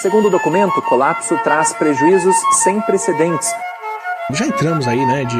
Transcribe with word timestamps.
Segundo 0.00 0.28
o 0.28 0.30
documento, 0.30 0.78
o 0.78 0.82
colapso 0.82 1.36
traz 1.44 1.74
prejuízos 1.74 2.34
sem 2.62 2.80
precedentes. 2.80 3.52
Já 4.30 4.46
entramos 4.46 4.88
aí, 4.88 5.04
né, 5.04 5.26
de, 5.26 5.36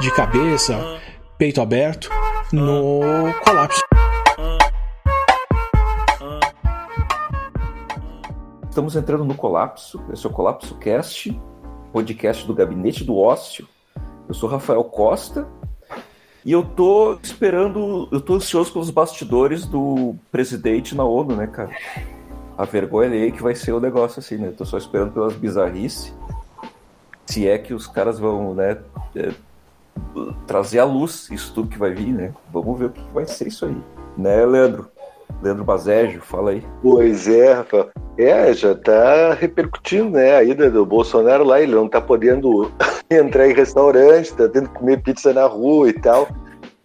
de 0.00 0.10
cabeça, 0.14 0.98
peito 1.36 1.60
aberto, 1.60 2.08
no 2.50 3.00
colapso. 3.44 3.82
Estamos 8.70 8.96
entrando 8.96 9.26
no 9.26 9.34
colapso. 9.34 10.02
Esse 10.10 10.24
é 10.24 10.30
o 10.30 10.32
Colapso 10.32 10.74
Cast, 10.76 11.38
podcast 11.92 12.46
do 12.46 12.54
Gabinete 12.54 13.04
do 13.04 13.14
Ócio. 13.14 13.68
Eu 14.26 14.32
sou 14.32 14.48
Rafael 14.48 14.84
Costa 14.84 15.46
e 16.46 16.52
eu 16.52 16.64
tô 16.64 17.18
esperando, 17.22 18.08
eu 18.10 18.22
tô 18.22 18.36
ansioso 18.36 18.72
pelos 18.72 18.88
bastidores 18.88 19.66
do 19.66 20.14
presidente 20.32 20.94
na 20.94 21.04
ONU, 21.04 21.36
né, 21.36 21.46
cara? 21.46 21.76
A 22.58 22.64
vergonha 22.64 23.10
aí 23.10 23.30
que 23.30 23.40
vai 23.40 23.54
ser 23.54 23.72
o 23.72 23.80
negócio 23.80 24.18
assim, 24.18 24.36
né? 24.36 24.52
Tô 24.56 24.64
só 24.64 24.76
esperando 24.76 25.12
pelas 25.12 25.32
bizarrices. 25.34 26.12
Se 27.24 27.46
é 27.46 27.56
que 27.56 27.72
os 27.72 27.86
caras 27.86 28.18
vão, 28.18 28.52
né, 28.52 28.78
é, 29.14 29.30
trazer 30.44 30.80
à 30.80 30.84
luz 30.84 31.28
isso 31.30 31.54
tudo 31.54 31.68
que 31.68 31.78
vai 31.78 31.92
vir, 31.92 32.12
né? 32.12 32.34
Vamos 32.52 32.76
ver 32.76 32.86
o 32.86 32.90
que 32.90 33.00
vai 33.14 33.26
ser 33.26 33.46
isso 33.46 33.64
aí. 33.64 33.76
Né, 34.16 34.44
Leandro? 34.44 34.88
Leandro 35.40 35.62
Bazégio, 35.62 36.20
fala 36.20 36.50
aí. 36.50 36.64
Pois 36.82 37.28
é, 37.28 37.52
Rafael. 37.52 37.90
É, 38.18 38.52
já 38.52 38.74
tá 38.74 39.34
repercutindo, 39.34 40.10
né? 40.10 40.34
A 40.34 40.42
ida 40.42 40.68
do 40.68 40.84
Bolsonaro 40.84 41.44
lá, 41.44 41.60
ele 41.60 41.76
não 41.76 41.86
tá 41.88 42.00
podendo 42.00 42.72
entrar 43.08 43.48
em 43.48 43.54
restaurante, 43.54 44.34
tá 44.34 44.48
tendo 44.48 44.68
que 44.68 44.78
comer 44.78 45.00
pizza 45.00 45.32
na 45.32 45.46
rua 45.46 45.90
e 45.90 45.92
tal. 45.92 46.26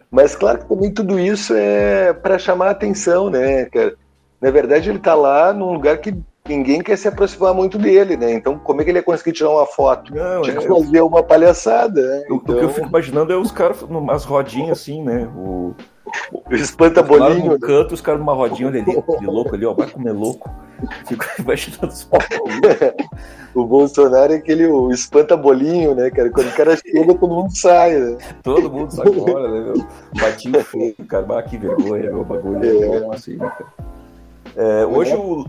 Mas 0.08 0.36
claro 0.36 0.60
que 0.60 0.68
também 0.68 0.94
tudo 0.94 1.18
isso 1.18 1.52
é 1.56 2.12
para 2.12 2.38
chamar 2.38 2.68
a 2.68 2.70
atenção, 2.70 3.28
né, 3.28 3.64
cara? 3.64 3.96
Na 4.44 4.50
verdade 4.50 4.90
ele 4.90 4.98
está 4.98 5.14
lá 5.14 5.54
num 5.54 5.72
lugar 5.72 5.96
que 5.96 6.14
ninguém 6.46 6.82
quer 6.82 6.98
se 6.98 7.08
aproximar 7.08 7.54
muito 7.54 7.78
dele, 7.78 8.14
né? 8.14 8.34
Então, 8.34 8.58
como 8.58 8.82
é 8.82 8.84
que 8.84 8.90
ele 8.90 8.98
ia 8.98 9.02
conseguir 9.02 9.32
tirar 9.32 9.48
uma 9.48 9.64
foto? 9.64 10.14
Não, 10.14 10.42
Tinha 10.42 10.56
que 10.58 10.66
é... 10.66 10.68
fazer 10.68 11.00
uma 11.00 11.22
palhaçada, 11.22 12.02
né? 12.02 12.22
então... 12.26 12.36
O 12.36 12.40
que 12.40 12.50
eu 12.50 12.56
então 12.56 12.68
fico 12.68 12.88
imaginando 12.88 13.32
é 13.32 13.36
os 13.38 13.50
caras 13.50 13.80
numas 13.88 14.22
rodinhas 14.26 14.80
assim, 14.80 15.02
né? 15.02 15.26
O, 15.34 15.74
o 16.30 16.54
espanta-bolinho. 16.54 17.46
No 17.46 17.52
né? 17.52 17.58
canto, 17.58 17.94
os 17.94 18.02
caras 18.02 18.20
numa 18.20 18.34
rodinha, 18.34 18.68
ali, 18.68 18.84
de 18.84 19.26
louco 19.26 19.54
ali, 19.54 19.64
ó, 19.64 19.72
vai 19.72 19.88
comer 19.88 20.12
louco. 20.12 20.50
Fico 21.08 21.24
imaginando 21.38 21.86
os 21.86 22.06
O 23.54 23.64
Bolsonaro 23.64 24.34
é 24.34 24.36
aquele 24.36 24.66
o 24.66 24.90
espanta-bolinho, 24.90 25.94
né, 25.94 26.10
cara? 26.10 26.28
Quando 26.28 26.48
o 26.48 26.54
cara 26.54 26.76
chega, 26.76 27.14
todo 27.14 27.28
mundo 27.28 27.56
sai, 27.56 27.98
né? 27.98 28.18
Todo 28.42 28.70
mundo 28.70 28.90
sai 28.90 29.10
fora, 29.10 29.48
né, 29.50 29.72
meu? 29.72 29.86
Batinho 30.20 30.62
feio, 30.62 30.94
cara. 31.08 31.24
Ah, 31.38 31.42
que 31.42 31.56
vergonha, 31.56 32.12
meu 32.12 32.24
bagulho. 32.24 32.62
É. 32.62 33.14
Assim, 33.14 33.36
né, 33.36 33.48
cara? 33.48 33.94
É, 34.56 34.86
hoje 34.86 35.14
o. 35.14 35.44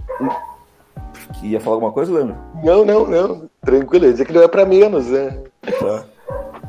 Ia 1.43 1.59
falar 1.59 1.75
alguma 1.75 1.91
coisa, 1.91 2.11
Leandro? 2.11 2.35
Não, 2.63 2.83
não, 2.83 3.05
não. 3.05 3.49
Tranquilo, 3.61 4.11
dizer 4.11 4.25
que 4.25 4.33
não 4.33 4.41
é 4.41 4.47
para 4.47 4.65
menos, 4.65 5.07
né? 5.07 5.43
Tá. 5.79 6.05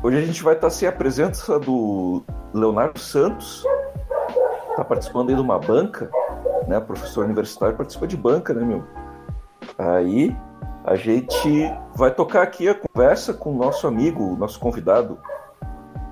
Hoje 0.03 0.17
a 0.17 0.21
gente 0.21 0.43
vai 0.43 0.53
estar 0.53 0.69
sem 0.69 0.87
a 0.87 0.91
presença 0.91 1.59
do 1.59 2.23
Leonardo 2.53 2.99
Santos. 2.99 3.63
Tá 4.75 4.83
participando 4.83 5.29
aí 5.29 5.35
de 5.35 5.41
uma 5.41 5.57
banca, 5.57 6.09
né? 6.67 6.79
Professor 6.79 7.25
universitário 7.25 7.75
participa 7.75 8.05
de 8.05 8.15
banca, 8.15 8.53
né, 8.53 8.63
meu? 8.63 8.83
Aí 9.77 10.35
a 10.85 10.95
gente 10.95 11.73
vai 11.95 12.11
tocar 12.11 12.43
aqui 12.43 12.69
a 12.69 12.75
conversa 12.75 13.33
com 13.33 13.51
o 13.53 13.57
nosso 13.57 13.87
amigo, 13.87 14.35
nosso 14.37 14.59
convidado. 14.59 15.17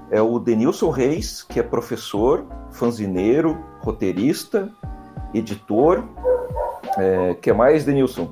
É 0.09 0.21
o 0.21 0.39
Denilson 0.39 0.89
Reis, 0.89 1.43
que 1.43 1.59
é 1.59 1.63
professor, 1.63 2.45
fanzineiro, 2.71 3.63
roteirista, 3.79 4.69
editor. 5.37 6.03
É, 6.97 7.35
que 7.35 7.51
mais, 7.51 7.83
Denilson? 7.83 8.29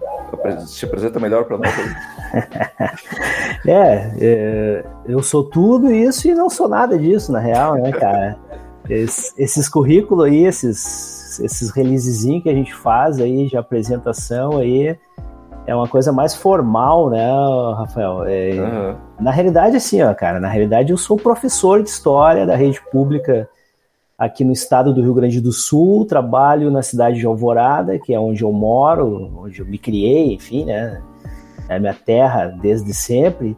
Se 0.66 0.86
apresenta 0.86 1.20
melhor 1.20 1.46
para 1.46 1.58
nós. 1.58 1.70
é, 3.68 4.14
é, 4.20 4.86
eu 5.06 5.22
sou 5.22 5.44
tudo 5.44 5.92
isso 5.92 6.28
e 6.28 6.34
não 6.34 6.50
sou 6.50 6.68
nada 6.68 6.98
disso, 6.98 7.32
na 7.32 7.40
real, 7.40 7.76
né, 7.76 7.92
cara? 7.92 8.38
Es, 8.90 9.34
esses 9.38 9.70
currículos 9.70 10.26
aí, 10.26 10.46
esses, 10.46 11.40
esses 11.40 11.70
releasezinhos 11.72 12.44
que 12.44 12.50
a 12.50 12.54
gente 12.54 12.74
faz 12.74 13.20
aí 13.20 13.48
de 13.48 13.56
apresentação 13.56 14.58
aí, 14.58 14.98
é 15.66 15.74
uma 15.74 15.88
coisa 15.88 16.12
mais 16.12 16.36
formal, 16.36 17.10
né, 17.10 17.26
Rafael? 17.78 18.26
É, 18.26 18.52
uhum. 18.60 18.96
Na 19.20 19.32
realidade, 19.32 19.78
assim, 19.78 20.02
ó, 20.02 20.14
cara, 20.14 20.40
na 20.40 20.50
realidade 20.50 20.92
eu 20.92 20.98
sou 20.98 21.16
professor 21.16 21.82
de 21.82 21.90
história 21.90 22.46
da 22.46 22.56
rede 22.56 22.82
pública 22.92 23.48
aqui 24.24 24.46
no 24.46 24.54
estado 24.54 24.94
do 24.94 25.02
Rio 25.02 25.14
Grande 25.14 25.42
do 25.42 25.52
Sul, 25.52 26.06
trabalho 26.06 26.72
na 26.72 26.82
cidade 26.82 27.20
de 27.20 27.26
Alvorada, 27.26 28.00
que 28.00 28.14
é 28.14 28.20
onde 28.20 28.42
eu 28.42 28.52
moro, 28.54 29.32
onde 29.38 29.60
eu 29.60 29.66
me 29.66 29.78
criei, 29.78 30.34
enfim, 30.34 30.66
né? 30.66 31.02
É 31.68 31.76
a 31.76 31.80
minha 31.80 31.94
terra 31.94 32.48
desde 32.48 32.94
sempre. 32.94 33.58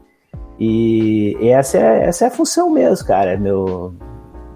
E 0.59 1.37
essa 1.41 1.77
é, 1.77 2.05
essa 2.05 2.25
é 2.25 2.27
a 2.27 2.31
função 2.31 2.71
mesmo, 2.71 3.05
cara. 3.05 3.37
Meu, 3.37 3.93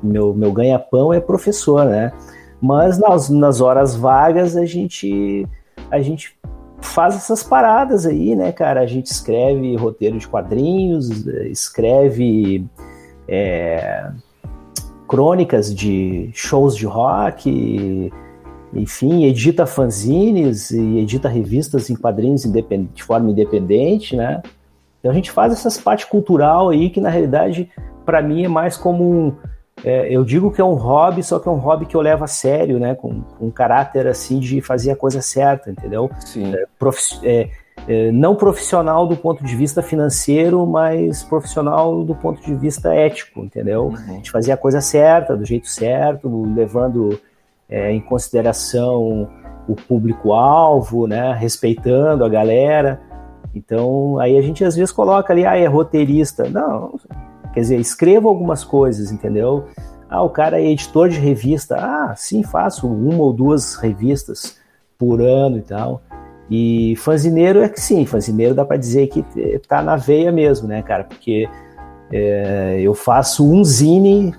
meu, 0.02 0.34
meu 0.34 0.52
ganha-pão 0.52 1.14
é 1.14 1.20
professor, 1.20 1.86
né? 1.86 2.12
Mas 2.60 2.98
nas, 2.98 3.30
nas 3.30 3.62
horas 3.62 3.96
vagas 3.96 4.58
a 4.58 4.66
gente, 4.66 5.48
a 5.92 6.02
gente 6.02 6.36
faz 6.82 7.16
essas 7.16 7.44
paradas 7.44 8.06
aí, 8.08 8.36
né, 8.36 8.52
cara? 8.52 8.82
A 8.82 8.88
gente 8.88 9.08
escreve 9.08 9.76
roteiro 9.76 10.18
de 10.18 10.28
quadrinhos, 10.28 11.28
escreve. 11.28 12.66
É, 13.28 14.10
crônicas 15.10 15.74
de 15.74 16.30
shows 16.34 16.76
de 16.76 16.86
rock, 16.86 18.12
enfim, 18.72 19.26
edita 19.26 19.66
fanzines 19.66 20.70
e 20.70 21.00
edita 21.00 21.28
revistas 21.28 21.90
em 21.90 21.96
quadrinhos 21.96 22.44
de 22.94 23.04
forma 23.04 23.32
independente, 23.32 24.16
né? 24.16 24.42
Então 25.00 25.12
a 25.12 25.16
gente 25.16 25.32
faz 25.32 25.52
essas 25.52 25.80
parte 25.80 26.06
cultural 26.06 26.70
aí 26.70 26.92
que 26.92 27.02
na 27.02 27.10
realidade 27.10 27.72
para 28.06 28.22
mim 28.22 28.46
é 28.46 28.48
mais 28.48 28.78
como 28.78 29.04
um, 29.04 29.36
é, 29.84 30.14
eu 30.14 30.24
digo 30.24 30.52
que 30.52 30.62
é 30.62 30.64
um 30.64 30.76
hobby, 30.76 31.24
só 31.24 31.40
que 31.40 31.48
é 31.48 31.52
um 31.52 31.58
hobby 31.58 31.88
que 31.88 31.96
eu 31.96 32.02
levo 32.02 32.24
a 32.24 32.28
sério, 32.28 32.80
né? 32.80 32.94
Com, 32.94 33.22
com 33.22 33.48
um 33.48 33.52
caráter 33.52 34.06
assim 34.06 34.40
de 34.40 34.62
fazer 34.62 34.92
a 34.92 34.96
coisa 34.96 35.22
certa, 35.22 35.72
entendeu? 35.72 36.10
Sim. 36.20 36.54
É, 36.54 36.66
é, 37.24 37.50
não 38.14 38.36
profissional 38.36 39.08
do 39.08 39.16
ponto 39.16 39.44
de 39.44 39.56
vista 39.56 39.82
financeiro, 39.82 40.66
mas 40.66 41.24
profissional 41.24 42.04
do 42.04 42.14
ponto 42.14 42.42
de 42.42 42.54
vista 42.56 42.94
ético, 42.94 43.42
entendeu? 43.42 43.88
Uhum. 43.88 43.96
A 43.96 44.14
gente 44.14 44.32
fazia 44.32 44.54
a 44.54 44.58
coisa 44.58 44.82
certa, 44.82 45.36
do 45.36 45.46
jeito 45.46 45.68
certo, 45.68 46.44
levando 46.56 47.20
é, 47.70 47.92
em 47.92 48.02
consideração 48.02 49.30
o 49.68 49.76
público-alvo, 49.76 51.08
né? 51.08 51.34
Respeitando 51.34 52.26
a 52.26 52.30
galera. 52.30 53.00
Então, 53.54 54.18
aí 54.20 54.38
a 54.38 54.42
gente 54.42 54.64
às 54.64 54.76
vezes 54.76 54.92
coloca 54.92 55.32
ali, 55.32 55.46
ah, 55.46 55.58
é 55.58 55.68
roteirista. 55.68 56.50
Não, 56.50 57.00
quer 57.54 57.62
dizer, 57.62 57.80
escreva 57.80 58.28
algumas 58.28 58.64
coisas, 58.64 59.12
entendeu? 59.12 59.66
Ah, 60.10 60.24
o 60.24 60.30
cara 60.30 60.60
é 60.60 60.66
editor 60.66 61.10
de 61.10 61.20
revista. 61.20 61.78
Ah, 61.78 62.16
sim, 62.16 62.42
faço 62.42 62.88
uma 62.88 63.24
ou 63.24 63.32
duas 63.32 63.76
revistas 63.76 64.58
por 64.98 65.22
ano 65.22 65.58
e 65.60 65.62
tal. 65.62 66.02
E 66.50 66.96
fanzineiro 66.98 67.62
é 67.62 67.70
que 67.70 67.80
sim, 67.80 68.06
fanzineiro 68.06 68.56
dá 68.56 68.66
para 68.66 68.78
dizer 68.78 69.08
que 69.08 69.24
tá 69.68 69.82
na 69.84 69.96
veia 69.96 70.32
mesmo, 70.32 70.68
né, 70.68 70.82
cara? 70.82 71.04
Porque 71.04 71.48
é, 72.12 72.80
eu 72.82 72.96
faço 72.96 73.48
um 73.48 73.64
zine, 73.64 74.34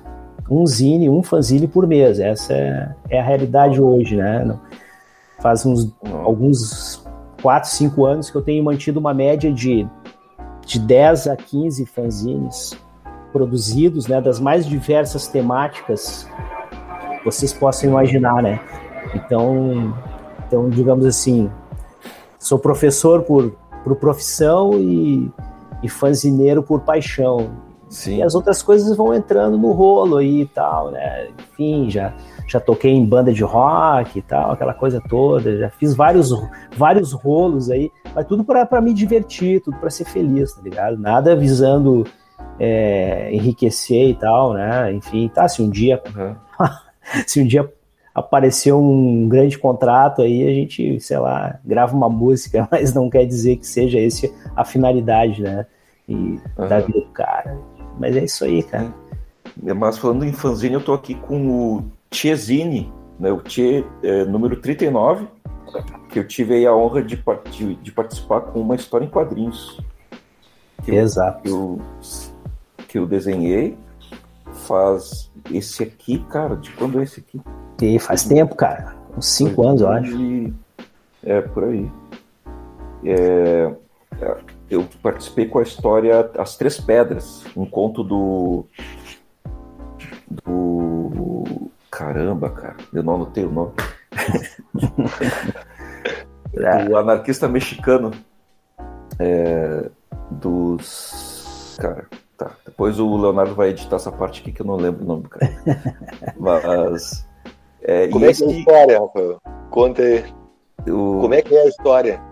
um 0.50 0.66
zine, 0.66 1.08
um 1.08 1.22
fanzine 1.22 1.68
por 1.68 1.86
mês. 1.86 2.18
Essa 2.18 2.52
é, 2.52 2.94
é 3.10 3.20
a 3.20 3.24
realidade 3.24 3.80
hoje, 3.80 4.16
né? 4.16 4.58
Faz 5.38 5.64
uns, 5.64 5.94
alguns 6.24 7.06
4, 7.40 7.70
5 7.70 8.04
anos 8.04 8.30
que 8.30 8.36
eu 8.36 8.42
tenho 8.42 8.62
mantido 8.64 8.98
uma 8.98 9.14
média 9.14 9.52
de, 9.52 9.86
de 10.66 10.78
10 10.80 11.28
a 11.28 11.36
15 11.36 11.86
fanzines 11.86 12.76
produzidos, 13.32 14.08
né, 14.08 14.20
das 14.20 14.40
mais 14.40 14.66
diversas 14.66 15.28
temáticas 15.28 16.28
que 17.18 17.24
vocês 17.24 17.52
possam 17.52 17.90
imaginar, 17.90 18.42
né? 18.42 18.58
Então, 19.14 19.94
então 20.46 20.68
digamos 20.68 21.06
assim, 21.06 21.48
sou 22.40 22.58
professor 22.58 23.22
por, 23.22 23.52
por 23.84 23.94
profissão 23.96 24.72
e, 24.74 25.30
e 25.82 25.88
fanzineiro 25.88 26.62
por 26.62 26.80
paixão. 26.80 27.50
Sim. 27.88 28.18
E 28.18 28.22
as 28.22 28.34
outras 28.36 28.62
coisas 28.62 28.96
vão 28.96 29.12
entrando 29.12 29.58
no 29.58 29.72
rolo 29.72 30.18
aí 30.18 30.42
e 30.42 30.46
tal, 30.46 30.92
né? 30.92 31.28
Enfim, 31.52 31.90
já, 31.90 32.14
já 32.46 32.60
toquei 32.60 32.92
em 32.92 33.04
banda 33.04 33.32
de 33.32 33.42
rock 33.42 34.20
e 34.20 34.22
tal, 34.22 34.52
aquela 34.52 34.72
coisa 34.72 35.02
toda, 35.08 35.58
já 35.58 35.70
fiz 35.70 35.94
vários, 35.94 36.30
vários 36.76 37.12
rolos 37.12 37.68
aí, 37.68 37.90
mas 38.14 38.26
tudo 38.26 38.44
para 38.44 38.80
me 38.80 38.94
divertir, 38.94 39.60
tudo 39.60 39.76
para 39.78 39.90
ser 39.90 40.04
feliz, 40.04 40.52
tá 40.52 40.62
ligado? 40.62 40.96
Nada 40.96 41.34
visando 41.34 42.06
é, 42.60 43.34
enriquecer 43.34 44.10
e 44.10 44.14
tal, 44.14 44.54
né? 44.54 44.92
Enfim, 44.92 45.28
tá, 45.28 45.48
se 45.48 45.60
um 45.60 45.68
dia. 45.68 46.00
Uhum. 46.16 46.36
se 47.26 47.42
um 47.42 47.46
dia 47.46 47.68
apareceu 48.14 48.80
um 48.80 49.28
grande 49.28 49.58
contrato 49.58 50.22
aí, 50.22 50.46
a 50.46 50.50
gente, 50.52 51.00
sei 51.00 51.18
lá, 51.18 51.58
grava 51.64 51.96
uma 51.96 52.08
música, 52.08 52.68
mas 52.72 52.92
não 52.94 53.08
quer 53.08 53.24
dizer 53.24 53.56
que 53.56 53.66
seja 53.66 53.98
esse 53.98 54.32
a 54.54 54.64
finalidade, 54.64 55.42
né? 55.42 55.66
E 56.08 56.14
uhum. 56.14 56.68
da 56.68 56.80
vida 56.80 57.00
do 57.00 57.06
cara. 57.08 57.58
Mas 57.98 58.16
é 58.16 58.24
isso 58.24 58.44
aí, 58.44 58.62
cara. 58.62 58.92
É. 59.66 59.74
Mas 59.74 59.98
falando 59.98 60.24
em 60.24 60.32
fanzine, 60.32 60.74
eu 60.74 60.80
tô 60.80 60.92
aqui 60.92 61.14
com 61.14 61.48
o 61.48 61.84
Tiezine, 62.10 62.92
né? 63.18 63.30
O 63.30 63.40
Tchê 63.40 63.84
é, 64.02 64.24
número 64.24 64.56
39. 64.56 65.28
que 66.08 66.18
eu 66.18 66.26
tive 66.26 66.54
aí 66.54 66.66
a 66.66 66.74
honra 66.74 67.02
de, 67.02 67.22
de, 67.52 67.74
de 67.76 67.92
participar 67.92 68.40
com 68.40 68.60
uma 68.60 68.74
história 68.74 69.04
em 69.04 69.08
quadrinhos. 69.08 69.78
Que 70.84 70.92
Exato. 70.92 71.48
Eu, 71.48 71.80
que 72.88 72.98
eu 72.98 73.06
desenhei 73.06 73.78
faz 74.52 75.30
esse 75.50 75.82
aqui, 75.82 76.18
cara, 76.28 76.56
de 76.56 76.70
quando 76.72 77.00
é 77.00 77.04
esse 77.04 77.20
aqui? 77.20 77.40
E 77.80 77.98
faz 77.98 78.24
tempo, 78.24 78.54
cara. 78.54 78.94
Uns 79.16 79.26
cinco 79.26 79.66
anos, 79.66 79.80
eu 79.80 79.88
acho. 79.88 80.52
É, 81.22 81.40
por 81.40 81.64
aí. 81.64 81.90
É, 83.04 83.72
é, 84.20 84.36
eu 84.68 84.86
participei 85.02 85.46
com 85.46 85.58
a 85.58 85.62
história 85.62 86.30
As 86.38 86.56
Três 86.56 86.80
Pedras, 86.80 87.44
um 87.56 87.66
conto 87.66 88.04
do. 88.04 88.64
do. 90.44 91.70
Caramba, 91.90 92.50
cara, 92.50 92.76
eu 92.92 93.02
não 93.02 93.16
anotei 93.16 93.44
o 93.44 93.50
nome. 93.50 93.72
o 96.90 96.96
anarquista 96.96 97.48
mexicano 97.48 98.12
é, 99.18 99.90
dos. 100.30 101.76
Cara, 101.78 102.06
tá. 102.36 102.50
Depois 102.64 102.98
o 102.98 103.16
Leonardo 103.16 103.54
vai 103.54 103.70
editar 103.70 103.96
essa 103.96 104.12
parte 104.12 104.40
aqui 104.40 104.52
que 104.52 104.62
eu 104.62 104.66
não 104.66 104.76
lembro 104.76 105.04
o 105.04 105.06
nome 105.06 105.22
do 105.24 105.28
cara. 105.28 105.52
Mas. 106.38 107.28
É, 107.90 108.06
Como 108.06 108.24
é 108.24 108.32
que 108.32 108.44
é 108.44 108.46
a 108.46 108.50
história, 108.52 109.00
Rafael? 109.00 109.42
Conta 109.68 110.00
aí. 110.00 110.24
O... 110.88 111.22
Como 111.22 111.34
é 111.34 111.42
que 111.42 111.52
é 111.52 111.62
a 111.62 111.66
história? 111.66 112.22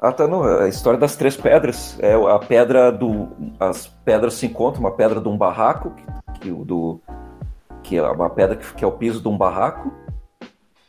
Ah, 0.00 0.12
tá, 0.12 0.28
não. 0.28 0.44
A 0.44 0.68
história 0.68 0.96
das 0.96 1.16
três 1.16 1.36
pedras. 1.36 1.98
É 1.98 2.14
a 2.14 2.38
pedra 2.38 2.92
do. 2.92 3.26
As 3.58 3.88
pedras 4.04 4.34
se 4.34 4.46
encontram, 4.46 4.84
uma 4.84 4.92
pedra 4.92 5.20
de 5.20 5.26
um 5.26 5.36
barraco, 5.36 5.90
que, 5.90 6.38
que, 6.38 6.50
do, 6.52 7.00
que 7.82 7.96
é 7.96 8.02
uma 8.02 8.30
pedra 8.30 8.54
que, 8.54 8.74
que 8.74 8.84
é 8.84 8.86
o 8.86 8.92
piso 8.92 9.20
de 9.20 9.26
um 9.26 9.36
barraco, 9.36 9.90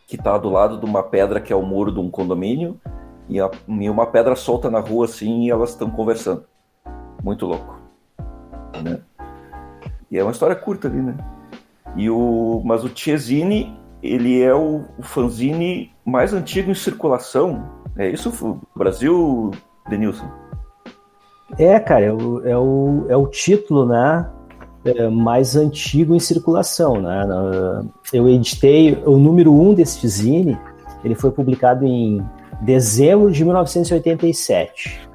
que 0.06 0.16
está 0.16 0.38
do 0.38 0.50
lado 0.52 0.78
de 0.78 0.86
uma 0.86 1.02
pedra 1.02 1.42
que 1.42 1.52
é 1.52 1.56
o 1.56 1.64
muro 1.64 1.92
de 1.92 2.00
um 2.00 2.08
condomínio, 2.08 2.80
e, 3.28 3.42
a, 3.42 3.50
e 3.68 3.90
uma 3.90 4.06
pedra 4.06 4.36
solta 4.36 4.70
na 4.70 4.80
rua 4.80 5.06
assim 5.06 5.46
e 5.46 5.50
elas 5.50 5.72
estão 5.72 5.90
conversando. 5.90 6.46
Muito 7.24 7.48
louco. 7.48 7.80
Né? 8.84 9.00
E 10.12 10.20
é 10.20 10.24
uma 10.24 10.34
história 10.34 10.56
curta 10.56 10.88
ali, 10.88 11.02
né? 11.02 11.18
E 11.96 12.12
o, 12.12 12.62
mas 12.64 12.84
o 12.84 12.90
Tiesini, 12.90 13.76
ele 14.02 14.42
é 14.42 14.54
o, 14.54 14.84
o 14.98 15.04
fanzine 15.04 15.92
mais 16.06 16.34
antigo 16.34 16.72
em 16.72 16.76
circulação. 16.76 17.64
É 17.98 18.10
isso, 18.10 18.60
Brasil, 18.76 19.52
Denilson? 19.90 20.30
É, 21.58 21.80
cara, 21.80 22.06
é 22.06 22.14
o, 22.14 22.48
é 22.48 22.58
o, 22.58 23.06
é 23.10 23.18
o 23.18 23.28
título, 23.28 23.86
né? 23.86 24.30
É, 24.86 25.10
mais 25.10 25.56
antigo 25.56 26.16
em 26.16 26.20
circulação, 26.20 27.02
né? 27.02 27.26
Eu 28.14 28.30
editei 28.30 29.02
o 29.06 29.18
número 29.18 29.52
um 29.52 29.74
desse 29.74 30.08
zine, 30.08 30.58
ele 31.04 31.16
foi 31.16 31.32
publicado 31.32 31.86
em 31.86 32.24
dezembro 32.62 33.32
de 33.32 33.44
1987. 33.44 35.08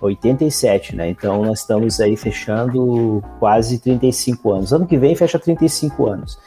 87, 0.00 0.96
né? 0.96 1.08
Então 1.08 1.44
nós 1.44 1.60
estamos 1.60 2.00
aí 2.00 2.16
fechando 2.16 3.22
quase 3.38 3.78
35 3.78 4.52
anos. 4.52 4.72
Ano 4.72 4.86
que 4.86 4.98
vem 4.98 5.14
fecha 5.14 5.38
35 5.38 6.06
anos. 6.06 6.38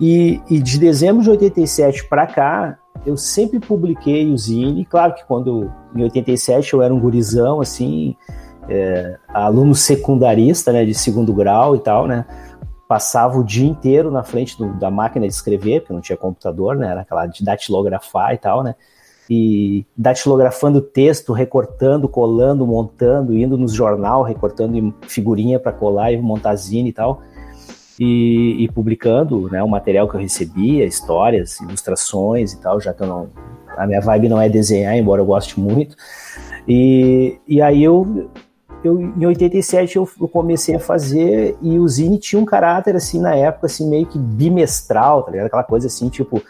E, 0.00 0.40
e 0.48 0.58
de 0.60 0.78
dezembro 0.78 1.22
de 1.22 1.30
87 1.30 2.08
para 2.08 2.26
cá, 2.26 2.78
eu 3.04 3.16
sempre 3.16 3.60
publiquei 3.60 4.32
o 4.32 4.38
Zine. 4.38 4.84
Claro 4.86 5.14
que 5.14 5.24
quando 5.26 5.70
em 5.94 6.02
87 6.02 6.72
eu 6.72 6.82
era 6.82 6.94
um 6.94 6.98
gurizão, 6.98 7.60
assim, 7.60 8.16
é, 8.68 9.18
aluno 9.28 9.74
secundarista, 9.74 10.72
né, 10.72 10.84
de 10.84 10.94
segundo 10.94 11.34
grau 11.34 11.76
e 11.76 11.80
tal, 11.80 12.06
né? 12.06 12.24
Passava 12.88 13.38
o 13.38 13.44
dia 13.44 13.68
inteiro 13.68 14.10
na 14.10 14.22
frente 14.22 14.56
do, 14.56 14.72
da 14.78 14.90
máquina 14.90 15.28
de 15.28 15.34
escrever, 15.34 15.80
porque 15.80 15.92
não 15.92 16.00
tinha 16.00 16.16
computador, 16.16 16.76
né? 16.76 16.90
Era 16.90 17.02
aquela 17.02 17.26
de 17.26 17.44
datilografar 17.44 18.34
e 18.34 18.38
tal, 18.38 18.62
né? 18.62 18.74
e 19.32 19.86
datilografando 19.96 20.80
texto, 20.80 21.32
recortando, 21.32 22.08
colando, 22.08 22.66
montando, 22.66 23.38
indo 23.38 23.56
nos 23.56 23.72
jornal, 23.72 24.24
recortando 24.24 24.92
figurinha 25.02 25.60
para 25.60 25.70
colar 25.70 26.10
e 26.10 26.20
montar 26.20 26.56
zine 26.56 26.88
e 26.88 26.92
tal, 26.92 27.22
e, 28.00 28.64
e, 28.64 28.68
publicando 28.72 29.50
né, 29.50 29.62
o 29.62 29.68
material 29.68 30.08
que 30.08 30.16
eu 30.16 30.20
recebia, 30.20 30.86
histórias, 30.86 31.60
ilustrações 31.60 32.54
e 32.54 32.60
tal, 32.62 32.80
já 32.80 32.94
que 32.94 33.02
eu 33.02 33.06
não, 33.06 33.28
a 33.76 33.86
minha 33.86 34.00
vibe 34.00 34.30
não 34.30 34.40
é 34.40 34.48
desenhar, 34.48 34.96
embora 34.96 35.20
eu 35.20 35.26
goste 35.26 35.60
muito. 35.60 35.94
E, 36.66 37.38
e 37.46 37.60
aí 37.60 37.84
eu, 37.84 38.30
eu 38.82 38.98
em 38.98 39.26
87 39.26 39.96
eu, 39.96 40.08
comecei 40.32 40.76
a 40.76 40.80
fazer 40.80 41.58
e 41.60 41.78
o 41.78 41.86
zine 41.86 42.18
tinha 42.18 42.40
um 42.40 42.46
caráter 42.46 42.96
assim 42.96 43.20
na 43.20 43.34
época 43.34 43.66
assim 43.66 43.86
meio 43.86 44.06
que 44.06 44.18
bimestral, 44.18 45.22
tá 45.22 45.32
ligado? 45.32 45.48
Aquela 45.48 45.64
coisa 45.64 45.86
assim, 45.86 46.08
tipo, 46.08 46.42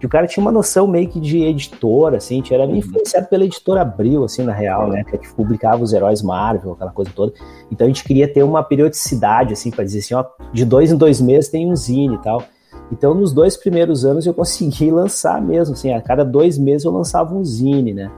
que 0.00 0.06
o 0.06 0.08
cara 0.08 0.26
tinha 0.26 0.42
uma 0.42 0.50
noção 0.50 0.86
meio 0.86 1.06
que 1.08 1.20
de 1.20 1.44
editora, 1.44 2.16
assim, 2.16 2.42
era 2.50 2.66
meio 2.66 2.78
influenciado 2.78 3.28
pela 3.28 3.44
editora 3.44 3.82
Abril, 3.82 4.24
assim, 4.24 4.42
na 4.42 4.52
real, 4.52 4.88
né, 4.88 5.04
que, 5.04 5.14
é 5.14 5.18
que 5.18 5.30
publicava 5.34 5.82
os 5.82 5.92
heróis 5.92 6.22
Marvel, 6.22 6.72
aquela 6.72 6.90
coisa 6.90 7.12
toda. 7.14 7.34
Então 7.70 7.84
a 7.84 7.88
gente 7.88 8.02
queria 8.02 8.26
ter 8.26 8.42
uma 8.42 8.62
periodicidade, 8.62 9.52
assim, 9.52 9.70
para 9.70 9.84
dizer 9.84 9.98
assim, 9.98 10.14
ó, 10.14 10.24
de 10.54 10.64
dois 10.64 10.90
em 10.90 10.96
dois 10.96 11.20
meses 11.20 11.50
tem 11.50 11.70
um 11.70 11.76
zine 11.76 12.14
e 12.14 12.18
tal. 12.18 12.42
Então 12.90 13.12
nos 13.12 13.34
dois 13.34 13.58
primeiros 13.58 14.06
anos 14.06 14.24
eu 14.24 14.32
consegui 14.32 14.88
lançar 14.90 15.38
mesmo, 15.42 15.74
assim, 15.74 15.92
a 15.92 16.00
cada 16.00 16.24
dois 16.24 16.56
meses 16.56 16.86
eu 16.86 16.92
lançava 16.92 17.34
um 17.34 17.44
zine, 17.44 17.92
né, 17.92 18.10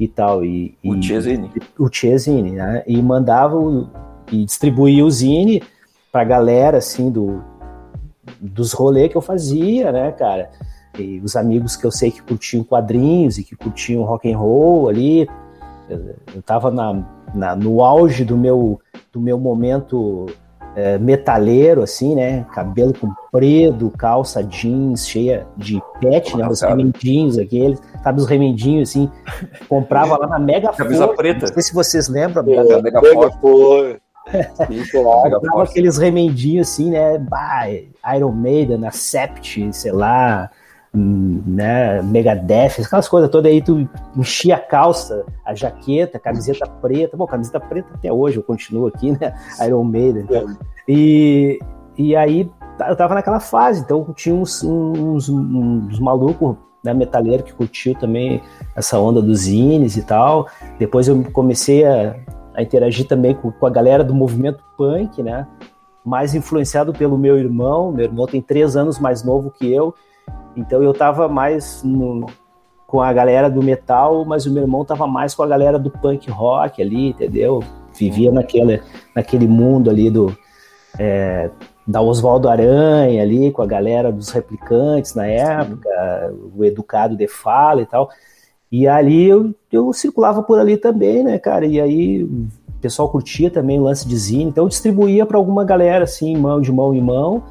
e 0.00 0.08
tal. 0.08 0.44
E, 0.44 0.76
o 0.84 0.98
Tiezine. 0.98 1.52
O 1.78 1.88
Tiezine, 1.88 2.50
né, 2.50 2.82
e 2.84 3.00
mandava 3.00 3.56
o, 3.56 3.86
e 4.32 4.44
distribuía 4.44 5.04
o 5.04 5.10
zine 5.10 5.62
pra 6.10 6.24
galera, 6.24 6.78
assim, 6.78 7.12
do, 7.12 7.40
dos 8.40 8.72
rolês 8.72 9.08
que 9.08 9.16
eu 9.16 9.22
fazia, 9.22 9.92
né, 9.92 10.10
cara 10.10 10.50
e 10.98 11.20
os 11.20 11.36
amigos 11.36 11.76
que 11.76 11.84
eu 11.84 11.90
sei 11.90 12.10
que 12.10 12.22
curtiam 12.22 12.62
quadrinhos 12.62 13.38
e 13.38 13.44
que 13.44 13.56
curtiam 13.56 14.02
rock 14.02 14.30
and 14.30 14.38
roll 14.38 14.88
ali. 14.88 15.28
Eu 15.88 16.40
estava 16.40 16.70
na, 16.70 17.04
na, 17.34 17.56
no 17.56 17.82
auge 17.82 18.24
do 18.24 18.36
meu, 18.36 18.80
do 19.12 19.20
meu 19.20 19.38
momento 19.38 20.26
é, 20.74 20.98
metaleiro, 20.98 21.82
assim, 21.82 22.14
né? 22.14 22.46
Cabelo 22.52 22.94
comprido, 22.94 23.90
calça 23.90 24.42
jeans 24.42 25.06
cheia 25.06 25.46
de 25.56 25.82
pet, 26.00 26.36
né? 26.36 26.48
Os 26.48 26.60
remendinhos 26.62 27.38
aqueles, 27.38 27.80
sabe? 28.02 28.20
Os 28.20 28.26
remendinhos, 28.26 28.90
assim. 28.90 29.10
Comprava 29.68 30.16
lá 30.16 30.26
na 30.26 30.38
Mega 30.38 30.72
Camisa 30.76 31.04
Force, 31.04 31.16
preta. 31.16 31.46
Não 31.46 31.52
sei 31.54 31.62
se 31.62 31.74
vocês 31.74 32.08
lembram. 32.08 32.42
É, 32.42 32.82
Mega, 32.82 32.82
Mega 32.82 33.30
Force. 33.40 33.98
Comprava 34.92 35.64
aqueles 35.64 35.98
remendinhos 35.98 36.70
assim, 36.70 36.90
né? 36.90 37.18
Bah, 37.18 37.68
Iron 38.16 38.32
Maiden, 38.32 38.86
Acept, 38.86 39.72
sei 39.72 39.92
lá, 39.92 40.50
né, 40.94 42.02
Megadeth, 42.02 42.82
aquelas 42.84 43.08
coisas 43.08 43.30
todas 43.30 43.50
aí, 43.50 43.62
tu 43.62 43.88
enchia 44.14 44.56
a 44.56 44.60
calça, 44.60 45.24
a 45.44 45.54
jaqueta, 45.54 46.18
a 46.18 46.20
camiseta 46.20 46.66
preta, 46.66 47.16
bom, 47.16 47.26
camiseta 47.26 47.58
preta 47.58 47.88
até 47.94 48.12
hoje, 48.12 48.36
eu 48.36 48.42
continuo 48.42 48.86
aqui, 48.88 49.12
né, 49.12 49.34
Iron 49.66 49.84
Maiden, 49.84 50.26
é. 50.30 50.44
e, 50.86 51.58
e 51.96 52.14
aí 52.14 52.50
eu 52.86 52.96
tava 52.96 53.14
naquela 53.14 53.40
fase, 53.40 53.80
então 53.80 54.12
tinha 54.14 54.34
uns, 54.34 54.62
uns, 54.62 55.30
uns 55.30 55.98
malucos, 55.98 56.56
né, 56.84 56.92
metaleiro 56.92 57.42
que 57.42 57.54
curtiu 57.54 57.94
também 57.94 58.42
essa 58.76 58.98
onda 58.98 59.22
dos 59.22 59.40
zines 59.40 59.96
e 59.96 60.02
tal, 60.02 60.46
depois 60.78 61.08
eu 61.08 61.24
comecei 61.32 61.86
a, 61.86 62.16
a 62.54 62.62
interagir 62.62 63.06
também 63.06 63.34
com, 63.34 63.50
com 63.50 63.66
a 63.66 63.70
galera 63.70 64.04
do 64.04 64.14
movimento 64.14 64.62
punk, 64.76 65.22
né, 65.22 65.46
mais 66.04 66.34
influenciado 66.34 66.92
pelo 66.92 67.16
meu 67.16 67.38
irmão, 67.38 67.92
meu 67.92 68.04
irmão 68.04 68.26
tem 68.26 68.42
três 68.42 68.76
anos 68.76 68.98
mais 68.98 69.24
novo 69.24 69.50
que 69.50 69.72
eu, 69.72 69.94
então 70.56 70.82
eu 70.82 70.92
tava 70.92 71.28
mais 71.28 71.82
no, 71.82 72.26
com 72.86 73.00
a 73.00 73.12
galera 73.12 73.48
do 73.48 73.62
metal, 73.62 74.24
mas 74.24 74.44
o 74.44 74.52
meu 74.52 74.64
irmão 74.64 74.84
tava 74.84 75.06
mais 75.06 75.34
com 75.34 75.42
a 75.42 75.46
galera 75.46 75.78
do 75.78 75.90
punk 75.90 76.30
rock 76.30 76.82
ali, 76.82 77.08
entendeu? 77.08 77.62
Vivia 77.98 78.28
uhum. 78.28 78.34
naquele, 78.34 78.82
naquele 79.14 79.48
mundo 79.48 79.88
ali 79.88 80.10
do 80.10 80.36
é, 80.98 81.50
da 81.86 82.00
Oswaldo 82.00 82.48
Aranha 82.48 83.22
ali, 83.22 83.50
com 83.50 83.62
a 83.62 83.66
galera 83.66 84.12
dos 84.12 84.30
replicantes 84.30 85.14
na 85.14 85.26
época, 85.26 85.88
Sim. 86.28 86.52
o 86.54 86.64
Educado 86.64 87.16
de 87.16 87.26
Fala 87.26 87.82
e 87.82 87.86
tal. 87.86 88.10
E 88.70 88.86
ali 88.86 89.28
eu, 89.28 89.54
eu 89.70 89.92
circulava 89.92 90.42
por 90.42 90.58
ali 90.58 90.76
também, 90.76 91.22
né, 91.22 91.38
cara? 91.38 91.66
E 91.66 91.80
aí 91.80 92.24
o 92.24 92.48
pessoal 92.80 93.08
curtia 93.08 93.50
também 93.50 93.78
o 93.78 93.84
lance 93.84 94.06
de 94.06 94.16
zine, 94.16 94.44
então 94.44 94.64
eu 94.64 94.68
distribuía 94.68 95.26
para 95.26 95.36
alguma 95.36 95.64
galera, 95.64 96.04
assim, 96.04 96.36
mão 96.36 96.60
de 96.60 96.70
mão 96.70 96.94
em 96.94 97.00
mão. 97.00 97.42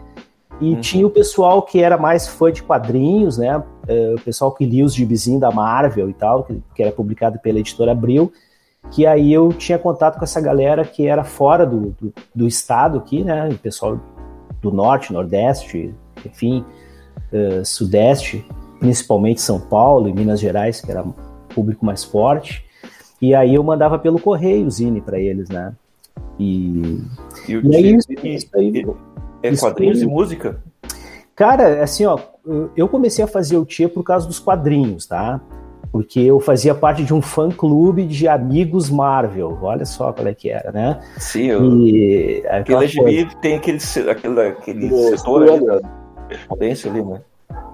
E 0.62 0.76
uhum. 0.76 0.80
tinha 0.80 1.08
o 1.08 1.10
pessoal 1.10 1.64
que 1.64 1.82
era 1.82 1.98
mais 1.98 2.28
fã 2.28 2.52
de 2.52 2.62
quadrinhos, 2.62 3.40
né? 3.40 3.62
É, 3.88 4.14
o 4.16 4.22
pessoal 4.22 4.52
que 4.52 4.64
lia 4.64 4.86
os 4.86 4.94
gibizinhos 4.94 5.42
da 5.42 5.50
Marvel 5.50 6.08
e 6.08 6.14
tal, 6.14 6.44
que, 6.44 6.62
que, 6.76 6.84
era 6.84 6.92
publicado 6.92 7.40
pela 7.40 7.60
editora 7.60 7.92
Abril. 7.92 8.32
Que 8.92 9.08
aí 9.08 9.34
eu 9.34 9.50
tinha 9.50 9.80
contato 9.80 10.20
com 10.20 10.24
essa 10.24 10.40
galera 10.40 10.86
que 10.86 11.08
era 11.08 11.24
fora 11.24 11.66
do, 11.66 11.96
do, 12.00 12.14
do 12.34 12.48
estado 12.48 13.00
aqui, 13.00 13.24
né? 13.24 13.50
O 13.50 13.58
pessoal 13.58 14.00
do 14.62 14.72
norte, 14.72 15.12
nordeste, 15.12 15.96
enfim, 16.24 16.64
uh, 17.34 17.66
sudeste, 17.66 18.46
principalmente 18.80 19.42
São 19.42 19.60
Paulo 19.60 20.08
e 20.08 20.14
Minas 20.14 20.40
Gerais, 20.40 20.80
que 20.80 20.92
era 20.92 21.04
público 21.50 21.84
mais 21.84 22.04
forte. 22.04 22.64
E 23.20 23.34
aí 23.34 23.56
eu 23.56 23.64
mandava 23.64 23.98
pelo 23.98 24.20
correio 24.20 24.68
o 24.68 24.72
zine 24.72 25.02
para 25.02 25.20
eles, 25.20 25.50
né? 25.50 25.74
E, 26.38 27.00
e, 27.48 27.54
e 27.54 27.76
aí, 27.76 27.96
isso, 27.96 28.08
isso 28.24 28.48
aí, 28.56 28.86
é 29.44 29.56
quadrinhos 29.56 30.02
e 30.02 30.08
música? 30.08 30.62
Cara, 31.36 31.84
assim, 31.84 32.06
ó, 32.06 32.18
eu 32.76 32.88
comecei 32.88 33.24
a 33.24 33.28
fazer 33.28 33.58
o 33.58 33.66
Tia 33.66 33.90
por 33.90 34.04
causa 34.04 34.28
dos 34.28 34.40
quadrinhos, 34.40 35.08
tá? 35.08 35.42
Porque 35.92 36.20
eu 36.20 36.40
fazia 36.40 36.74
parte 36.74 37.04
de 37.04 37.14
um 37.14 37.22
fã-clube 37.22 38.06
de 38.06 38.28
amigos 38.28 38.90
Marvel. 38.90 39.58
Olha 39.62 39.86
só 39.86 40.14
qual 40.14 40.28
é 40.28 40.34
que 40.34 40.50
era, 40.50 40.72
né? 40.72 41.00
Sim, 41.18 41.48
eu... 41.48 41.78
e 41.80 42.44
aquela 42.48 42.86
gibi 42.88 43.28
tem 43.42 43.56
aquele, 43.56 43.80
aquele, 44.10 44.42
aquele 44.42 44.90
setor 45.18 45.50
ali 45.50 45.66
correspondência 46.32 46.92
ali, 46.92 47.04
né? 47.04 47.22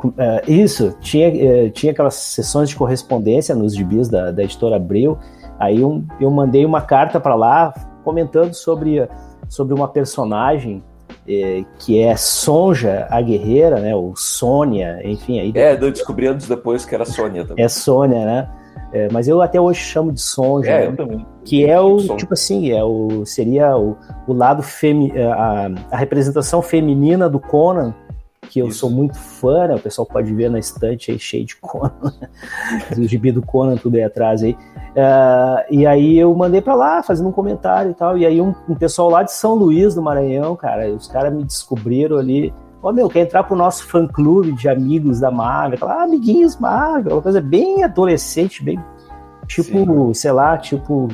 Uh, 0.04 0.52
isso, 0.52 0.96
tinha, 1.00 1.30
uh, 1.30 1.70
tinha 1.72 1.92
aquelas 1.92 2.16
sessões 2.16 2.70
de 2.70 2.76
correspondência 2.76 3.54
nos 3.54 3.76
gibis 3.76 4.10
da, 4.10 4.32
da 4.32 4.44
editora 4.44 4.76
Abril. 4.76 5.18
Aí 5.60 5.84
um, 5.84 6.06
eu 6.20 6.32
mandei 6.32 6.66
uma 6.66 6.82
carta 6.82 7.20
para 7.20 7.36
lá 7.36 7.74
comentando 8.04 8.54
sobre, 8.54 9.08
sobre 9.48 9.74
uma 9.74 9.88
personagem 9.88 10.84
eh, 11.27 11.63
que 11.79 12.00
é 12.00 12.15
Sonja 12.15 13.07
a 13.10 13.22
Guerreira, 13.22 13.79
né? 13.79 13.96
Ou 13.96 14.15
Sônia, 14.15 15.00
enfim. 15.03 15.39
Aí 15.39 15.51
é, 15.55 15.74
eu 15.74 15.91
descobri 15.91 16.27
anos 16.27 16.48
depois 16.48 16.86
que 16.86 16.96
era 16.96 17.05
Sônia 17.05 17.46
também. 17.46 17.63
É 17.63 17.67
Sônia, 17.67 18.25
né? 18.25 18.50
É, 18.93 19.10
mas 19.12 19.27
eu 19.27 19.41
até 19.41 19.60
hoje 19.60 19.81
chamo 19.81 20.12
de 20.12 20.22
Sonja. 20.22 20.72
É, 20.72 20.79
né? 20.79 20.88
eu 20.88 20.96
também. 20.96 21.25
Que 21.43 21.65
é 21.65 21.79
o, 21.79 21.98
tipo 22.15 22.34
assim, 22.34 22.72
é 22.72 22.84
o, 22.84 23.25
seria 23.25 23.77
o, 23.77 23.98
o 24.27 24.34
lado, 24.34 24.63
femi 24.63 25.12
a, 25.19 25.69
a 25.91 25.98
representação 25.98 26.62
feminina 26.62 27.29
do 27.29 27.39
Conan 27.39 27.93
que 28.50 28.60
eu 28.60 28.68
Isso. 28.68 28.80
sou 28.80 28.89
muito 28.89 29.18
fã, 29.18 29.68
né? 29.68 29.75
O 29.75 29.80
pessoal 29.80 30.06
pode 30.06 30.34
ver 30.34 30.50
na 30.50 30.60
estante 30.60 31.12
aí 31.12 31.20
cheio 31.20 31.46
de 31.46 31.56
Conan, 31.58 31.92
o 32.98 33.04
gibi 33.04 33.32
do 33.32 33.42
Conan, 33.42 33.75
tudo 33.75 33.96
aí 33.96 34.04
atrás 34.04 34.44
aí. 34.44 34.54
Uh, 34.54 35.63
e 35.70 35.86
aí 35.86 36.18
eu 36.18 36.34
mandei 36.36 36.62
para 36.62 36.74
lá, 36.75 37.04
fazendo 37.04 37.30
um 37.30 37.32
comentário 37.32 37.92
e 37.92 37.94
tal. 37.94 38.18
E 38.18 38.25
aí 38.25 38.42
um, 38.42 38.54
um, 38.68 38.75
pessoal 38.75 39.10
lá 39.10 39.24
de 39.24 39.32
São 39.32 39.56
Luís, 39.56 39.94
do 39.94 40.01
Maranhão, 40.01 40.56
cara, 40.56 40.89
os 40.89 41.08
caras 41.08 41.34
me 41.34 41.44
descobriram 41.44 42.18
ali. 42.18 42.54
Ó, 42.82 42.89
oh, 42.89 42.94
meu, 42.94 43.10
quer 43.10 43.22
entrar 43.22 43.44
pro 43.44 43.56
nosso 43.56 43.86
fã-clube 43.88 44.54
de 44.54 44.70
amigos 44.70 45.20
da 45.20 45.32
Marvel? 45.32 45.88
Ah, 45.88 46.04
amiguinhos 46.04 46.58
Marvel, 46.58 47.13
uma 47.13 47.22
coisa 47.22 47.42
bem 47.42 47.84
adolescente, 47.84 48.63
bem 48.63 48.80
tipo, 49.48 50.08
Sim. 50.08 50.13
sei 50.13 50.32
lá, 50.32 50.58
tipo 50.58 51.08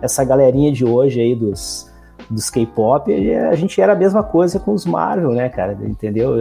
essa 0.00 0.24
galerinha 0.24 0.72
de 0.72 0.84
hoje 0.84 1.20
aí 1.20 1.34
dos 1.34 1.89
dos 2.30 2.48
K-pop, 2.48 3.12
a 3.36 3.54
gente 3.56 3.80
era 3.80 3.92
a 3.92 3.96
mesma 3.96 4.22
coisa 4.22 4.60
com 4.60 4.72
os 4.72 4.86
Marvel, 4.86 5.32
né, 5.32 5.48
cara? 5.48 5.76
Entendeu? 5.82 6.34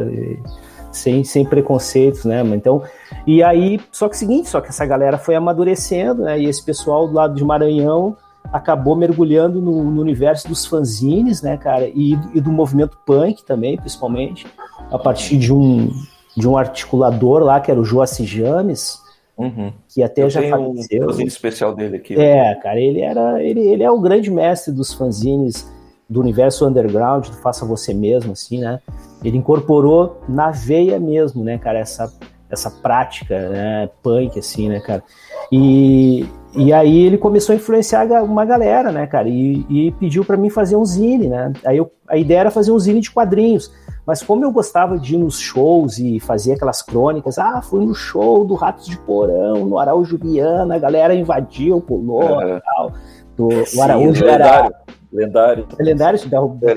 Sem, 0.92 1.24
sem 1.24 1.46
preconceitos, 1.46 2.26
né? 2.26 2.42
Então, 2.56 2.84
e 3.26 3.44
aí, 3.44 3.80
só 3.92 4.08
que 4.08 4.14
é 4.14 4.18
o 4.18 4.20
seguinte, 4.20 4.50
só 4.50 4.62
que 4.62 4.70
essa 4.70 4.86
galera 4.86 5.18
foi 5.18 5.36
amadurecendo, 5.36 6.24
né? 6.24 6.40
E 6.40 6.46
esse 6.46 6.64
pessoal 6.64 7.08
do 7.08 7.14
lado 7.14 7.36
de 7.36 7.44
Maranhão 7.44 8.16
acabou 8.52 8.96
mergulhando 8.96 9.62
no, 9.62 9.84
no 9.84 10.02
universo 10.02 10.48
dos 10.48 10.66
fanzines, 10.66 11.42
né, 11.42 11.58
cara? 11.58 11.88
E, 11.88 12.14
e, 12.34 12.42
do 12.42 12.52
movimento 12.52 12.98
punk 13.06 13.44
também, 13.46 13.78
principalmente, 13.78 14.48
a 14.92 14.98
partir 14.98 15.38
de 15.38 15.54
um, 15.54 15.92
de 16.36 16.48
um 16.48 16.58
articulador 16.58 17.44
lá, 17.44 17.60
que 17.60 17.70
era 17.70 17.80
o 17.80 17.86
Joaci 17.86 18.26
James, 18.26 19.00
Uhum. 19.38 19.72
que 19.88 20.04
até 20.04 20.24
Eu 20.24 20.30
já 20.30 20.42
faleceu. 20.50 21.08
um 21.08 21.22
especial 21.22 21.74
dele 21.74 21.96
aqui. 21.96 22.14
É, 22.20 22.54
cara, 22.56 22.78
ele 22.78 23.00
era, 23.00 23.42
ele, 23.42 23.62
ele 23.62 23.82
é 23.82 23.90
o 23.90 23.98
grande 23.98 24.30
mestre 24.30 24.74
dos 24.74 24.94
fanzines 24.94 25.66
do 26.10 26.20
universo 26.20 26.68
underground, 26.68 27.28
do 27.28 27.36
faça 27.36 27.66
você 27.66 27.94
mesmo, 27.94 28.32
assim, 28.32 28.60
né? 28.60 28.80
Ele 29.24 29.38
incorporou 29.38 30.22
na 30.28 30.50
veia 30.50 31.00
mesmo, 31.00 31.44
né, 31.44 31.58
cara, 31.58 31.80
essa, 31.80 32.12
essa 32.50 32.72
prática, 32.72 33.50
né, 33.50 33.90
punk, 34.02 34.40
assim, 34.40 34.70
né, 34.70 34.80
cara? 34.80 35.04
E, 35.52 36.26
e 36.56 36.74
aí 36.74 37.06
ele 37.06 37.18
começou 37.18 37.54
a 37.54 37.56
influenciar 37.56 38.06
uma 38.24 38.44
galera, 38.44 38.92
né, 38.92 39.06
cara? 39.06 39.30
E, 39.30 39.66
e 39.70 39.92
pediu 39.92 40.26
para 40.26 40.38
mim 40.38 40.50
fazer 40.50 40.76
um 40.76 40.86
zine, 40.86 41.28
né? 41.28 41.54
Aí 41.64 41.78
eu, 41.78 41.92
a 42.08 42.18
ideia 42.18 42.40
era 42.40 42.52
fazer 42.52 42.72
um 42.72 42.80
zine 42.80 43.02
de 43.02 43.12
quadrinhos. 43.12 43.72
Mas 44.06 44.24
como 44.24 44.44
eu 44.44 44.52
gostava 44.52 44.98
de 44.98 45.14
ir 45.14 45.20
nos 45.20 45.40
shows 45.40 46.00
e 46.00 46.20
fazer 46.20 46.54
aquelas 46.54 46.82
crônicas, 46.82 47.38
ah, 47.38 47.62
fui 47.62 47.86
no 47.86 47.94
show 47.94 48.44
do 48.44 48.56
Ratos 48.56 48.88
de 48.88 48.98
Porão, 48.98 49.66
no 49.66 49.78
Araújo 49.78 50.18
Viana, 50.18 50.76
a 50.76 50.80
galera 50.80 51.14
invadiu, 51.14 51.80
pulou 51.80 52.42
e 52.42 52.60
tal. 52.62 52.94
Do, 53.38 53.50
o 53.78 53.82
Araújo 53.84 54.26
era 54.26 54.68
Lendário. 55.12 55.68
É 55.78 55.84
lendário, 55.84 56.20
se 56.20 56.28
derrubar. 56.28 56.76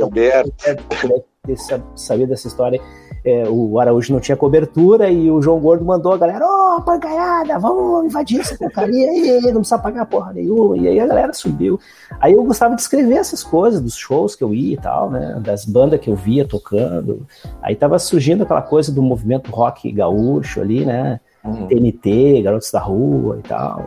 Sabia 1.94 2.26
dessa 2.26 2.48
história. 2.48 2.80
É, 3.24 3.48
o 3.48 3.78
Araújo 3.78 4.12
não 4.12 4.18
tinha 4.18 4.36
cobertura 4.36 5.08
e 5.08 5.30
o 5.30 5.40
João 5.40 5.60
Gordo 5.60 5.84
mandou 5.84 6.12
a 6.12 6.16
galera, 6.16 6.44
ô, 6.44 6.76
oh, 6.76 6.82
pancaiada, 6.82 7.56
vamos 7.56 8.06
invadir 8.06 8.40
essa 8.40 8.58
porcaria 8.58 9.08
aí, 9.08 9.40
não 9.52 9.60
precisa 9.60 9.78
pagar 9.78 10.06
porra 10.06 10.32
nenhuma. 10.32 10.76
E 10.76 10.88
aí 10.88 10.98
a 10.98 11.06
galera 11.06 11.32
subiu. 11.32 11.78
Aí 12.20 12.32
eu 12.32 12.42
gostava 12.42 12.74
de 12.74 12.80
escrever 12.80 13.14
essas 13.14 13.44
coisas, 13.44 13.80
dos 13.80 13.94
shows 13.94 14.34
que 14.34 14.42
eu 14.42 14.52
ia 14.52 14.74
e 14.74 14.76
tal, 14.76 15.08
né? 15.08 15.40
Das 15.40 15.64
bandas 15.64 16.00
que 16.00 16.10
eu 16.10 16.16
via 16.16 16.46
tocando. 16.46 17.24
Aí 17.62 17.76
tava 17.76 17.96
surgindo 17.98 18.42
aquela 18.42 18.62
coisa 18.62 18.90
do 18.90 19.02
movimento 19.02 19.52
rock 19.52 19.90
gaúcho 19.92 20.60
ali, 20.60 20.84
né? 20.84 21.20
Uhum. 21.44 21.66
TNT, 21.66 22.42
Garotos 22.42 22.70
da 22.70 22.78
Rua 22.78 23.38
e 23.38 23.42
tal. 23.42 23.84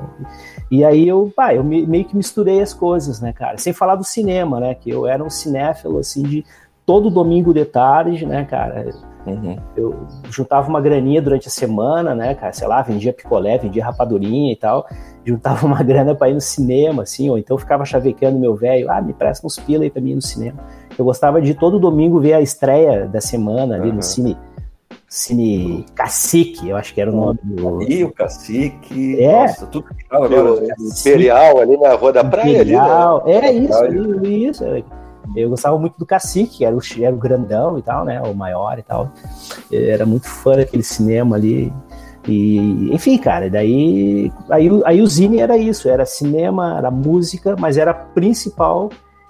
E 0.70 0.84
aí 0.84 1.08
eu, 1.08 1.32
pá, 1.34 1.54
eu 1.54 1.64
meio 1.64 2.04
que 2.04 2.16
misturei 2.16 2.62
as 2.62 2.74
coisas, 2.74 3.22
né, 3.22 3.32
cara? 3.32 3.58
Sem 3.58 3.72
falar 3.72 3.96
do 3.96 4.04
cinema, 4.04 4.60
né? 4.60 4.76
Que 4.76 4.90
eu 4.90 5.08
era 5.08 5.24
um 5.24 5.30
cinéfilo, 5.30 6.00
assim, 6.00 6.24
de 6.24 6.46
todo 6.86 7.10
domingo 7.10 7.54
de 7.54 7.64
tarde, 7.64 8.26
né, 8.26 8.44
cara? 8.46 8.94
Uhum. 9.26 9.58
Eu 9.76 9.96
juntava 10.30 10.70
uma 10.70 10.80
graninha 10.80 11.22
durante 11.22 11.48
a 11.48 11.52
semana, 11.52 12.14
né, 12.14 12.36
cara? 12.36 12.54
Sei 12.54 12.68
lá, 12.68 12.82
vendia 12.82 13.12
picolé, 13.12 13.58
vendia 13.58 13.86
rapadurinha 13.86 14.52
e 14.52 14.56
tal. 14.56 14.88
Juntava 15.24 15.66
uma 15.66 15.82
grana 15.84 16.14
para 16.14 16.30
ir 16.30 16.34
no 16.34 16.42
cinema, 16.42 17.04
assim, 17.04 17.30
ou 17.30 17.38
então 17.38 17.58
ficava 17.58 17.86
chavecando 17.86 18.38
meu 18.38 18.56
velho, 18.56 18.92
ah, 18.92 19.02
me 19.02 19.14
presta 19.14 19.48
uns 19.48 19.58
pila 19.58 19.84
aí 19.84 19.90
pra 19.90 20.02
mim 20.02 20.12
ir 20.12 20.16
no 20.16 20.22
cinema. 20.22 20.60
Eu 20.98 21.06
gostava 21.06 21.42
de 21.42 21.54
todo 21.54 21.80
domingo 21.80 22.20
ver 22.20 22.34
a 22.34 22.42
estreia 22.42 23.08
da 23.08 23.20
semana 23.20 23.76
ali 23.76 23.90
uhum. 23.90 23.96
no 23.96 24.04
cine 24.04 24.38
Cine 25.15 25.86
Cacique, 25.95 26.67
eu 26.67 26.75
acho 26.75 26.93
que 26.93 27.00
era 27.00 27.10
o 27.10 27.15
nome 27.15 27.39
do. 27.41 27.81
E 27.84 28.03
o 28.03 28.12
Cacique. 28.12 29.24
É. 29.24 29.43
Nossa, 29.43 29.65
tudo 29.67 29.88
que 29.95 30.03
fala 30.03 30.25
agora. 30.25 30.65
Imperial 30.77 31.57
ali 31.60 31.77
na 31.77 31.93
Rua 31.93 32.12
da 32.12 32.22
Praia. 32.22 32.51
Imperial. 32.51 33.24
Ali, 33.25 33.31
né? 33.31 33.48
É 33.48 33.53
isso, 33.53 34.25
isso. 34.25 34.63
Eu 35.34 35.50
gostava 35.50 35.79
muito 35.79 35.98
do 35.98 36.05
Cacique, 36.05 36.57
que 36.57 36.65
era 36.65 36.75
o, 36.75 36.79
era 37.00 37.15
o 37.15 37.17
grandão 37.17 37.79
e 37.79 37.81
tal, 37.81 38.03
né? 38.03 38.22
O 38.24 38.36
maior 38.36 38.77
e 38.77 38.84
tal. 38.84 39.10
Eu 39.72 39.89
era 39.89 40.05
muito 40.05 40.27
fã 40.27 40.57
daquele 40.57 40.84
cinema 40.84 41.38
ali. 41.38 41.72
E, 42.27 42.93
enfim, 42.93 43.17
cara, 43.17 43.50
daí 43.50 44.29
aí, 44.50 44.69
aí 44.84 45.01
o 45.01 45.07
Zine 45.07 45.39
era 45.39 45.57
isso, 45.57 45.88
era 45.88 46.05
cinema, 46.05 46.77
era 46.77 46.91
música, 46.91 47.55
mas 47.57 47.77
era 47.77 47.93
principal, 47.93 48.89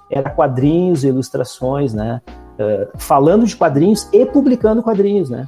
era 0.09 0.31
quadrinhos, 0.31 1.03
ilustrações, 1.03 1.93
né? 1.93 2.21
Uh, 2.57 2.97
falando 2.97 3.45
de 3.45 3.55
quadrinhos 3.55 4.09
e 4.11 4.25
publicando 4.25 4.81
quadrinhos, 4.81 5.29
né? 5.29 5.47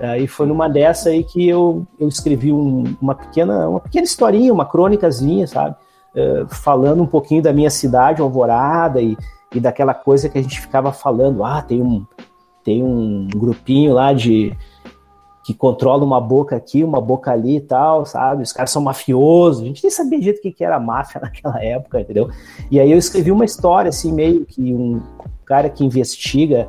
Aí 0.00 0.26
foi 0.26 0.46
numa 0.46 0.68
dessa 0.68 1.08
aí 1.08 1.24
que 1.24 1.48
eu, 1.48 1.86
eu 1.98 2.08
escrevi 2.08 2.52
um, 2.52 2.84
uma, 3.00 3.14
pequena, 3.14 3.68
uma 3.68 3.80
pequena 3.80 4.04
historinha, 4.04 4.52
uma 4.52 4.66
crônicazinha, 4.66 5.46
sabe? 5.46 5.74
Uh, 6.14 6.46
falando 6.48 7.02
um 7.02 7.06
pouquinho 7.06 7.42
da 7.42 7.52
minha 7.52 7.70
cidade, 7.70 8.20
Alvorada, 8.20 9.00
e, 9.00 9.16
e 9.54 9.60
daquela 9.60 9.94
coisa 9.94 10.28
que 10.28 10.38
a 10.38 10.42
gente 10.42 10.60
ficava 10.60 10.92
falando. 10.92 11.44
Ah, 11.44 11.62
tem 11.62 11.82
um, 11.82 12.04
tem 12.62 12.82
um 12.82 13.28
grupinho 13.28 13.94
lá 13.94 14.12
de 14.12 14.56
que 15.46 15.54
controla 15.54 16.04
uma 16.04 16.20
boca 16.20 16.56
aqui, 16.56 16.82
uma 16.82 17.00
boca 17.00 17.30
ali 17.30 17.58
e 17.58 17.60
tal, 17.60 18.04
sabe? 18.04 18.42
Os 18.42 18.52
caras 18.52 18.72
são 18.72 18.82
mafiosos. 18.82 19.62
A 19.62 19.66
gente 19.66 19.84
nem 19.84 19.90
sabia 19.92 20.18
direito 20.18 20.40
o 20.46 20.52
que 20.52 20.64
era 20.64 20.80
máfia 20.80 21.20
naquela 21.22 21.62
época, 21.62 22.00
entendeu? 22.00 22.28
E 22.68 22.80
aí 22.80 22.90
eu 22.90 22.98
escrevi 22.98 23.30
uma 23.30 23.44
história, 23.44 23.88
assim, 23.88 24.12
meio 24.12 24.44
que 24.44 24.74
um 24.74 25.00
cara 25.44 25.70
que 25.70 25.84
investiga 25.84 26.68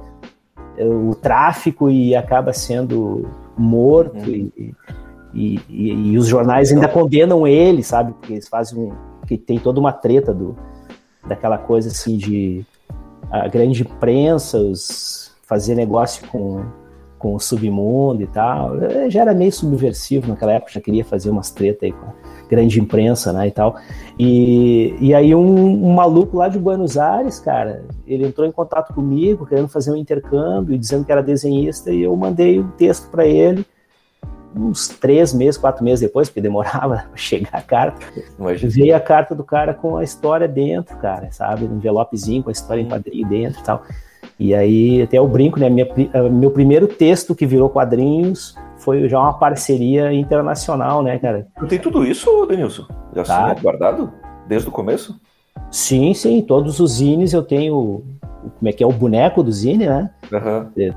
o 0.79 1.15
tráfico 1.15 1.89
e 1.89 2.15
acaba 2.15 2.53
sendo 2.53 3.27
morto 3.57 4.29
uhum. 4.29 4.51
e, 4.57 4.75
e, 5.33 5.59
e, 5.69 6.11
e, 6.11 6.17
os 6.17 6.27
jornais 6.27 6.71
ainda 6.71 6.87
condenam 6.87 7.47
ele, 7.47 7.83
sabe? 7.83 8.13
Porque 8.13 8.33
eles 8.33 8.47
fazem 8.47 8.79
um, 8.79 8.91
que 9.25 9.37
tem 9.37 9.59
toda 9.59 9.79
uma 9.79 9.91
treta 9.91 10.33
do 10.33 10.55
daquela 11.27 11.57
coisa 11.57 11.89
assim 11.89 12.17
de 12.17 12.65
a 13.29 13.47
grande 13.47 13.81
imprensa, 13.81 14.57
os 14.57 15.35
fazer 15.43 15.75
negócio 15.75 16.27
com 16.27 16.63
com 17.17 17.33
o 17.33 17.39
submundo 17.39 18.21
e 18.21 18.27
tal. 18.27 18.75
Eu 18.75 19.09
já 19.09 19.21
era 19.21 19.33
meio 19.33 19.51
subversivo 19.51 20.27
naquela 20.27 20.53
época, 20.53 20.71
já 20.71 20.81
queria 20.81 21.03
fazer 21.03 21.29
umas 21.29 21.49
tretas 21.49 21.83
aí 21.83 21.91
com 21.91 22.05
a 22.05 22.13
grande 22.49 22.79
imprensa, 22.79 23.31
né, 23.33 23.47
e 23.47 23.51
tal. 23.51 23.77
E, 24.17 24.95
e 24.99 25.13
aí 25.13 25.35
um, 25.35 25.85
um, 25.85 25.93
maluco 25.93 26.37
lá 26.37 26.47
de 26.47 26.57
Buenos 26.57 26.97
Aires, 26.97 27.39
cara, 27.39 27.83
ele 28.05 28.25
entrou 28.25 28.47
em 28.47 28.51
contato 28.51 28.93
comigo, 28.93 29.45
querendo 29.45 29.67
fazer 29.67 29.91
um 29.91 29.95
intercâmbio, 29.95 30.77
dizendo 30.77 31.05
que 31.05 31.11
era 31.11 31.21
desenhista, 31.21 31.91
e 31.91 32.03
eu 32.03 32.15
mandei 32.15 32.59
um 32.59 32.69
texto 32.69 33.09
para 33.09 33.25
ele, 33.25 33.65
uns 34.55 34.87
três 34.87 35.33
meses, 35.33 35.57
quatro 35.57 35.83
meses 35.83 35.99
depois, 35.99 36.29
porque 36.29 36.41
demorava 36.41 37.05
para 37.09 37.17
chegar 37.17 37.49
a 37.53 37.61
carta. 37.61 38.05
Imagina. 38.39 38.71
Veio 38.71 38.95
a 38.95 38.99
carta 38.99 39.35
do 39.35 39.43
cara 39.43 39.73
com 39.73 39.97
a 39.97 40.03
história 40.03 40.47
dentro, 40.47 40.97
cara, 40.97 41.31
sabe? 41.31 41.65
Um 41.65 41.75
envelopezinho 41.75 42.43
com 42.43 42.49
a 42.49 42.51
história 42.53 42.81
em 42.81 42.87
quadrinho 42.87 43.27
dentro 43.27 43.59
e 43.59 43.63
tal. 43.63 43.83
E 44.39 44.53
aí, 44.53 45.01
até 45.01 45.19
o 45.19 45.27
brinco, 45.27 45.59
né? 45.59 45.69
Minha, 45.69 45.87
meu 46.31 46.51
primeiro 46.51 46.87
texto 46.87 47.33
que 47.33 47.45
virou 47.45 47.69
quadrinhos 47.69 48.55
foi 48.87 49.09
já 49.09 49.19
uma 49.19 49.33
parceria 49.33 50.13
internacional, 50.13 51.03
né, 51.03 51.19
cara? 51.19 51.45
Tem 51.67 51.77
tudo 51.77 52.05
isso, 52.05 52.45
Denilson? 52.45 52.87
Já 53.13 53.23
tá. 53.25 53.53
guardado? 53.55 54.13
Desde 54.47 54.69
o 54.69 54.71
começo? 54.71 55.19
Sim, 55.69 56.13
sim. 56.13 56.41
Todos 56.41 56.79
os 56.79 56.93
zines 56.93 57.33
eu 57.33 57.43
tenho 57.43 58.01
como 58.41 58.69
é 58.69 58.71
que 58.71 58.83
é 58.83 58.87
o 58.87 58.91
boneco 58.91 59.43
do 59.43 59.51
Zine, 59.51 59.87
né? 59.87 60.09
Aham. 60.31 60.67
É, 60.77 60.91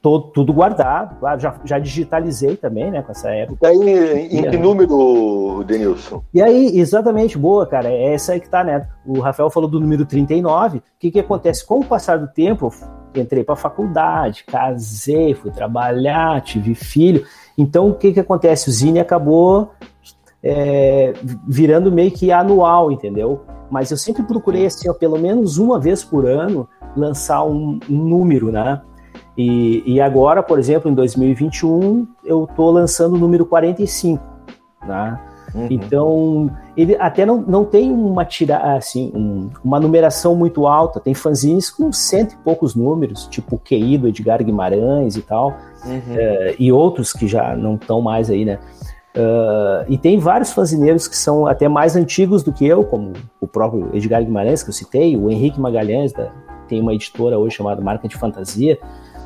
todo, 0.00 0.28
tudo 0.28 0.52
guardado, 0.52 1.18
claro, 1.18 1.40
já, 1.40 1.54
já 1.64 1.78
digitalizei 1.78 2.56
também, 2.56 2.90
né, 2.90 3.02
com 3.02 3.12
essa 3.12 3.30
época. 3.30 3.58
Tá 3.60 3.72
em, 3.72 4.38
em 4.38 4.50
que 4.50 4.56
número, 4.56 5.64
Denilson? 5.64 6.22
E 6.32 6.42
aí, 6.42 6.78
exatamente, 6.78 7.38
boa, 7.38 7.66
cara, 7.66 7.88
é 7.88 8.14
essa 8.14 8.32
aí 8.32 8.40
que 8.40 8.48
tá, 8.48 8.62
né? 8.64 8.86
O 9.06 9.20
Rafael 9.20 9.50
falou 9.50 9.68
do 9.68 9.80
número 9.80 10.04
39. 10.04 10.78
O 10.78 10.82
que 10.98 11.10
que 11.10 11.20
acontece? 11.20 11.64
Com 11.66 11.80
o 11.80 11.84
passar 11.84 12.18
do 12.18 12.28
tempo, 12.28 12.72
eu 13.14 13.22
entrei 13.22 13.44
pra 13.44 13.56
faculdade, 13.56 14.44
casei, 14.44 15.34
fui 15.34 15.50
trabalhar, 15.50 16.40
tive 16.42 16.74
filho. 16.74 17.24
Então, 17.56 17.88
o 17.88 17.94
que 17.94 18.12
que 18.12 18.20
acontece? 18.20 18.68
O 18.68 18.72
Zine 18.72 19.00
acabou 19.00 19.72
é, 20.42 21.12
virando 21.46 21.92
meio 21.92 22.10
que 22.10 22.32
anual, 22.32 22.90
entendeu? 22.90 23.42
Mas 23.70 23.90
eu 23.90 23.96
sempre 23.96 24.22
procurei, 24.24 24.66
assim, 24.66 24.88
ó, 24.88 24.92
pelo 24.92 25.18
menos 25.18 25.56
uma 25.56 25.78
vez 25.78 26.04
por 26.04 26.26
ano, 26.26 26.68
lançar 26.96 27.44
um, 27.44 27.78
um 27.88 27.96
número, 27.96 28.50
né? 28.50 28.82
E, 29.36 29.82
e, 29.86 30.00
agora, 30.00 30.42
por 30.42 30.58
exemplo, 30.58 30.90
em 30.90 30.94
2021, 30.94 32.06
eu 32.24 32.44
estou 32.44 32.70
lançando 32.70 33.14
o 33.14 33.18
número 33.18 33.46
45, 33.46 34.22
né? 34.86 35.18
Uhum. 35.54 35.66
Então, 35.70 36.50
ele 36.76 36.96
até 36.96 37.26
não, 37.26 37.40
não 37.40 37.64
tem 37.64 37.90
uma 37.90 38.24
tira, 38.24 38.74
assim, 38.74 39.12
um, 39.14 39.50
uma 39.62 39.78
numeração 39.78 40.34
muito 40.34 40.66
alta. 40.66 41.00
Tem 41.00 41.14
fanzines 41.14 41.70
com 41.70 41.92
cento 41.92 42.32
e 42.32 42.36
poucos 42.38 42.74
números, 42.74 43.26
tipo 43.26 43.56
o 43.56 43.58
QI 43.58 43.98
do 43.98 44.08
Edgar 44.08 44.42
Guimarães 44.42 45.16
e 45.16 45.22
tal, 45.22 45.54
uhum. 45.84 45.96
uh, 45.96 46.54
e 46.58 46.72
outros 46.72 47.12
que 47.12 47.26
já 47.26 47.54
não 47.56 47.74
estão 47.74 48.00
mais 48.00 48.30
aí, 48.30 48.44
né? 48.44 48.58
Uh, 49.14 49.84
e 49.88 49.98
tem 49.98 50.18
vários 50.18 50.52
fanzineiros 50.52 51.06
que 51.06 51.16
são 51.16 51.46
até 51.46 51.68
mais 51.68 51.94
antigos 51.96 52.42
do 52.42 52.50
que 52.50 52.66
eu, 52.66 52.82
como 52.82 53.12
o 53.40 53.46
próprio 53.46 53.90
Edgar 53.92 54.24
Guimarães, 54.24 54.62
que 54.62 54.70
eu 54.70 54.74
citei, 54.74 55.16
o 55.16 55.30
Henrique 55.30 55.60
Magalhães, 55.60 56.12
da, 56.12 56.32
tem 56.66 56.80
uma 56.80 56.94
editora 56.94 57.38
hoje 57.38 57.56
chamada 57.56 57.82
Marca 57.82 58.08
de 58.08 58.16
Fantasia. 58.16 58.78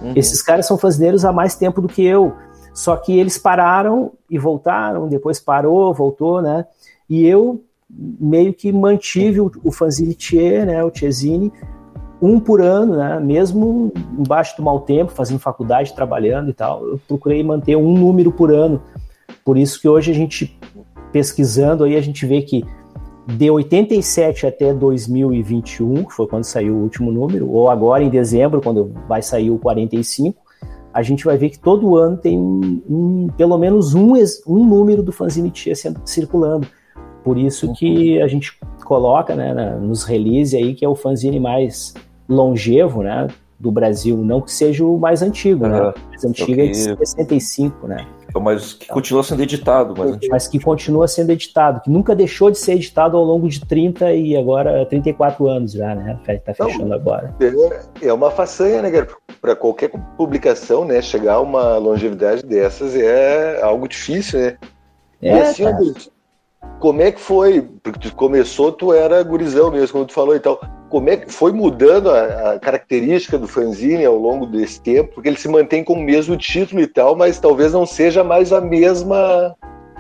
Uhum. 0.03 0.13
Esses 0.17 0.43
caras 0.43 0.67
são 0.67 0.77
fanzineiros 0.77 1.25
há 1.25 1.33
mais 1.33 1.55
tempo 1.55 1.81
do 1.81 1.89
que 1.89 2.05
eu. 2.05 2.35
Só 2.75 2.97
que 2.97 3.17
eles 3.17 3.39
pararam 3.39 4.13
e 4.29 4.39
voltaram, 4.39 5.09
depois 5.09 5.39
parou, 5.39 5.95
voltou, 5.95 6.43
né? 6.43 6.67
E 7.09 7.25
eu 7.25 7.63
meio 7.89 8.53
que 8.53 8.73
mantive 8.73 9.41
o, 9.41 9.51
o 9.63 9.71
fanzine 9.71 10.15
Tchê, 10.15 10.65
né? 10.65 10.83
O 10.83 10.91
Tchezine, 10.91 11.53
um 12.21 12.41
por 12.41 12.61
ano, 12.61 12.97
né? 12.97 13.21
Mesmo 13.21 13.93
embaixo 14.19 14.57
do 14.57 14.63
mau 14.63 14.81
tempo, 14.81 15.13
fazendo 15.13 15.39
faculdade, 15.39 15.95
trabalhando 15.95 16.51
e 16.51 16.53
tal, 16.53 16.85
eu 16.85 17.01
procurei 17.07 17.43
manter 17.43 17.77
um 17.77 17.97
número 17.97 18.33
por 18.33 18.53
ano 18.53 18.83
por 19.47 19.57
isso 19.57 19.81
que 19.81 19.89
hoje 19.89 20.11
a 20.11 20.15
gente, 20.15 20.59
pesquisando 21.13 21.85
aí, 21.85 21.97
a 21.97 22.01
gente 22.01 22.27
vê 22.27 22.43
que 22.43 22.65
de 23.29 23.49
87 23.49 24.45
até 24.45 24.75
2021, 24.75 26.03
que 26.03 26.13
foi 26.13 26.27
quando 26.27 26.43
saiu 26.43 26.75
o 26.75 26.83
último 26.83 27.13
número, 27.13 27.49
ou 27.49 27.71
agora 27.71 28.03
em 28.03 28.11
dezembro, 28.11 28.61
quando 28.61 28.93
vai 29.09 29.23
sair 29.23 29.53
o 29.53 29.59
45, 29.59 30.37
a 30.93 31.01
gente 31.01 31.25
vai 31.25 31.39
ver 31.39 31.51
que 31.51 31.61
todo 31.61 31.97
ano 31.97 32.17
tem 32.17 32.37
um, 32.37 32.83
um 32.91 33.29
pelo 33.37 33.57
menos 33.57 33.95
um, 33.95 34.15
um 34.49 34.65
número 34.65 35.01
do 35.01 35.13
fanzine 35.13 35.51
Tia 35.51 35.75
circulando. 36.05 36.67
Por 37.23 37.39
isso 37.39 37.73
que 37.73 38.21
a 38.21 38.27
gente 38.27 38.59
coloca 38.85 39.37
né, 39.37 39.55
na, 39.55 39.77
nos 39.77 40.03
release 40.03 40.57
aí 40.57 40.75
que 40.75 40.85
é 40.85 40.89
o 40.89 40.97
fanzine 40.97 41.39
mais 41.39 41.95
longevo, 42.29 43.03
né? 43.03 43.29
Do 43.61 43.71
Brasil, 43.71 44.17
não 44.19 44.41
que 44.41 44.51
seja 44.51 44.85
o 44.85 44.99
mais 44.99 45.23
antigo, 45.23 45.65
uhum. 45.65 45.71
né? 45.71 45.81
O 45.81 45.95
mais 46.09 46.25
antigo 46.25 46.61
é 46.61 46.67
de 46.67 46.77
65, 46.77 47.87
né? 47.87 48.07
Mas 48.41 48.73
que 48.75 48.87
continua 48.87 49.23
sendo 49.23 49.43
editado. 49.43 49.95
Mas, 49.97 50.19
mas 50.29 50.49
que 50.49 50.59
continua 50.59 51.09
sendo 51.09 51.31
editado, 51.31 51.81
que 51.81 51.91
nunca 51.91 52.15
deixou 52.15 52.51
de 52.51 52.59
ser 52.59 52.75
editado 52.75 53.17
ao 53.17 53.25
longo 53.25 53.49
de 53.49 53.65
30 53.65 54.13
e 54.13 54.37
agora 54.37 54.85
34 54.87 55.49
anos 55.49 55.73
já, 55.73 55.95
né? 55.95 56.19
Tá 56.45 56.55
fechando 56.55 56.87
Não, 56.87 56.97
agora. 56.97 57.35
É, 57.41 58.07
é 58.09 58.13
uma 58.13 58.31
façanha, 58.31 58.83
né, 58.83 58.91
cara? 58.91 59.09
Para 59.41 59.57
qualquer 59.57 59.91
publicação, 60.17 60.85
né? 60.85 61.01
Chegar 61.01 61.35
a 61.35 61.41
uma 61.41 61.77
longevidade 61.79 62.43
dessas 62.43 62.95
é 62.97 63.61
algo 63.63 63.89
difícil, 63.89 64.41
né? 64.41 64.59
É, 65.23 65.37
e 65.37 65.41
assim, 65.41 65.65
como 66.79 67.01
é 67.03 67.11
que 67.11 67.21
foi? 67.21 67.63
Porque 67.83 67.99
tu 67.99 68.15
começou, 68.15 68.71
tu 68.71 68.93
era 68.93 69.23
gurizão 69.23 69.71
mesmo, 69.71 69.93
como 69.93 70.05
tu 70.05 70.13
falou 70.13 70.37
e 70.37 70.41
tal 70.41 70.61
como 70.89 71.11
é 71.11 71.17
que 71.17 71.33
foi 71.33 71.53
mudando 71.53 72.11
a, 72.11 72.53
a, 72.53 72.59
característica 72.59 73.39
do 73.39 73.49
fanzine 73.49 74.05
ao 74.05 74.17
longo 74.17 74.47
desse 74.47 74.81
tempo, 74.81 75.15
porque 75.15 75.29
ele 75.29 75.39
se 75.39 75.49
mantém 75.49 75.83
com 75.83 75.95
o 75.95 76.03
mesmo 76.03 76.37
título 76.37 76.81
e 76.81 76.87
tal, 76.87 77.17
mas 77.17 77.41
talvez 77.41 77.73
não 77.73 77.85
seja 77.85 78.23
mais 78.23 78.53
a 78.53 78.61
mesma 78.61 79.55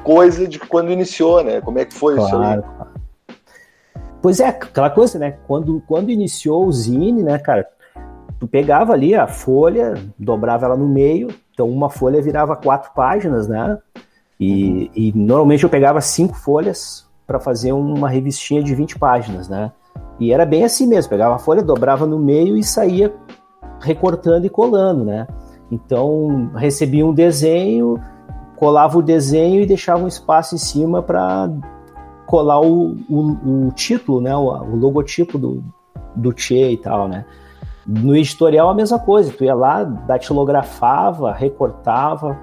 coisa 0.05 0.47
de 0.47 0.59
quando 0.59 0.93
iniciou, 0.93 1.43
né? 1.43 1.61
Como 1.61 1.79
é 1.79 1.85
que 1.85 1.95
foi 1.95 2.15
claro. 2.15 2.29
isso 2.29 2.43
aí? 2.43 3.37
Pois 4.23 4.41
é, 4.41 4.49
aquela 4.49 4.91
coisa, 4.91 5.19
né? 5.19 5.39
Quando, 5.47 5.83
quando 5.87 6.11
iniciou 6.11 6.67
o 6.67 6.73
Zine, 6.73 7.23
né, 7.23 7.39
cara, 7.39 7.69
tu 8.39 8.47
pegava 8.47 8.93
ali 8.93 9.15
a 9.15 9.27
folha, 9.27 9.95
dobrava 10.19 10.67
ela 10.67 10.77
no 10.77 10.89
meio, 10.89 11.29
então 11.53 11.69
uma 11.69 11.91
folha 11.91 12.23
virava 12.23 12.57
quatro 12.57 12.93
páginas, 12.95 13.49
né? 13.49 13.79
E, 14.39 14.91
e 14.95 15.13
normalmente 15.15 15.65
eu 15.65 15.71
pegava 15.71 16.01
cinco 16.01 16.35
folhas 16.35 17.07
para 17.27 17.41
fazer 17.41 17.73
uma 17.73 18.09
revistinha 18.09 18.63
de 18.63 18.75
20 18.75 18.99
páginas, 18.99 19.49
né? 19.49 19.73
E 20.19 20.33
era 20.33 20.47
bem 20.47 20.65
assim 20.65 20.87
mesmo, 20.87 21.11
pegava 21.11 21.35
a 21.35 21.39
folha, 21.39 21.63
dobrava 21.63 22.07
no 22.07 22.19
meio 22.19 22.57
e 22.57 22.63
saía 22.63 23.15
recortando 23.81 24.47
e 24.47 24.51
colando, 24.51 25.05
né? 25.05 25.27
Então 25.71 26.51
recebia 26.55 27.07
um 27.07 27.13
desenho, 27.13 28.01
colava 28.57 28.99
o 28.99 29.03
desenho 29.03 29.61
e 29.61 29.67
deixava 29.67 30.03
um 30.03 30.09
espaço 30.09 30.55
em 30.55 30.59
cima 30.59 31.03
para 31.03 31.51
colar 32.27 32.61
o, 32.61 32.97
o, 33.09 33.67
o, 33.67 33.73
título, 33.73 34.21
né? 34.21 34.35
O, 34.35 34.47
o, 34.47 34.77
logotipo 34.77 35.39
do, 35.39 35.63
do 36.15 36.33
Che 36.37 36.71
e 36.71 36.77
tal, 36.77 37.09
né? 37.09 37.25
No 37.87 38.17
editorial 38.17 38.69
a 38.69 38.75
mesma 38.75 38.99
coisa, 38.99 39.33
tu 39.33 39.45
ia 39.45 39.55
lá, 39.55 39.85
datilografava, 39.85 41.33
recortava, 41.33 42.37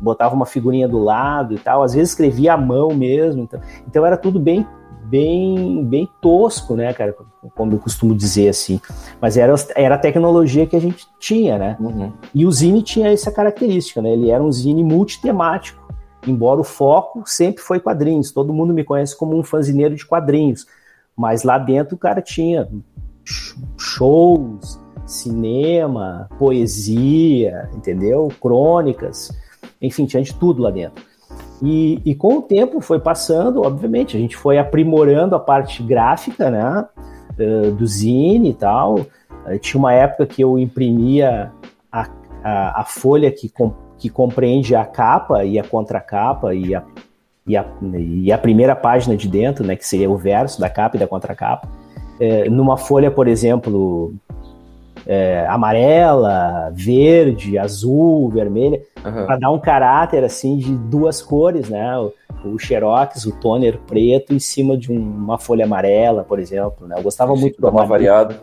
botava 0.00 0.34
uma 0.34 0.46
figurinha 0.46 0.88
do 0.88 0.98
lado 0.98 1.54
e 1.54 1.58
tal, 1.58 1.82
às 1.82 1.92
vezes 1.92 2.10
escrevia 2.10 2.54
à 2.54 2.56
mão 2.56 2.94
mesmo, 2.94 3.42
então, 3.42 3.60
então 3.86 4.06
era 4.06 4.16
tudo 4.16 4.40
bem 4.40 4.66
bem, 5.10 5.84
bem 5.84 6.08
tosco, 6.20 6.76
né, 6.76 6.92
cara? 6.94 7.14
Como 7.54 7.72
eu 7.72 7.78
costumo 7.78 8.14
dizer 8.14 8.48
assim. 8.48 8.80
Mas 9.20 9.36
era, 9.36 9.54
era 9.74 9.96
a 9.96 9.98
tecnologia 9.98 10.66
que 10.66 10.76
a 10.76 10.80
gente 10.80 11.06
tinha, 11.18 11.58
né? 11.58 11.76
Uhum. 11.80 12.12
E 12.34 12.46
o 12.46 12.52
Zine 12.52 12.82
tinha 12.82 13.10
essa 13.10 13.32
característica, 13.32 14.00
né? 14.00 14.12
Ele 14.12 14.30
era 14.30 14.42
um 14.42 14.52
Zine 14.52 14.84
multitemático. 14.84 15.80
Embora 16.26 16.60
o 16.60 16.64
foco 16.64 17.22
sempre 17.26 17.62
foi 17.62 17.80
quadrinhos. 17.80 18.30
Todo 18.30 18.52
mundo 18.52 18.72
me 18.72 18.84
conhece 18.84 19.16
como 19.16 19.36
um 19.36 19.42
fanzineiro 19.42 19.96
de 19.96 20.06
quadrinhos. 20.06 20.66
Mas 21.16 21.42
lá 21.42 21.58
dentro 21.58 21.96
o 21.96 21.98
cara 21.98 22.22
tinha 22.22 22.68
shows, 23.76 24.78
cinema, 25.06 26.28
poesia, 26.38 27.68
entendeu? 27.74 28.28
Crônicas. 28.40 29.30
Enfim, 29.80 30.06
tinha 30.06 30.22
de 30.22 30.34
tudo 30.34 30.62
lá 30.62 30.70
dentro. 30.70 31.02
E, 31.62 32.00
e, 32.04 32.14
com 32.14 32.38
o 32.38 32.42
tempo 32.42 32.80
foi 32.80 32.98
passando, 32.98 33.62
obviamente, 33.62 34.16
a 34.16 34.20
gente 34.20 34.36
foi 34.36 34.58
aprimorando 34.58 35.34
a 35.34 35.40
parte 35.40 35.82
gráfica, 35.82 36.50
né, 36.50 36.86
do 37.76 37.86
zine 37.86 38.50
e 38.50 38.54
tal. 38.54 39.06
Eh, 39.46 39.58
tinha 39.58 39.78
uma 39.78 39.92
época 39.92 40.26
que 40.26 40.42
eu 40.42 40.58
imprimia 40.58 41.52
a, 41.92 42.08
a, 42.42 42.80
a 42.80 42.84
folha 42.84 43.30
que, 43.30 43.48
com, 43.48 43.72
que 43.98 44.08
compreende 44.08 44.74
a 44.74 44.84
capa 44.84 45.44
e 45.44 45.58
a 45.58 45.64
contracapa 45.64 46.54
e 46.54 46.74
a, 46.74 46.82
e, 47.46 47.56
a, 47.56 47.66
e 47.94 48.32
a 48.32 48.38
primeira 48.38 48.74
página 48.74 49.16
de 49.16 49.28
dentro, 49.28 49.64
né, 49.64 49.76
que 49.76 49.86
seria 49.86 50.10
o 50.10 50.16
verso 50.16 50.60
da 50.60 50.70
capa 50.70 50.96
e 50.96 51.00
da 51.00 51.06
contracapa. 51.06 51.68
É, 52.18 52.48
numa 52.50 52.76
folha, 52.76 53.10
por 53.10 53.26
exemplo, 53.26 54.14
é, 55.06 55.46
amarela, 55.48 56.70
verde, 56.72 57.58
azul, 57.58 58.28
vermelha, 58.28 58.80
uhum. 59.04 59.26
para 59.26 59.36
dar 59.38 59.50
um 59.50 59.58
caráter 59.58 60.24
assim 60.24 60.56
de 60.56 60.72
duas 60.72 61.22
cores, 61.22 61.68
né? 61.68 61.98
O, 61.98 62.12
o 62.44 62.58
xerox, 62.58 63.26
o 63.26 63.32
toner 63.32 63.78
preto 63.86 64.34
em 64.34 64.38
cima 64.38 64.76
de 64.76 64.92
um, 64.92 64.98
uma 64.98 65.38
folha 65.38 65.64
amarela, 65.64 66.24
por 66.24 66.38
exemplo, 66.38 66.86
né? 66.86 66.96
Eu 66.98 67.02
gostava 67.02 67.34
Sim, 67.34 67.40
muito 67.40 67.60
do 67.60 67.68
uma 67.68 67.84
variado 67.84 68.34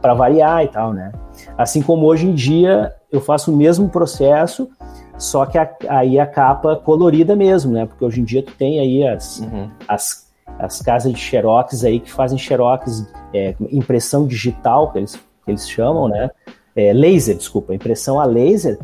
para 0.00 0.14
variar 0.14 0.64
e 0.64 0.68
tal, 0.68 0.92
né? 0.92 1.12
Assim 1.56 1.82
como 1.82 2.06
hoje 2.06 2.26
em 2.26 2.34
dia 2.34 2.92
eu 3.10 3.20
faço 3.20 3.52
o 3.52 3.56
mesmo 3.56 3.88
processo, 3.88 4.68
só 5.16 5.46
que 5.46 5.56
a, 5.56 5.70
aí 5.88 6.18
a 6.18 6.26
capa 6.26 6.76
colorida 6.76 7.36
mesmo, 7.36 7.72
né? 7.72 7.86
Porque 7.86 8.04
hoje 8.04 8.20
em 8.20 8.24
dia 8.24 8.42
tu 8.42 8.52
tem 8.52 8.80
aí 8.80 9.06
as, 9.06 9.40
uhum. 9.40 9.70
as, 9.88 10.30
as 10.58 10.82
casas 10.82 11.12
de 11.12 11.18
xerox 11.18 11.84
aí 11.84 12.00
que 12.00 12.10
fazem 12.10 12.38
xerox, 12.38 13.06
é, 13.32 13.54
impressão 13.70 14.26
digital, 14.26 14.90
que 14.92 14.98
eles 14.98 15.18
que 15.44 15.50
eles 15.50 15.68
chamam, 15.68 16.08
né? 16.08 16.30
É, 16.74 16.92
laser, 16.92 17.36
desculpa, 17.36 17.74
impressão 17.74 18.18
a 18.18 18.24
laser, 18.24 18.78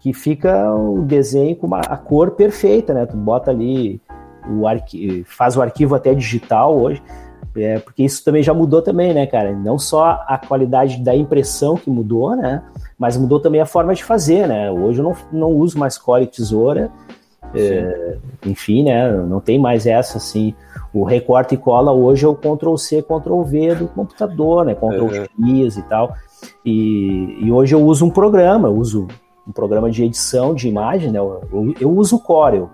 que 0.00 0.12
fica 0.12 0.72
o 0.74 1.02
desenho 1.02 1.56
com 1.56 1.66
uma, 1.66 1.80
a 1.80 1.96
cor 1.96 2.32
perfeita, 2.32 2.94
né? 2.94 3.06
Tu 3.06 3.16
bota 3.16 3.50
ali 3.50 4.00
o 4.48 4.66
arquivo, 4.66 5.24
faz 5.26 5.56
o 5.56 5.62
arquivo 5.62 5.94
até 5.94 6.14
digital 6.14 6.78
hoje, 6.78 7.02
é, 7.56 7.78
porque 7.78 8.04
isso 8.04 8.22
também 8.22 8.42
já 8.42 8.54
mudou 8.54 8.82
também, 8.82 9.12
né, 9.12 9.26
cara? 9.26 9.52
Não 9.52 9.78
só 9.78 10.24
a 10.26 10.38
qualidade 10.38 11.02
da 11.02 11.14
impressão 11.14 11.76
que 11.76 11.90
mudou, 11.90 12.36
né? 12.36 12.62
Mas 12.98 13.16
mudou 13.16 13.40
também 13.40 13.60
a 13.60 13.66
forma 13.66 13.94
de 13.94 14.04
fazer, 14.04 14.46
né? 14.46 14.70
Hoje 14.70 15.00
eu 15.00 15.04
não, 15.04 15.16
não 15.32 15.50
uso 15.50 15.78
mais 15.78 15.98
cola 15.98 16.22
e 16.22 16.26
tesoura, 16.26 16.90
É, 17.58 18.18
enfim, 18.44 18.84
né? 18.84 19.10
Não 19.10 19.40
tem 19.40 19.58
mais 19.58 19.86
essa 19.86 20.18
assim. 20.18 20.54
O 20.92 21.04
recorte 21.04 21.54
e 21.54 21.58
cola 21.58 21.92
hoje 21.92 22.24
é 22.24 22.28
o 22.28 22.34
Ctrl 22.34 22.76
C, 22.76 23.02
Ctrl 23.02 23.42
V 23.42 23.74
do 23.74 23.88
computador, 23.88 24.64
né? 24.64 24.74
Ctrl 24.74 25.14
é. 25.14 25.28
X 25.62 25.76
e 25.76 25.82
tal. 25.82 26.14
E, 26.64 27.38
e, 27.40 27.50
hoje 27.50 27.74
eu 27.74 27.82
uso 27.82 28.04
um 28.04 28.10
programa, 28.10 28.68
eu 28.68 28.76
uso 28.76 29.06
um 29.46 29.52
programa 29.52 29.90
de 29.90 30.04
edição 30.04 30.54
de 30.54 30.68
imagem, 30.68 31.10
né? 31.10 31.18
Eu, 31.18 31.42
eu, 31.52 31.74
eu 31.80 31.90
uso 31.90 32.16
o 32.16 32.20
Corel. 32.20 32.70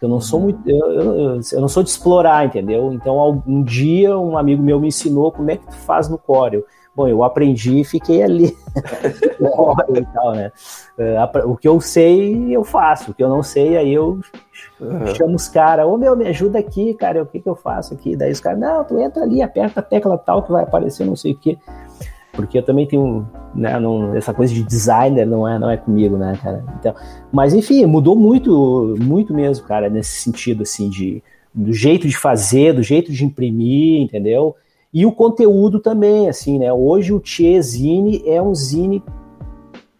Eu 0.00 0.08
não 0.08 0.20
sou 0.20 0.38
muito, 0.38 0.60
eu, 0.68 0.92
eu, 0.92 1.40
eu, 1.52 1.60
não 1.60 1.68
sou 1.68 1.82
de 1.82 1.88
explorar, 1.88 2.44
entendeu? 2.44 2.92
Então, 2.92 3.42
um 3.46 3.62
dia 3.62 4.18
um 4.18 4.36
amigo 4.36 4.62
meu 4.62 4.78
me 4.78 4.88
ensinou 4.88 5.32
como 5.32 5.50
é 5.50 5.56
que 5.56 5.66
tu 5.66 5.76
faz 5.76 6.08
no 6.08 6.18
Corel. 6.18 6.62
Bom, 6.96 7.08
eu 7.08 7.24
aprendi 7.24 7.80
e 7.80 7.84
fiquei 7.84 8.22
ali. 8.22 8.56
e 9.94 10.04
tal, 10.12 10.32
né? 10.32 10.52
É, 10.96 11.18
o 11.44 11.56
que 11.56 11.66
eu 11.66 11.80
sei, 11.80 12.54
eu 12.54 12.62
faço. 12.62 13.10
O 13.10 13.14
que 13.14 13.22
eu 13.22 13.28
não 13.28 13.42
sei, 13.42 13.76
aí 13.76 13.92
eu 13.92 14.20
uhum. 14.80 15.14
chamo 15.14 15.34
os 15.34 15.48
caras. 15.48 15.86
Ô, 15.86 15.96
meu, 15.96 16.14
me 16.14 16.28
ajuda 16.28 16.58
aqui, 16.58 16.94
cara. 16.94 17.22
O 17.22 17.26
que, 17.26 17.40
que 17.40 17.48
eu 17.48 17.56
faço 17.56 17.94
aqui? 17.94 18.14
Daí 18.14 18.30
os 18.30 18.38
caras, 18.38 18.60
não, 18.60 18.84
tu 18.84 18.98
entra 18.98 19.24
ali, 19.24 19.42
aperta 19.42 19.80
a 19.80 19.82
tecla 19.82 20.16
tal 20.16 20.42
que 20.44 20.52
vai 20.52 20.62
aparecer 20.62 21.04
não 21.04 21.16
sei 21.16 21.32
o 21.32 21.36
quê. 21.38 21.58
Porque 22.32 22.58
eu 22.58 22.62
também 22.62 22.86
tenho, 22.86 23.26
né, 23.54 23.78
não, 23.78 24.14
essa 24.14 24.34
coisa 24.34 24.52
de 24.52 24.62
designer 24.62 25.26
não 25.26 25.46
é, 25.46 25.58
não 25.58 25.70
é 25.70 25.76
comigo, 25.76 26.16
né, 26.16 26.38
cara? 26.42 26.64
Então, 26.78 26.94
mas 27.32 27.54
enfim, 27.54 27.86
mudou 27.86 28.16
muito, 28.16 28.96
muito 29.00 29.32
mesmo, 29.32 29.66
cara, 29.66 29.88
nesse 29.88 30.20
sentido, 30.20 30.62
assim, 30.62 30.90
de, 30.90 31.22
do 31.52 31.72
jeito 31.72 32.08
de 32.08 32.16
fazer, 32.16 32.72
do 32.72 32.82
jeito 32.82 33.12
de 33.12 33.24
imprimir, 33.24 34.02
entendeu? 34.02 34.56
E 34.94 35.04
o 35.04 35.10
conteúdo 35.10 35.80
também, 35.80 36.28
assim, 36.28 36.56
né? 36.56 36.72
Hoje 36.72 37.12
o 37.12 37.18
Tchê 37.18 37.60
Zine 37.60 38.22
é 38.24 38.40
um 38.40 38.54
zine 38.54 39.02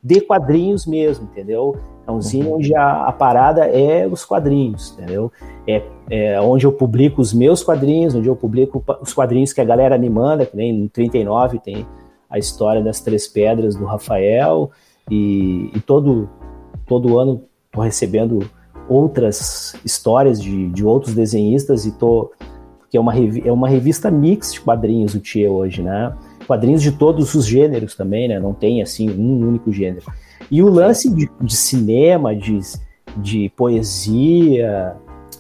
de 0.01 0.21
quadrinhos 0.21 0.87
mesmo, 0.87 1.25
entendeu? 1.25 1.77
É 2.07 2.13
um 2.13 2.21
zine 2.21 2.47
uhum. 2.47 2.57
onde 2.57 2.77
a, 2.77 3.07
a, 3.07 3.13
parada 3.13 3.67
é 3.67 4.07
os 4.07 4.25
quadrinhos, 4.25 4.93
entendeu? 4.93 5.33
É, 5.67 5.83
é, 6.09 6.41
onde 6.41 6.65
eu 6.65 6.71
publico 6.71 7.21
os 7.21 7.35
meus 7.35 7.65
quadrinhos, 7.65 8.15
onde 8.15 8.29
eu 8.29 8.37
publico 8.37 8.85
os 9.01 9.13
quadrinhos 9.13 9.53
que 9.53 9.61
a 9.61 9.65
galera 9.65 9.99
me 9.99 10.09
manda, 10.09 10.47
que 10.47 10.57
nem 10.57 10.73
no 10.73 10.89
39 10.89 11.59
tem 11.59 11.85
a 12.31 12.39
história 12.39 12.81
das 12.81 13.01
Três 13.01 13.27
Pedras 13.27 13.75
do 13.75 13.85
Rafael, 13.85 14.71
e, 15.11 15.71
e 15.75 15.81
todo, 15.81 16.29
todo 16.87 17.19
ano 17.19 17.43
tô 17.73 17.81
recebendo 17.81 18.49
outras 18.89 19.75
histórias 19.85 20.41
de, 20.41 20.69
de 20.69 20.85
outros 20.85 21.15
desenhistas 21.15 21.85
e 21.85 21.91
tô 21.93 22.31
que 22.95 22.99
é 22.99 23.01
uma, 23.01 23.13
é 23.17 23.51
uma 23.51 23.69
revista 23.69 24.09
mix 24.09 24.53
de 24.53 24.61
quadrinhos, 24.61 25.17
o 25.17 25.19
Tia 25.19 25.51
hoje, 25.51 25.83
né? 25.83 26.15
Quadrinhos 26.47 26.81
de 26.81 26.93
todos 26.93 27.35
os 27.35 27.45
gêneros 27.45 27.97
também, 27.97 28.29
né? 28.29 28.39
Não 28.39 28.55
tem, 28.55 28.81
assim, 28.81 29.11
um 29.11 29.49
único 29.49 29.73
gênero. 29.73 30.07
E 30.49 30.63
o 30.63 30.69
lance 30.69 31.13
de, 31.13 31.29
de 31.41 31.57
cinema, 31.57 32.37
de, 32.37 32.61
de 33.17 33.51
poesia, 33.57 34.95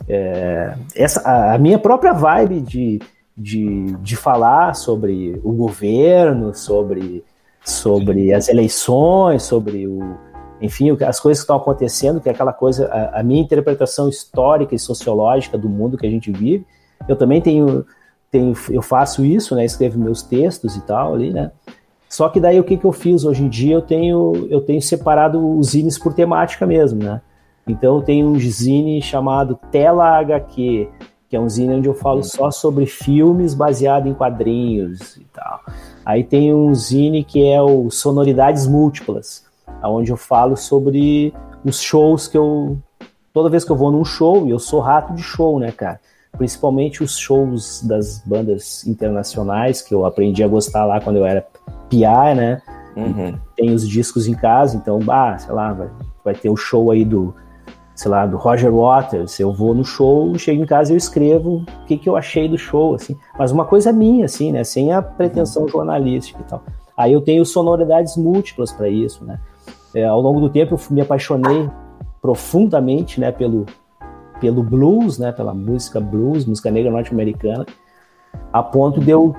é, 0.08 0.74
essa, 0.96 1.20
a, 1.20 1.54
a, 1.54 1.58
minha 1.58 1.78
própria 1.78 2.12
vibe 2.12 2.60
de, 2.60 2.98
de, 3.38 3.96
de 4.02 4.16
falar 4.16 4.74
sobre 4.74 5.40
o 5.44 5.52
governo, 5.52 6.52
sobre, 6.52 7.22
sobre 7.64 8.34
as 8.34 8.48
eleições, 8.48 9.44
sobre 9.44 9.86
o, 9.86 10.00
enfim, 10.60 10.90
as 11.06 11.20
coisas 11.20 11.40
que 11.40 11.44
estão 11.44 11.54
acontecendo, 11.54 12.20
que 12.20 12.28
é 12.28 12.32
aquela 12.32 12.52
coisa, 12.52 12.88
a, 12.88 13.20
a, 13.20 13.22
minha 13.22 13.40
interpretação 13.40 14.08
histórica 14.08 14.74
e 14.74 14.78
sociológica 14.78 15.56
do 15.56 15.68
mundo 15.68 15.96
que 15.96 16.04
a 16.04 16.10
gente 16.10 16.32
vive, 16.32 16.66
eu 17.08 17.16
também 17.16 17.40
tenho, 17.40 17.84
tenho 18.30 18.54
eu 18.70 18.82
faço 18.82 19.24
isso, 19.24 19.54
né? 19.54 19.64
Escrevo 19.64 19.98
meus 19.98 20.22
textos 20.22 20.76
e 20.76 20.80
tal 20.82 21.14
ali, 21.14 21.32
né? 21.32 21.50
Só 22.08 22.28
que 22.28 22.38
daí 22.38 22.60
o 22.60 22.64
que, 22.64 22.76
que 22.76 22.84
eu 22.84 22.92
fiz 22.92 23.24
hoje 23.24 23.42
em 23.42 23.48
dia? 23.48 23.74
Eu 23.74 23.82
tenho, 23.82 24.46
eu 24.48 24.60
tenho 24.60 24.80
separado 24.80 25.58
os 25.58 25.70
zines 25.70 25.98
por 25.98 26.14
temática 26.14 26.64
mesmo, 26.64 27.02
né? 27.02 27.20
Então 27.66 27.96
eu 27.96 28.02
tenho 28.02 28.28
um 28.28 28.38
zine 28.38 29.02
chamado 29.02 29.58
Tela 29.70 30.18
HQ, 30.18 30.88
que 31.28 31.36
é 31.36 31.40
um 31.40 31.48
zine 31.48 31.74
onde 31.74 31.88
eu 31.88 31.94
falo 31.94 32.22
só 32.22 32.50
sobre 32.50 32.86
filmes 32.86 33.54
baseado 33.54 34.06
em 34.06 34.14
quadrinhos 34.14 35.16
e 35.16 35.24
tal. 35.32 35.60
Aí 36.04 36.22
tem 36.22 36.54
um 36.54 36.72
zine 36.74 37.24
que 37.24 37.44
é 37.44 37.60
o 37.60 37.90
Sonoridades 37.90 38.66
Múltiplas, 38.66 39.44
onde 39.82 40.12
eu 40.12 40.16
falo 40.16 40.56
sobre 40.56 41.34
os 41.64 41.80
shows 41.80 42.28
que 42.28 42.36
eu. 42.36 42.78
Toda 43.32 43.48
vez 43.48 43.64
que 43.64 43.72
eu 43.72 43.76
vou 43.76 43.90
num 43.90 44.04
show, 44.04 44.46
e 44.46 44.50
eu 44.50 44.60
sou 44.60 44.78
rato 44.78 45.12
de 45.14 45.22
show, 45.22 45.58
né, 45.58 45.72
cara? 45.72 45.98
Principalmente 46.36 47.02
os 47.02 47.18
shows 47.18 47.82
das 47.82 48.22
bandas 48.24 48.86
internacionais, 48.86 49.82
que 49.82 49.94
eu 49.94 50.04
aprendi 50.04 50.42
a 50.42 50.48
gostar 50.48 50.84
lá 50.84 51.00
quando 51.00 51.16
eu 51.16 51.26
era 51.26 51.46
piá, 51.88 52.34
né? 52.34 52.60
Uhum. 52.96 53.34
Tem 53.56 53.72
os 53.72 53.88
discos 53.88 54.26
em 54.26 54.34
casa, 54.34 54.76
então, 54.76 54.98
bah, 54.98 55.36
sei 55.38 55.52
lá, 55.54 55.72
vai, 55.72 55.90
vai 56.24 56.34
ter 56.34 56.50
o 56.50 56.56
show 56.56 56.90
aí 56.90 57.04
do, 57.04 57.34
sei 57.94 58.10
lá, 58.10 58.26
do 58.26 58.36
Roger 58.36 58.72
Waters. 58.72 59.38
Eu 59.38 59.52
vou 59.52 59.74
no 59.74 59.84
show, 59.84 60.36
chego 60.38 60.62
em 60.62 60.66
casa 60.66 60.92
e 60.92 60.94
eu 60.94 60.98
escrevo 60.98 61.64
o 61.82 61.86
que, 61.86 61.96
que 61.96 62.08
eu 62.08 62.16
achei 62.16 62.48
do 62.48 62.58
show, 62.58 62.94
assim. 62.94 63.16
Mas 63.38 63.50
uma 63.50 63.64
coisa 63.64 63.92
minha, 63.92 64.24
assim, 64.26 64.52
né? 64.52 64.64
Sem 64.64 64.92
a 64.92 65.02
pretensão 65.02 65.66
jornalística 65.68 66.40
e 66.40 66.44
tal. 66.44 66.62
Aí 66.96 67.12
eu 67.12 67.20
tenho 67.20 67.44
sonoridades 67.44 68.16
múltiplas 68.16 68.70
para 68.72 68.88
isso, 68.88 69.24
né? 69.24 69.40
É, 69.94 70.04
ao 70.04 70.20
longo 70.20 70.40
do 70.40 70.48
tempo 70.48 70.74
eu 70.74 70.80
me 70.90 71.00
apaixonei 71.00 71.68
profundamente, 72.20 73.20
né, 73.20 73.30
pelo, 73.30 73.66
pelo 74.44 74.62
blues, 74.62 75.18
né, 75.18 75.32
pela 75.32 75.54
música 75.54 75.98
blues, 75.98 76.44
música 76.44 76.70
negra 76.70 76.90
norte-americana, 76.90 77.64
a 78.52 78.62
ponto 78.62 79.00
de 79.00 79.10
eu 79.10 79.34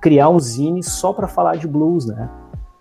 criar 0.00 0.28
um 0.28 0.38
zine 0.38 0.84
só 0.84 1.12
para 1.12 1.26
falar 1.26 1.56
de 1.56 1.66
blues, 1.66 2.06
né? 2.06 2.30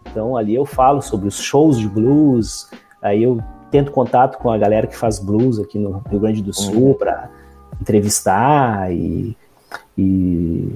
Então 0.05 0.38
ali 0.38 0.53
eu 0.53 0.63
falo 0.63 1.01
sobre 1.01 1.27
os 1.27 1.39
shows 1.39 1.79
de 1.79 1.89
blues, 1.89 2.69
aí 3.01 3.23
eu 3.23 3.41
tento 3.71 3.91
contato 3.91 4.38
com 4.38 4.51
a 4.51 4.59
galera 4.59 4.85
que 4.85 4.95
faz 4.95 5.17
blues 5.17 5.57
aqui 5.57 5.79
no 5.79 6.03
Rio 6.07 6.19
Grande 6.19 6.43
do 6.43 6.53
Sul 6.53 6.89
uhum. 6.89 6.93
para 6.93 7.31
entrevistar 7.81 8.93
e, 8.93 9.35
e, 9.97 10.71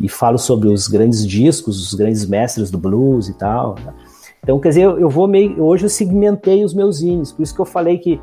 e, 0.00 0.08
falo 0.08 0.38
sobre 0.38 0.66
os 0.70 0.88
grandes 0.88 1.24
discos, 1.24 1.80
os 1.80 1.94
grandes 1.94 2.26
mestres 2.26 2.68
do 2.68 2.78
blues 2.78 3.28
e 3.28 3.34
tal. 3.34 3.76
Né? 3.76 3.94
Então, 4.42 4.58
quer 4.58 4.70
dizer, 4.70 4.82
eu, 4.82 4.98
eu 4.98 5.08
vou 5.08 5.28
meio. 5.28 5.62
Hoje 5.62 5.84
eu 5.84 5.90
segmentei 5.90 6.64
os 6.64 6.74
meus 6.74 6.96
zines, 6.96 7.30
por 7.30 7.44
isso 7.44 7.54
que 7.54 7.60
eu 7.60 7.66
falei 7.66 7.98
que 7.98 8.20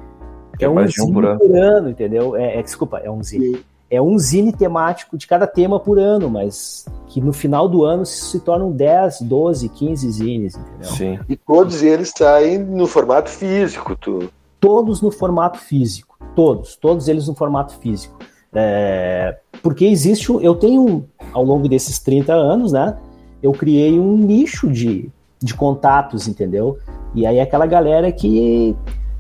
é, 0.60 0.66
é 0.66 0.70
um 0.70 0.88
zine 0.88 1.14
por 1.14 1.26
ano. 1.26 1.40
por 1.40 1.56
ano, 1.56 1.90
entendeu? 1.90 2.36
É, 2.36 2.60
é, 2.60 2.64
desculpa, 2.64 3.00
é 3.00 3.10
um 3.10 3.24
zine. 3.24 3.60
É 3.90 4.02
um 4.02 4.20
zine 4.20 4.52
temático 4.52 5.18
de 5.18 5.26
cada 5.26 5.48
tema 5.48 5.80
por 5.80 5.98
ano, 5.98 6.30
mas 6.30 6.86
que 7.08 7.22
no 7.22 7.32
final 7.32 7.70
do 7.70 7.86
ano 7.86 8.06
se, 8.06 8.20
se 8.22 8.40
tornam 8.42 8.70
10, 8.70 9.22
12, 9.22 9.70
15 9.70 10.12
zines, 10.12 10.56
entendeu? 10.58 10.90
Sim. 10.90 11.20
E 11.30 11.38
todos 11.38 11.82
eles 11.82 12.12
saem 12.16 12.60
no 12.60 12.86
formato 12.86 13.30
físico, 13.30 13.96
tu. 13.96 14.30
Todos 14.60 15.02
no 15.02 15.10
formato 15.10 15.58
físico. 15.60 16.18
Todos, 16.36 16.76
todos 16.76 17.08
eles 17.08 17.28
no 17.28 17.36
formato 17.36 17.74
físico. 17.78 18.18
É, 18.54 19.38
porque 19.62 19.86
existe, 19.86 20.32
eu 20.42 20.56
tenho, 20.56 21.06
ao 21.32 21.44
longo 21.44 21.70
desses 21.70 22.00
30 22.00 22.34
anos, 22.34 22.72
né? 22.74 22.98
Eu 23.42 23.52
criei 23.52 24.00
um 24.00 24.18
nicho 24.18 24.68
de, 24.70 25.10
de 25.40 25.54
contatos, 25.54 26.28
entendeu? 26.28 26.78
E 27.14 27.26
aí 27.26 27.40
aquela 27.40 27.66
galera 27.66 28.12
que 28.12 28.76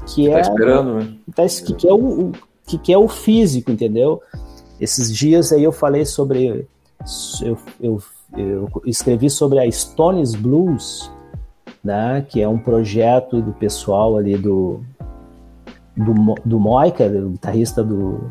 que 0.07 0.29
tá 0.29 0.37
é 0.37 0.41
esperando, 0.41 0.93
né? 0.95 1.13
Tá, 1.35 1.43
que, 1.45 1.73
que 1.73 1.87
é 1.87 1.93
o, 1.93 2.29
o, 2.29 2.31
que, 2.65 2.77
que 2.77 2.93
é 2.93 2.97
o 2.97 3.07
físico, 3.07 3.71
entendeu? 3.71 4.21
Esses 4.79 5.13
dias 5.15 5.51
aí 5.51 5.63
eu 5.63 5.71
falei 5.71 6.05
sobre 6.05 6.67
eu, 7.41 7.57
eu, 7.79 8.01
eu 8.35 8.69
escrevi 8.85 9.29
sobre 9.29 9.59
a 9.59 9.71
Stones 9.71 10.35
Blues, 10.35 11.11
né, 11.83 12.25
que 12.27 12.41
é 12.41 12.47
um 12.47 12.57
projeto 12.57 13.41
do 13.41 13.53
pessoal 13.53 14.17
ali 14.17 14.37
do 14.37 14.81
do, 15.95 16.35
do 16.45 16.59
Moica, 16.59 17.05
o 17.05 17.29
guitarrista 17.29 17.83
do 17.83 18.29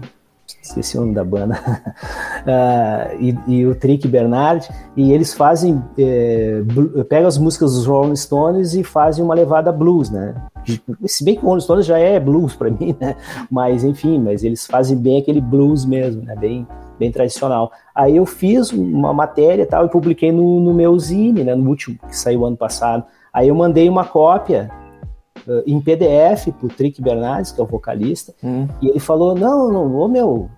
esqueci 0.63 0.97
o 0.97 1.01
nome 1.01 1.15
da 1.15 1.25
banda, 1.25 1.55
uh, 2.43 3.17
e, 3.21 3.39
e, 3.47 3.67
o 3.67 3.75
Trick 3.75 4.07
Bernard, 4.07 4.69
e 4.97 5.13
eles 5.13 5.35
fazem, 5.35 5.83
é, 5.99 6.63
pegam 7.09 7.27
as 7.27 7.39
músicas 7.39 7.75
dos 7.75 7.87
Rolling 7.87 8.17
Stones 8.17 8.75
e 8.75 8.83
fazem 8.83 9.25
uma 9.25 9.35
levada 9.35 9.73
blues, 9.73 10.11
né? 10.11 10.35
Se 11.05 11.25
bem 11.25 11.37
que 11.37 11.45
o 11.45 11.49
Rolling 11.49 11.61
Stones 11.61 11.87
já 11.87 11.99
é 11.99 12.19
blues 12.19 12.55
para 12.55 12.71
mim, 12.73 12.97
né? 13.01 13.17
Mas 13.51 13.85
enfim, 13.85 14.19
mas 14.19 14.43
eles 14.43 14.67
fazem 14.67 14.97
bem 14.97 15.21
aquele 15.21 15.41
blues 15.41 15.85
mesmo, 15.85 16.23
né? 16.23 16.35
Bem, 16.35 16.67
bem 16.99 17.11
tradicional. 17.11 17.71
Aí 17.95 18.17
eu 18.17 18.27
fiz 18.27 18.73
uma 18.73 19.13
matéria 19.13 19.63
e 19.63 19.67
tal 19.67 19.87
e 19.87 19.89
publiquei 19.91 20.33
no, 20.33 20.61
no 20.61 20.75
meu 20.75 20.99
zine, 20.99 21.45
né? 21.45 21.55
No 21.55 21.69
último 21.69 21.99
que 22.09 22.17
saiu 22.17 22.45
ano 22.45 22.57
passado. 22.57 23.05
Aí 23.33 23.49
eu 23.49 23.55
mandei 23.55 23.89
uma 23.89 24.05
cópia 24.05 24.71
uh, 25.47 25.63
em 25.67 25.81
PDF 25.81 26.49
pro 26.59 26.69
Trick 26.69 27.01
Bernardes, 27.01 27.53
que 27.53 27.61
é 27.61 27.65
o 27.65 27.67
vocalista, 27.67 28.35
hum. 28.43 28.67
e 28.81 28.89
ele 28.89 29.01
falou: 29.01 29.35
Não, 29.35 29.71
não, 29.71 29.95
ô 29.95 30.09
meu, 30.09 30.49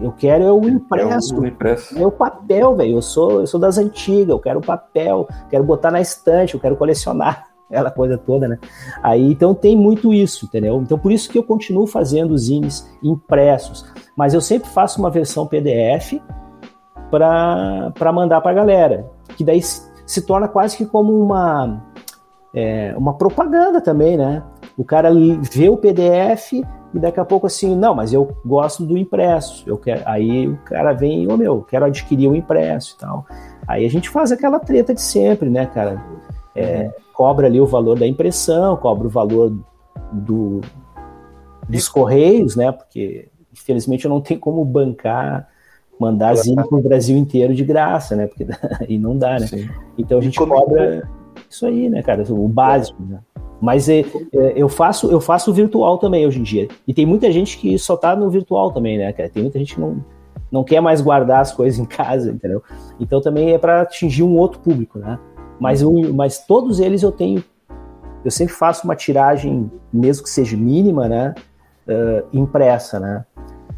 eu 0.00 0.12
quero 0.12 0.44
é 0.44 0.52
o 0.52 0.68
impresso. 0.68 1.34
É 1.34 1.38
o 1.38 1.46
impresso. 1.46 1.98
Meu 1.98 2.10
papel, 2.10 2.76
velho. 2.76 2.96
Eu 2.96 3.02
sou, 3.02 3.40
eu 3.40 3.46
sou 3.46 3.58
das 3.58 3.78
antigas, 3.78 4.28
eu 4.28 4.38
quero 4.38 4.60
papel, 4.60 5.26
quero 5.48 5.64
botar 5.64 5.90
na 5.90 6.00
estante, 6.00 6.54
eu 6.54 6.60
quero 6.60 6.76
colecionar 6.76 7.55
aquela 7.70 7.90
coisa 7.90 8.16
toda, 8.16 8.48
né? 8.48 8.58
Aí 9.02 9.32
então 9.32 9.54
tem 9.54 9.76
muito 9.76 10.12
isso, 10.12 10.46
entendeu? 10.46 10.80
Então 10.82 10.98
por 10.98 11.12
isso 11.12 11.30
que 11.30 11.38
eu 11.38 11.42
continuo 11.42 11.86
fazendo 11.86 12.36
zines 12.36 12.88
impressos, 13.02 13.84
mas 14.16 14.34
eu 14.34 14.40
sempre 14.40 14.68
faço 14.68 15.00
uma 15.00 15.10
versão 15.10 15.46
PDF 15.46 16.20
para 17.10 18.12
mandar 18.12 18.40
para 18.40 18.50
a 18.50 18.54
galera, 18.54 19.10
que 19.36 19.44
daí 19.44 19.62
se, 19.62 19.90
se 20.06 20.22
torna 20.22 20.48
quase 20.48 20.76
que 20.76 20.86
como 20.86 21.12
uma 21.12 21.82
é, 22.54 22.94
uma 22.96 23.14
propaganda 23.14 23.80
também, 23.80 24.16
né? 24.16 24.42
o 24.76 24.84
cara 24.84 25.10
vê 25.40 25.68
o 25.68 25.76
PDF 25.76 26.52
e 26.52 26.98
daqui 27.00 27.18
a 27.18 27.24
pouco 27.24 27.46
assim, 27.46 27.74
não, 27.74 27.94
mas 27.94 28.12
eu 28.12 28.36
gosto 28.44 28.84
do 28.84 28.96
impresso. 28.96 29.64
Eu 29.66 29.78
quero, 29.78 30.02
aí 30.04 30.46
o 30.46 30.56
cara 30.58 30.92
vem, 30.92 31.26
ô 31.26 31.32
oh, 31.32 31.36
meu, 31.36 31.62
quero 31.62 31.86
adquirir 31.86 32.28
o 32.28 32.36
impresso 32.36 32.94
e 32.94 32.98
tal. 32.98 33.26
Aí 33.66 33.86
a 33.86 33.90
gente 33.90 34.08
faz 34.08 34.30
aquela 34.30 34.60
treta 34.60 34.92
de 34.92 35.00
sempre, 35.00 35.48
né, 35.48 35.66
cara? 35.66 36.04
É, 36.54 36.90
cobra 37.16 37.46
ali 37.46 37.58
o 37.58 37.66
valor 37.66 37.98
da 37.98 38.06
impressão, 38.06 38.76
cobra 38.76 39.06
o 39.06 39.10
valor 39.10 39.50
do, 40.12 40.60
dos 41.66 41.88
correios, 41.88 42.54
né? 42.54 42.70
Porque 42.70 43.28
infelizmente 43.50 44.04
eu 44.04 44.10
não 44.10 44.20
tenho 44.20 44.38
como 44.38 44.62
bancar 44.62 45.48
mandar 45.98 46.34
zine 46.34 46.62
para 46.62 46.78
o 46.78 46.82
Brasil 46.82 47.16
inteiro 47.16 47.54
de 47.54 47.64
graça, 47.64 48.14
né? 48.14 48.26
Porque 48.26 48.46
aí 48.80 48.98
não 49.00 49.16
dá, 49.16 49.40
né? 49.40 49.46
Sim. 49.46 49.66
Então 49.96 50.18
a 50.18 50.20
gente 50.20 50.38
cobra 50.38 51.08
isso 51.48 51.64
aí, 51.64 51.88
né, 51.88 52.02
cara? 52.02 52.22
O 52.30 52.46
básico, 52.46 53.02
né? 53.02 53.20
Mas 53.62 53.88
é, 53.88 54.00
é, 54.34 54.52
eu 54.54 54.68
faço 54.68 55.10
eu 55.10 55.18
faço 55.18 55.54
virtual 55.54 55.96
também 55.96 56.26
hoje 56.26 56.38
em 56.38 56.42
dia. 56.42 56.68
E 56.86 56.92
tem 56.92 57.06
muita 57.06 57.32
gente 57.32 57.56
que 57.56 57.78
só 57.78 57.96
tá 57.96 58.14
no 58.14 58.28
virtual 58.28 58.72
também, 58.72 58.98
né, 58.98 59.10
cara? 59.14 59.30
Tem 59.30 59.42
muita 59.42 59.58
gente 59.58 59.74
que 59.74 59.80
não, 59.80 60.04
não 60.52 60.62
quer 60.62 60.82
mais 60.82 61.00
guardar 61.00 61.40
as 61.40 61.50
coisas 61.50 61.80
em 61.80 61.86
casa, 61.86 62.30
entendeu? 62.30 62.62
Então 63.00 63.22
também 63.22 63.54
é 63.54 63.58
para 63.58 63.80
atingir 63.80 64.22
um 64.22 64.36
outro 64.36 64.60
público, 64.60 64.98
né? 64.98 65.18
Mas, 65.58 65.82
eu, 65.82 65.92
mas 66.14 66.38
todos 66.46 66.80
eles 66.80 67.02
eu 67.02 67.12
tenho. 67.12 67.42
Eu 68.24 68.30
sempre 68.30 68.54
faço 68.54 68.84
uma 68.84 68.96
tiragem, 68.96 69.70
mesmo 69.92 70.24
que 70.24 70.30
seja 70.30 70.56
mínima, 70.56 71.08
né? 71.08 71.34
Uh, 71.86 72.26
impressa, 72.32 72.98
né? 72.98 73.24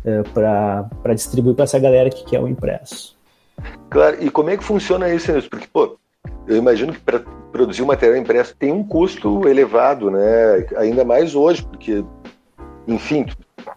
Uh, 0.05 0.29
para 0.33 1.15
distribuir 1.15 1.55
para 1.55 1.65
essa 1.65 1.79
galera 1.79 2.09
que 2.09 2.25
quer 2.25 2.41
o 2.41 2.49
impresso. 2.49 3.17
Claro, 3.91 4.17
e 4.21 4.31
como 4.31 4.51
é 4.51 4.57
que 4.57 4.65
funciona 4.65 5.13
isso, 5.13 5.33
Porque, 5.51 5.67
pô, 5.73 5.99
eu 6.47 6.57
imagino 6.57 6.93
que 6.93 7.01
para 7.01 7.21
produzir 7.53 7.83
um 7.83 7.87
material 7.87 8.19
impresso 8.19 8.55
tem 8.57 8.73
um 8.73 8.85
custo 8.85 9.47
elevado, 9.49 10.11
né? 10.11 10.67
Ainda 10.77 11.05
mais 11.05 11.35
hoje, 11.35 11.63
porque, 11.63 12.05
enfim, 12.87 13.27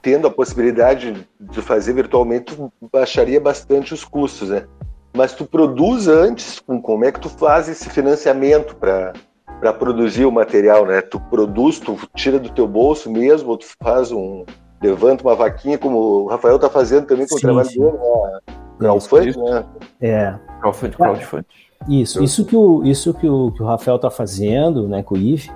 tendo 0.01 0.27
a 0.27 0.31
possibilidade 0.31 1.27
de 1.39 1.61
fazer 1.61 1.93
virtualmente, 1.93 2.55
baixaria 2.91 3.39
bastante 3.39 3.93
os 3.93 4.03
custos, 4.03 4.49
né? 4.49 4.65
Mas 5.13 5.33
tu 5.33 5.45
produz 5.45 6.07
antes, 6.07 6.61
como 6.81 7.05
é 7.05 7.11
que 7.11 7.19
tu 7.19 7.29
faz 7.29 7.67
esse 7.67 7.89
financiamento 7.89 8.75
para 8.75 9.13
para 9.59 9.71
produzir 9.71 10.25
o 10.25 10.31
material, 10.31 10.87
né? 10.87 11.01
Tu 11.01 11.19
produz, 11.19 11.79
tu 11.79 11.95
tira 12.15 12.39
do 12.39 12.49
teu 12.49 12.67
bolso 12.67 13.11
mesmo, 13.11 13.51
ou 13.51 13.57
tu 13.57 13.67
faz 13.79 14.11
um 14.11 14.43
levanta 14.81 15.23
uma 15.23 15.35
vaquinha, 15.35 15.77
como 15.77 15.99
o 15.99 16.27
Rafael 16.27 16.57
tá 16.57 16.67
fazendo 16.67 17.05
também 17.05 17.27
com 17.27 17.37
sim, 17.37 17.37
o 17.37 17.41
trabalho 17.41 17.69
sim. 17.69 17.79
dele, 17.79 17.91
né? 17.91 18.39
Crowdfunding, 18.79 19.39
né? 19.39 19.65
É. 20.01 20.33
Crowdfunding, 20.59 20.95
crowdfunding. 20.95 21.45
Isso, 21.87 22.23
isso 22.23 22.45
que 22.45 22.55
o, 22.55 22.83
isso 22.83 23.13
que 23.13 23.29
o, 23.29 23.51
que 23.51 23.61
o 23.61 23.65
Rafael 23.65 23.99
tá 23.99 24.09
fazendo, 24.09 24.87
né, 24.87 25.03
com 25.03 25.15
o 25.15 25.17
IF, 25.17 25.51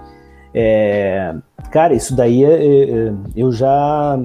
é, 0.54 1.36
cara, 1.72 1.94
isso 1.94 2.16
daí 2.16 2.44
é, 2.44 3.08
é, 3.08 3.14
eu 3.36 3.52
já 3.52 4.20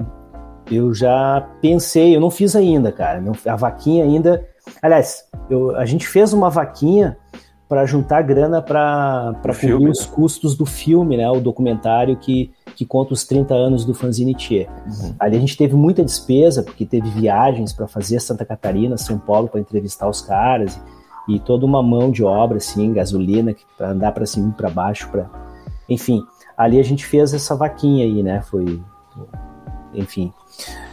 eu 0.70 0.94
já 0.94 1.48
pensei, 1.60 2.14
eu 2.14 2.20
não 2.20 2.30
fiz 2.30 2.54
ainda, 2.54 2.92
cara. 2.92 3.22
A 3.46 3.56
vaquinha 3.56 4.04
ainda. 4.04 4.46
Aliás, 4.82 5.24
eu, 5.48 5.76
a 5.76 5.84
gente 5.84 6.06
fez 6.06 6.32
uma 6.32 6.50
vaquinha 6.50 7.16
para 7.68 7.86
juntar 7.86 8.22
grana 8.22 8.60
para 8.60 9.32
cobrir 9.36 9.54
filme, 9.54 9.90
os 9.90 10.06
né? 10.06 10.12
custos 10.12 10.56
do 10.56 10.66
filme, 10.66 11.16
né? 11.16 11.30
O 11.30 11.40
documentário 11.40 12.16
que, 12.16 12.50
que 12.74 12.84
conta 12.84 13.14
os 13.14 13.24
30 13.24 13.54
anos 13.54 13.84
do 13.84 13.94
Fanzine 13.94 14.34
Thier. 14.34 14.68
Uhum. 14.86 15.14
Ali 15.20 15.36
a 15.36 15.40
gente 15.40 15.56
teve 15.56 15.76
muita 15.76 16.04
despesa, 16.04 16.64
porque 16.64 16.84
teve 16.84 17.08
viagens 17.10 17.72
para 17.72 17.86
fazer 17.86 18.18
Santa 18.18 18.44
Catarina, 18.44 18.96
São 18.96 19.18
Paulo, 19.18 19.46
para 19.46 19.60
entrevistar 19.60 20.08
os 20.08 20.20
caras, 20.20 20.80
e, 21.28 21.36
e, 21.36 21.38
toda 21.38 21.64
uma 21.64 21.80
mão 21.80 22.10
de 22.10 22.24
obra, 22.24 22.56
assim, 22.56 22.92
gasolina, 22.92 23.54
para 23.78 23.90
andar 23.90 24.10
para 24.12 24.26
cima 24.26 24.48
e 24.48 24.52
para 24.52 24.68
baixo, 24.68 25.08
para 25.08 25.30
enfim, 25.90 26.24
ali 26.56 26.78
a 26.78 26.84
gente 26.84 27.04
fez 27.04 27.34
essa 27.34 27.56
vaquinha 27.56 28.04
aí, 28.04 28.22
né? 28.22 28.40
Foi. 28.42 28.80
Enfim. 29.92 30.32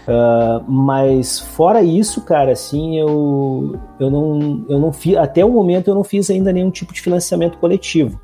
Uh, 0.07 0.63
mas 0.71 1.37
fora 1.37 1.83
isso, 1.83 2.21
cara, 2.21 2.53
assim, 2.53 2.97
eu, 2.97 3.77
eu 3.99 4.09
não, 4.09 4.65
eu 4.69 4.79
não 4.79 4.93
fiz, 4.93 5.17
até 5.17 5.43
o 5.43 5.49
momento 5.49 5.89
eu 5.89 5.95
não 5.95 6.03
fiz 6.03 6.29
ainda 6.29 6.53
nenhum 6.53 6.71
tipo 6.71 6.93
de 6.93 7.01
financiamento 7.01 7.57
coletivo. 7.57 8.17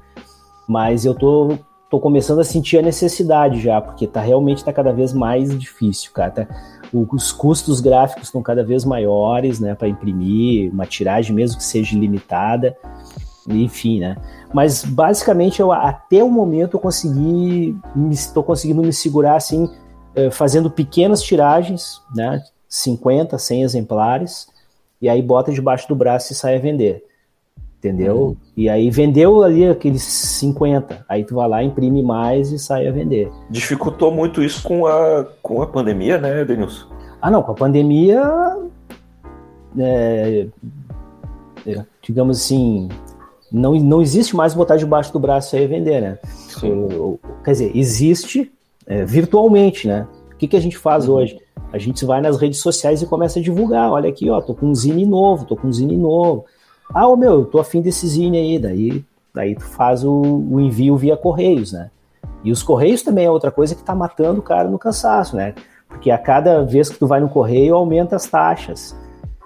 Mas 0.66 1.04
eu 1.04 1.14
tô, 1.14 1.58
tô 1.90 2.00
começando 2.00 2.40
a 2.40 2.44
sentir 2.46 2.78
a 2.78 2.82
necessidade 2.82 3.60
já, 3.60 3.82
porque 3.82 4.08
tá 4.08 4.22
realmente 4.22 4.64
tá 4.64 4.72
cada 4.72 4.94
vez 4.94 5.12
mais 5.12 5.58
difícil, 5.60 6.12
cara. 6.14 6.32
Tá, 6.32 6.48
os 6.94 7.32
custos 7.34 7.82
gráficos 7.82 8.26
estão 8.26 8.42
cada 8.42 8.64
vez 8.64 8.86
maiores, 8.86 9.60
né, 9.60 9.76
para 9.76 9.88
imprimir 9.90 10.72
uma 10.72 10.86
tiragem, 10.86 11.36
mesmo 11.36 11.58
que 11.58 11.64
seja 11.64 11.98
limitada 11.98 12.78
enfim, 13.48 14.00
né? 14.00 14.16
Mas 14.54 14.84
basicamente 14.84 15.60
eu 15.60 15.72
até 15.72 16.24
o 16.24 16.30
momento 16.30 16.78
eu 16.78 16.80
consegui, 16.80 17.78
estou 18.10 18.44
conseguindo 18.44 18.82
me 18.82 18.94
segurar 18.94 19.36
assim, 19.36 19.70
fazendo 20.32 20.70
pequenas 20.70 21.22
tiragens, 21.22 22.02
né? 22.16 22.44
50, 22.68 23.38
100 23.38 23.64
exemplares, 23.64 24.48
e 25.02 25.08
aí 25.08 25.22
bota 25.22 25.52
debaixo 25.52 25.88
do 25.88 25.96
braço 25.96 26.32
e 26.34 26.36
sai 26.36 26.56
a 26.56 26.60
vender. 26.60 27.04
Entendeu? 27.78 28.18
Uhum. 28.18 28.38
E 28.56 28.70
aí 28.70 28.90
vendeu 28.90 29.44
ali 29.44 29.68
aqueles 29.68 30.02
50, 30.02 31.06
aí 31.08 31.26
tu 31.26 31.36
vai 31.36 31.48
lá, 31.50 31.62
imprime 31.62 32.02
mais 32.02 32.52
e 32.52 32.58
sai 32.58 32.88
a 32.88 32.92
vender. 32.92 33.30
Dificultou 33.50 34.10
muito 34.12 34.42
isso 34.42 34.64
com 34.64 34.88
a, 34.88 35.28
com 35.42 35.62
a 35.62 35.68
pandemia, 35.68 36.18
né, 36.18 36.46
Denilson? 36.46 36.88
Ah, 37.22 37.30
não, 37.30 37.44
com 37.44 37.52
a 37.52 37.56
pandemia, 37.56 38.24
é, 39.78 40.48
digamos 42.02 42.38
assim, 42.38 42.88
não, 43.52 43.74
não 43.74 44.02
existe 44.02 44.36
mais 44.36 44.54
botar 44.54 44.78
debaixo 44.78 45.12
do 45.12 45.20
braço 45.20 45.56
e 45.56 45.68
vender, 45.68 46.02
né? 46.02 46.20
Sim. 46.24 46.88
Quer 47.44 47.52
dizer, 47.52 47.72
existe 47.76 48.52
é, 48.86 49.06
virtualmente, 49.06 49.88
né? 49.88 50.08
O 50.32 50.36
que, 50.36 50.48
que 50.48 50.58
a 50.58 50.62
gente 50.62 50.78
faz 50.78 51.08
uhum. 51.08 51.16
hoje? 51.16 51.40
A 51.72 51.78
gente 51.78 52.06
vai 52.06 52.22
nas 52.22 52.38
redes 52.38 52.60
sociais 52.60 53.02
e 53.02 53.08
começa 53.08 53.40
a 53.40 53.42
divulgar. 53.42 53.92
Olha 53.92 54.10
aqui, 54.10 54.30
ó, 54.30 54.40
tô 54.42 54.54
com 54.54 54.68
um 54.68 54.76
zine 54.76 55.06
novo, 55.06 55.46
tô 55.46 55.56
com 55.56 55.68
um 55.68 55.74
zine 55.74 55.98
novo. 55.98 56.46
Ah, 56.94 57.08
ô 57.08 57.16
meu, 57.16 57.34
eu 57.34 57.46
tô 57.46 57.60
afim 57.60 57.82
desse 57.82 58.08
zine 58.08 58.38
aí. 58.38 58.60
Daí, 58.60 59.06
daí 59.34 59.56
tu 59.56 59.64
faz 59.64 60.04
o, 60.04 60.12
o 60.12 60.60
envio 60.60 60.96
via 60.96 61.18
Correios, 61.18 61.72
né? 61.72 61.90
E 62.44 62.52
os 62.52 62.62
Correios 62.62 63.02
também 63.02 63.26
é 63.26 63.32
outra 63.32 63.52
coisa 63.52 63.74
que 63.74 63.84
tá 63.84 63.96
matando 63.96 64.40
o 64.40 64.44
cara 64.44 64.70
no 64.70 64.78
cansaço, 64.78 65.36
né? 65.36 65.56
Porque 65.88 66.12
a 66.12 66.18
cada 66.18 66.64
vez 66.64 66.90
que 66.90 67.00
tu 67.00 67.08
vai 67.08 67.20
no 67.20 67.30
Correio, 67.30 67.76
aumenta 67.76 68.16
as 68.16 68.28
taxas. 68.28 68.96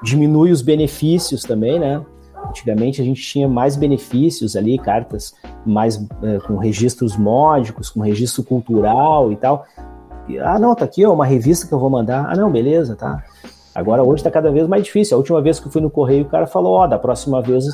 Diminui 0.03 0.51
os 0.51 0.61
benefícios 0.61 1.43
também, 1.43 1.79
né? 1.79 2.01
Antigamente 2.45 3.01
a 3.01 3.05
gente 3.05 3.21
tinha 3.21 3.47
mais 3.47 3.75
benefícios 3.75 4.55
ali, 4.55 4.77
cartas 4.77 5.33
mais 5.65 5.97
é, 6.23 6.39
com 6.39 6.57
registros 6.57 7.17
módicos, 7.17 7.89
com 7.89 8.01
registro 8.01 8.43
cultural 8.43 9.31
e 9.31 9.35
tal. 9.35 9.65
E, 10.27 10.39
ah, 10.39 10.59
não, 10.59 10.75
tá 10.75 10.85
aqui, 10.85 11.05
ó, 11.05 11.13
uma 11.13 11.25
revista 11.25 11.67
que 11.67 11.73
eu 11.73 11.79
vou 11.79 11.89
mandar. 11.89 12.25
Ah, 12.29 12.35
não, 12.35 12.51
beleza, 12.51 12.95
tá. 12.95 13.23
Agora 13.73 14.03
hoje 14.03 14.23
tá 14.23 14.31
cada 14.31 14.51
vez 14.51 14.67
mais 14.67 14.83
difícil. 14.83 15.15
A 15.15 15.19
última 15.19 15.41
vez 15.41 15.59
que 15.59 15.67
eu 15.67 15.71
fui 15.71 15.81
no 15.81 15.89
correio, 15.89 16.23
o 16.23 16.29
cara 16.29 16.47
falou: 16.47 16.73
ó, 16.73 16.87
da 16.87 16.97
próxima 16.97 17.41
vez 17.41 17.65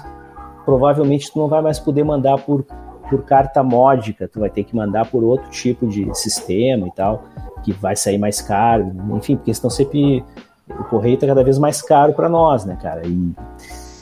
provavelmente 0.65 1.31
tu 1.31 1.39
não 1.39 1.47
vai 1.47 1.61
mais 1.61 1.79
poder 1.79 2.03
mandar 2.03 2.37
por, 2.39 2.63
por 3.09 3.23
carta 3.23 3.63
módica, 3.63 4.27
tu 4.27 4.39
vai 4.39 4.49
ter 4.49 4.63
que 4.63 4.75
mandar 4.75 5.09
por 5.09 5.23
outro 5.23 5.49
tipo 5.49 5.87
de 5.87 6.13
sistema 6.13 6.87
e 6.87 6.91
tal, 6.91 7.23
que 7.63 7.71
vai 7.71 7.95
sair 7.95 8.17
mais 8.17 8.41
caro. 8.41 8.91
Enfim, 9.15 9.35
porque 9.35 9.51
estão 9.51 9.69
sempre. 9.69 10.23
O 10.69 10.83
correio 10.85 11.17
tá 11.17 11.27
cada 11.27 11.43
vez 11.43 11.57
mais 11.57 11.81
caro 11.81 12.13
para 12.13 12.29
nós, 12.29 12.65
né, 12.65 12.77
cara? 12.81 13.05
E 13.05 13.33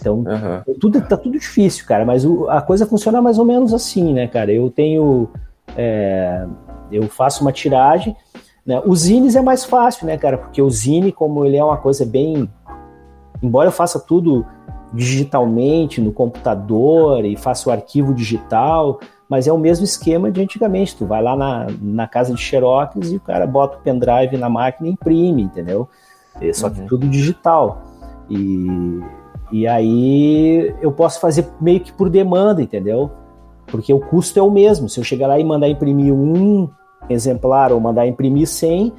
então, 0.02 0.16
uhum. 0.16 0.76
tudo, 0.80 1.00
tá 1.02 1.16
tudo 1.16 1.38
difícil, 1.38 1.86
cara, 1.86 2.04
mas 2.04 2.26
o, 2.26 2.50
a 2.50 2.60
coisa 2.60 2.88
funciona 2.88 3.22
mais 3.22 3.38
ou 3.38 3.46
menos 3.46 3.72
assim, 3.72 4.14
né, 4.14 4.28
cara? 4.28 4.52
Eu 4.52 4.70
tenho. 4.72 5.30
É, 5.78 6.46
eu 6.92 7.04
faço 7.04 7.44
uma 7.44 7.52
tiragem. 7.52 8.16
Né? 8.66 8.82
O 8.84 8.96
Zines 8.96 9.36
é 9.36 9.42
mais 9.42 9.64
fácil, 9.64 10.08
né, 10.08 10.18
cara? 10.18 10.40
Porque 10.40 10.62
o 10.62 10.70
Zine, 10.70 11.12
como 11.12 11.46
ele 11.46 11.56
é 11.56 11.64
uma 11.64 11.78
coisa 11.78 12.04
bem. 12.04 12.50
Embora 13.42 13.68
eu 13.68 13.72
faça 13.72 14.00
tudo 14.00 14.46
digitalmente 14.92 16.02
no 16.02 16.12
computador 16.12 17.24
e 17.24 17.38
faça 17.38 17.70
o 17.70 17.72
arquivo 17.72 18.14
digital, 18.14 19.00
mas 19.30 19.48
é 19.48 19.54
o 19.54 19.58
mesmo 19.58 19.86
esquema 19.86 20.32
de 20.32 20.42
antigamente. 20.42 20.96
Tu 20.96 21.06
vai 21.06 21.22
lá 21.22 21.36
na, 21.36 21.68
na 21.80 22.08
casa 22.08 22.34
de 22.34 22.42
Xerox 22.42 23.12
e 23.12 23.18
o 23.18 23.20
cara 23.20 23.46
bota 23.46 23.78
o 23.78 23.82
pendrive 23.82 24.36
na 24.36 24.50
máquina 24.50 24.90
e 24.90 24.92
imprime, 24.92 25.44
entendeu? 25.44 25.88
É 26.42 26.52
só 26.54 26.70
que 26.70 26.82
uhum. 26.82 26.88
tudo 26.88 27.08
digital. 27.08 27.82
E 28.30 29.02
e 29.52 29.68
aí 29.68 30.74
eu 30.82 30.92
posso 30.92 31.20
fazer 31.20 31.48
meio 31.60 31.82
que 31.82 31.92
por 31.92 32.10
demanda, 32.10 32.62
entendeu? 32.62 33.12
Porque 33.68 33.94
o 33.94 34.00
custo 34.00 34.40
é 34.40 34.42
o 34.42 34.52
mesmo. 34.52 34.88
Se 34.88 35.00
eu 35.00 35.04
chegar 35.04 35.28
lá 35.28 35.40
e 35.40 35.44
mandar 35.44 35.68
imprimir 35.68 36.14
um 36.14 36.70
exemplar 37.10 37.72
ou 37.72 37.80
mandar 37.80 38.08
imprimir 38.08 38.48
100, 38.48 38.94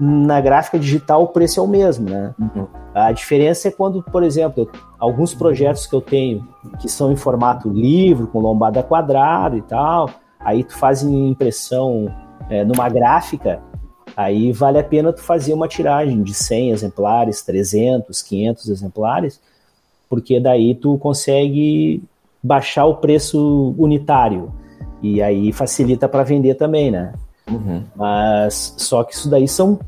na 0.00 0.40
gráfica 0.40 0.78
digital 0.78 1.22
o 1.24 1.28
preço 1.28 1.60
é 1.60 1.62
o 1.62 1.66
mesmo, 1.66 2.08
né? 2.08 2.34
Uhum. 2.38 2.66
A 2.94 3.12
diferença 3.12 3.68
é 3.68 3.70
quando, 3.70 4.02
por 4.02 4.22
exemplo, 4.22 4.62
eu, 4.62 4.80
alguns 4.98 5.34
projetos 5.34 5.86
que 5.86 5.94
eu 5.94 6.00
tenho 6.00 6.46
que 6.80 6.88
são 6.88 7.12
em 7.12 7.16
formato 7.16 7.68
livro, 7.68 8.26
com 8.26 8.40
lombada 8.40 8.82
quadrada 8.82 9.56
e 9.56 9.62
tal, 9.62 10.08
aí 10.40 10.64
tu 10.64 10.76
faz 10.76 11.02
impressão 11.02 12.12
é, 12.48 12.64
numa 12.64 12.88
gráfica, 12.88 13.62
aí 14.16 14.50
vale 14.52 14.78
a 14.78 14.84
pena 14.84 15.12
tu 15.12 15.22
fazer 15.22 15.52
uma 15.52 15.68
tiragem 15.68 16.22
de 16.22 16.34
100 16.34 16.70
exemplares, 16.70 17.42
300, 17.42 18.22
500 18.22 18.68
exemplares, 18.68 19.40
porque 20.10 20.40
daí 20.40 20.74
tu 20.74 20.98
consegue 20.98 22.02
baixar 22.42 22.84
o 22.84 22.96
preço 22.96 23.74
unitário 23.78 24.52
e 25.00 25.22
aí 25.22 25.52
facilita 25.52 26.08
para 26.08 26.24
vender 26.24 26.56
também, 26.56 26.90
né? 26.90 27.12
Uhum. 27.48 27.82
Mas 27.94 28.74
só 28.76 29.04
que 29.04 29.14
isso 29.14 29.30
daí 29.30 29.46
são, 29.46 29.78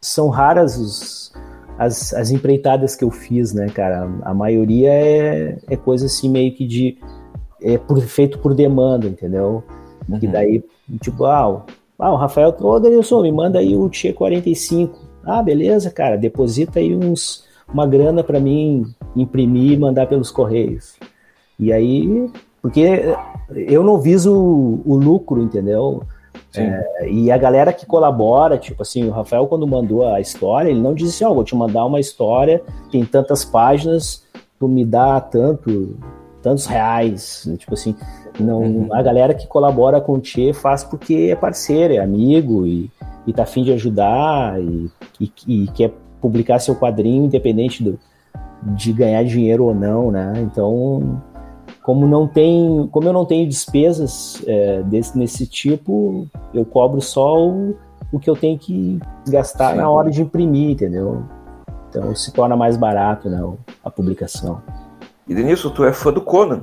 são 0.00 0.28
raras 0.28 0.76
os, 0.76 1.32
as, 1.78 2.12
as 2.12 2.30
empreitadas 2.30 2.94
que 2.94 3.02
eu 3.04 3.10
fiz, 3.10 3.54
né, 3.54 3.66
cara? 3.68 4.08
A 4.22 4.34
maioria 4.34 4.92
é, 4.92 5.58
é 5.68 5.76
coisa 5.76 6.06
assim 6.06 6.28
meio 6.28 6.52
que 6.54 6.66
de. 6.66 6.98
É 7.62 7.78
por, 7.78 7.98
feito 8.02 8.38
por 8.38 8.54
demanda, 8.54 9.06
entendeu? 9.06 9.64
Uhum. 10.08 10.18
Que 10.18 10.26
daí, 10.28 10.62
tipo, 11.00 11.24
ah, 11.24 11.48
o- 11.48 11.62
ah, 11.98 12.12
o 12.12 12.16
Rafael, 12.16 12.54
ô 12.60 12.78
Denilson, 12.78 13.22
me 13.22 13.32
manda 13.32 13.58
aí 13.58 13.74
o 13.74 13.88
Tchê 13.88 14.12
45. 14.12 14.98
Ah, 15.24 15.42
beleza, 15.42 15.90
cara, 15.90 16.16
deposita 16.16 16.78
aí 16.78 16.94
uns, 16.94 17.44
uma 17.72 17.86
grana 17.86 18.22
pra 18.22 18.38
mim 18.38 18.84
imprimir 19.16 19.72
e 19.72 19.78
mandar 19.78 20.06
pelos 20.06 20.30
correios. 20.30 20.96
E 21.58 21.72
aí, 21.72 22.30
porque 22.60 23.14
eu 23.54 23.82
não 23.82 23.98
viso 23.98 24.34
o, 24.34 24.82
o 24.84 24.96
lucro, 24.96 25.42
entendeu? 25.42 26.02
É, 26.56 27.10
e 27.10 27.32
a 27.32 27.36
galera 27.36 27.72
que 27.72 27.84
colabora, 27.84 28.56
tipo 28.56 28.82
assim, 28.82 29.08
o 29.08 29.10
Rafael, 29.10 29.46
quando 29.46 29.66
mandou 29.66 30.06
a 30.06 30.20
história, 30.20 30.70
ele 30.70 30.80
não 30.80 30.94
disse, 30.94 31.24
ó, 31.24 31.34
vou 31.34 31.42
te 31.42 31.54
mandar 31.54 31.84
uma 31.84 31.98
história, 31.98 32.62
tem 32.92 33.04
tantas 33.04 33.44
páginas, 33.44 34.24
tu 34.58 34.68
me 34.68 34.84
dá 34.84 35.20
tanto, 35.20 35.96
tantos 36.42 36.66
reais, 36.66 37.44
né? 37.46 37.56
tipo 37.56 37.74
assim, 37.74 37.96
não, 38.38 38.62
Uhum. 38.62 38.88
a 38.92 39.02
galera 39.02 39.34
que 39.34 39.46
colabora 39.46 40.00
com 40.00 40.12
o 40.12 40.20
Tchê 40.20 40.52
faz 40.52 40.84
porque 40.84 41.28
é 41.30 41.36
parceiro, 41.36 41.94
é 41.94 41.98
amigo 41.98 42.66
e, 42.66 42.90
e 43.26 43.32
tá 43.32 43.42
afim 43.42 43.64
de 43.64 43.72
ajudar 43.72 44.60
e, 44.60 44.90
e, 45.20 45.32
e 45.46 45.66
quer 45.68 45.92
publicar 46.20 46.58
seu 46.60 46.76
quadrinho 46.76 47.24
independente 47.24 47.82
do, 47.82 47.98
de 48.64 48.92
ganhar 48.92 49.22
dinheiro 49.24 49.64
ou 49.64 49.74
não, 49.74 50.10
né? 50.10 50.32
Então, 50.38 51.22
como 51.82 52.06
não 52.06 52.26
tem, 52.26 52.88
como 52.90 53.06
eu 53.06 53.12
não 53.12 53.26
tenho 53.26 53.48
despesas 53.48 54.42
é, 54.46 54.82
desse, 54.82 55.16
nesse 55.18 55.46
tipo, 55.46 56.26
eu 56.52 56.64
cobro 56.64 57.00
só 57.00 57.46
o, 57.46 57.76
o 58.10 58.18
que 58.18 58.28
eu 58.30 58.34
tenho 58.34 58.58
que 58.58 58.98
gastar 59.28 59.72
Sim. 59.72 59.76
na 59.76 59.90
hora 59.90 60.10
de 60.10 60.22
imprimir, 60.22 60.70
entendeu? 60.70 61.22
Então 61.90 62.14
se 62.14 62.32
torna 62.32 62.56
mais 62.56 62.76
barato, 62.76 63.28
né, 63.28 63.40
a 63.84 63.90
publicação. 63.90 64.62
E 65.28 65.34
Denilson, 65.34 65.70
tu 65.70 65.84
é 65.84 65.92
fã 65.92 66.12
do 66.12 66.20
Conan. 66.20 66.62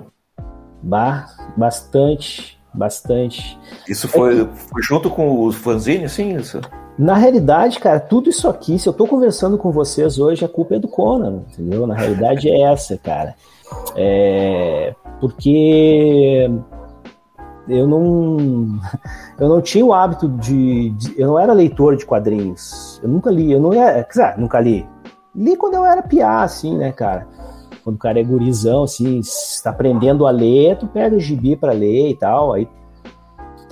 Ba 0.81 1.27
bastante, 1.55 2.59
bastante. 2.73 3.57
Isso 3.87 4.07
foi, 4.07 4.47
foi 4.47 4.81
junto 4.81 5.09
com 5.09 5.45
os 5.45 5.55
fanzines, 5.55 6.13
assim? 6.13 6.35
Isso? 6.35 6.59
Na 6.97 7.15
realidade, 7.15 7.80
cara, 7.80 7.99
tudo 7.99 8.30
isso 8.30 8.47
aqui, 8.47 8.77
se 8.77 8.88
eu 8.88 8.93
tô 8.93 9.08
conversando 9.08 9.58
com 9.58 9.71
vocês 9.71 10.19
hoje, 10.19 10.45
a 10.45 10.49
culpa 10.49 10.75
é 10.75 10.80
do 10.80 10.88
Conan, 10.88 11.43
entendeu? 11.51 11.88
Na 11.88 11.95
realidade 11.95 12.49
é 12.49 12.62
essa, 12.71 12.97
cara. 12.97 13.34
É, 13.95 14.93
porque 15.19 16.49
eu 17.67 17.88
não 17.88 18.80
eu 19.39 19.47
não 19.49 19.62
tinha 19.62 19.86
o 19.86 19.93
hábito 19.93 20.27
de, 20.27 20.89
de- 20.91 21.15
eu 21.19 21.27
não 21.27 21.39
era 21.39 21.54
leitor 21.54 21.95
de 21.95 22.06
quadrinhos. 22.06 22.99
Eu 23.01 23.10
nunca 23.10 23.32
li, 23.32 23.51
eu 23.51 23.60
não 23.60 23.73
era, 23.73 24.04
quer 24.04 24.10
dizer, 24.10 24.38
nunca 24.38 24.60
li. 24.60 24.86
Li 25.36 25.56
quando 25.56 25.75
eu 25.75 25.86
era 25.86 26.01
piá, 26.04 26.43
assim, 26.43 26.77
né, 26.77 26.91
cara? 26.91 27.25
Quando 27.84 27.95
o 27.95 27.99
cara 27.99 28.19
é 28.19 28.23
gurizão, 28.23 28.84
assim, 28.84 29.19
está 29.19 29.69
aprendendo 29.71 30.27
a 30.27 30.32
ler, 30.32 30.77
tu 30.77 30.86
pega 30.88 31.15
o 31.15 31.19
gibi 31.19 31.56
pra 31.56 31.71
ler 31.71 32.10
e 32.10 32.15
tal, 32.15 32.54
aí 32.54 32.67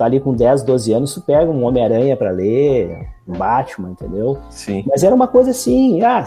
tá 0.00 0.06
ali 0.06 0.18
com 0.18 0.32
10, 0.32 0.62
12 0.62 0.92
anos, 0.94 1.12
tu 1.12 1.20
pega 1.20 1.50
um 1.50 1.62
Homem-Aranha 1.62 2.16
pra 2.16 2.30
ler, 2.30 3.06
um 3.28 3.34
Batman, 3.34 3.90
entendeu? 3.90 4.38
Sim. 4.48 4.82
Mas 4.88 5.04
era 5.04 5.14
uma 5.14 5.28
coisa 5.28 5.50
assim, 5.50 6.00
ah, 6.02 6.24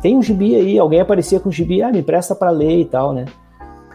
tem 0.00 0.16
um 0.16 0.22
gibi 0.22 0.54
aí, 0.54 0.78
alguém 0.78 1.00
aparecia 1.00 1.40
com 1.40 1.48
um 1.48 1.52
gibi, 1.52 1.82
ah, 1.82 1.90
me 1.90 1.98
empresta 1.98 2.36
pra 2.36 2.50
ler 2.50 2.78
e 2.80 2.84
tal, 2.84 3.12
né? 3.12 3.24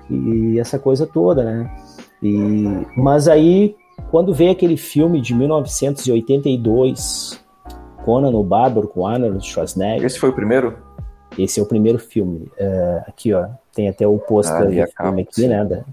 E 0.10 0.60
essa 0.60 0.78
coisa 0.78 1.08
toda, 1.08 1.46
né? 1.46 1.74
E, 2.22 2.86
mas 2.98 3.30
aí, 3.30 3.74
quando 4.12 4.34
veio 4.34 4.52
aquele 4.52 4.76
filme 4.76 5.22
de 5.22 5.34
1982, 5.34 7.39
Conan 8.04 8.32
o 8.32 8.44
Bárbaro 8.44 8.88
com 8.89 9.08
Arnold 9.08 9.46
Schwarzenegger, 9.46 10.06
Esse 10.06 10.20
foi 10.20 10.30
o 10.30 10.34
primeiro? 10.34 10.76
esse 11.38 11.58
é 11.60 11.63
o 11.63 11.65
primeiro 11.65 11.98
filme. 12.00 12.52
É, 12.58 13.04
aqui, 13.08 13.32
ó, 13.34 13.48
tem 13.74 13.88
até 13.88 14.06
o 14.06 14.17
pôster 14.17 14.56
Ah, 14.58 14.65
do 14.65 14.82
a 14.84 14.88
filme 15.06 15.22
aqui, 15.22 15.48
né? 15.48 15.63
da- 15.63 15.86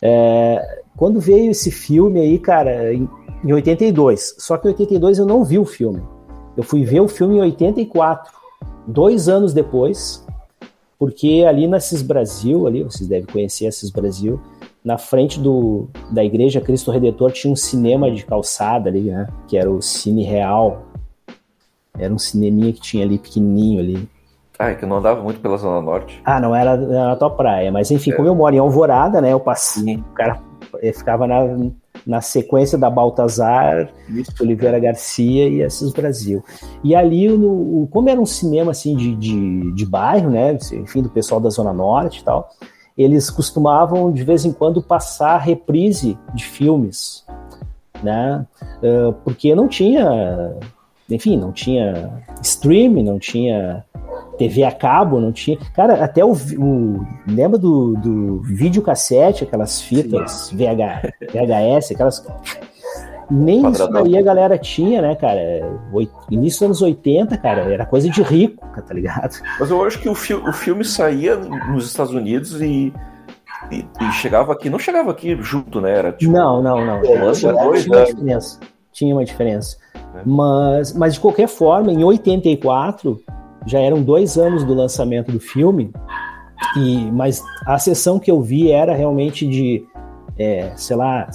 É, 0.00 0.83
quando 0.96 1.20
veio 1.20 1.50
esse 1.50 1.70
filme 1.70 2.20
aí, 2.20 2.38
cara, 2.38 2.92
em, 2.94 3.08
em 3.44 3.52
82, 3.52 4.36
só 4.38 4.56
que 4.56 4.68
em 4.68 4.70
82 4.70 5.18
eu 5.18 5.26
não 5.26 5.44
vi 5.44 5.58
o 5.58 5.64
filme. 5.64 6.02
Eu 6.56 6.62
fui 6.62 6.84
ver 6.84 7.00
o 7.00 7.08
filme 7.08 7.36
em 7.36 7.40
84, 7.40 8.32
dois 8.86 9.28
anos 9.28 9.52
depois, 9.52 10.24
porque 10.98 11.44
ali 11.46 11.66
na 11.66 11.80
Cis 11.80 12.02
Brasil, 12.02 12.66
ali, 12.66 12.82
vocês 12.84 13.08
devem 13.08 13.26
conhecer 13.26 13.66
a 13.66 13.72
Cis 13.72 13.90
Brasil, 13.90 14.40
na 14.84 14.98
frente 14.98 15.40
do, 15.40 15.88
da 16.10 16.22
igreja 16.22 16.60
Cristo 16.60 16.90
Redentor 16.90 17.32
tinha 17.32 17.52
um 17.52 17.56
cinema 17.56 18.10
de 18.10 18.24
calçada 18.24 18.88
ali, 18.90 19.02
né? 19.10 19.26
Que 19.48 19.56
era 19.56 19.70
o 19.70 19.80
Cine 19.80 20.22
Real. 20.22 20.82
Era 21.98 22.12
um 22.12 22.18
cineminha 22.18 22.72
que 22.72 22.80
tinha 22.82 23.04
ali 23.04 23.18
pequenininho 23.18 23.80
ali. 23.80 24.08
Ah, 24.58 24.70
é 24.70 24.74
que 24.74 24.84
eu 24.84 24.88
não 24.88 24.98
andava 24.98 25.22
muito 25.22 25.40
pela 25.40 25.56
Zona 25.56 25.80
Norte. 25.80 26.20
Ah, 26.24 26.38
não 26.38 26.54
era, 26.54 26.76
não 26.76 26.92
era 26.92 27.12
a 27.12 27.16
tua 27.16 27.30
praia, 27.30 27.72
mas 27.72 27.90
enfim, 27.90 28.10
É. 28.12 28.14
como 28.14 28.28
eu 28.28 28.34
moro 28.34 28.54
em 28.54 28.58
Alvorada, 28.58 29.20
né? 29.20 29.32
Eu 29.32 29.40
passei, 29.40 29.82
Sim. 29.82 29.96
o 29.96 30.14
cara 30.14 30.40
ficava 30.92 31.26
na, 31.26 31.70
na 32.06 32.20
sequência 32.20 32.76
da 32.76 32.90
Baltazar, 32.90 33.90
Oliveira 34.40 34.78
Garcia 34.78 35.48
e 35.48 35.62
Assis 35.62 35.92
Brasil. 35.92 36.44
E 36.82 36.94
ali, 36.94 37.28
no, 37.28 37.86
como 37.90 38.08
era 38.08 38.20
um 38.20 38.26
cinema 38.26 38.72
assim 38.72 38.96
de, 38.96 39.14
de, 39.14 39.72
de 39.72 39.86
bairro, 39.86 40.30
né? 40.30 40.56
Enfim, 40.72 41.02
do 41.02 41.08
pessoal 41.08 41.40
da 41.40 41.50
Zona 41.50 41.72
Norte 41.72 42.20
e 42.20 42.24
tal, 42.24 42.50
eles 42.96 43.30
costumavam 43.30 44.12
de 44.12 44.22
vez 44.22 44.44
em 44.44 44.52
quando 44.52 44.82
passar 44.82 45.38
reprise 45.38 46.16
de 46.34 46.44
filmes, 46.44 47.24
né? 48.02 48.46
Eh, 48.82 49.14
porque 49.24 49.54
não 49.54 49.66
tinha, 49.66 50.54
enfim, 51.10 51.36
não 51.36 51.52
tinha 51.52 52.10
streaming, 52.42 53.02
não 53.02 53.18
tinha 53.18 53.84
TV 54.38 54.64
a 54.64 54.72
cabo, 54.72 55.20
não 55.20 55.32
tinha. 55.32 55.58
Cara, 55.74 56.02
até 56.04 56.24
o. 56.24 56.32
o 56.32 57.06
lembra 57.26 57.58
do, 57.58 57.94
do 57.96 58.40
videocassete, 58.42 59.44
aquelas 59.44 59.80
fitas 59.82 60.50
VH, 60.50 61.12
VHS, 61.32 61.92
aquelas. 61.92 62.26
Nem 63.30 63.70
isso 63.70 63.88
daí 63.88 64.18
a 64.18 64.22
galera 64.22 64.58
tinha, 64.58 65.00
né, 65.00 65.14
cara? 65.14 65.40
Oit- 65.92 66.10
Início 66.30 66.58
dos 66.68 66.80
anos 66.80 66.82
80, 66.82 67.36
cara, 67.38 67.62
era 67.72 67.86
coisa 67.86 68.08
de 68.08 68.22
rico, 68.22 68.66
tá 68.82 68.92
ligado? 68.92 69.34
Mas 69.58 69.70
eu 69.70 69.82
acho 69.84 69.98
que 69.98 70.08
o, 70.10 70.14
fi 70.14 70.34
o 70.34 70.52
filme 70.52 70.84
saía 70.84 71.34
nos 71.36 71.86
Estados 71.86 72.12
Unidos 72.12 72.60
e, 72.60 72.92
e, 73.70 73.86
e 74.00 74.12
chegava 74.12 74.52
aqui. 74.52 74.68
Não 74.68 74.78
chegava 74.78 75.10
aqui 75.10 75.34
junto, 75.40 75.80
né? 75.80 75.96
Era 75.98 76.12
tipo. 76.12 76.30
Não, 76.30 76.62
não, 76.62 76.84
não. 76.84 77.00
Tinha, 77.00 77.18
dois 77.20 77.38
tinha 77.40 77.52
uma 77.54 77.62
anos. 77.64 78.08
diferença. 78.14 78.60
Tinha 78.92 79.14
uma 79.14 79.24
diferença. 79.24 79.76
É. 80.14 80.22
Mas, 80.24 80.92
mas 80.92 81.14
de 81.14 81.20
qualquer 81.20 81.48
forma, 81.48 81.92
em 81.92 82.02
84, 82.04 83.20
já 83.66 83.78
eram 83.80 84.02
dois 84.02 84.36
anos 84.36 84.64
do 84.64 84.74
lançamento 84.74 85.32
do 85.32 85.40
filme, 85.40 85.90
e 86.76 87.10
mas 87.10 87.42
a 87.66 87.78
sessão 87.78 88.18
que 88.18 88.30
eu 88.30 88.40
vi 88.40 88.70
era 88.70 88.94
realmente 88.94 89.46
de, 89.46 89.84
é, 90.38 90.72
sei 90.76 90.96
lá, 90.96 91.28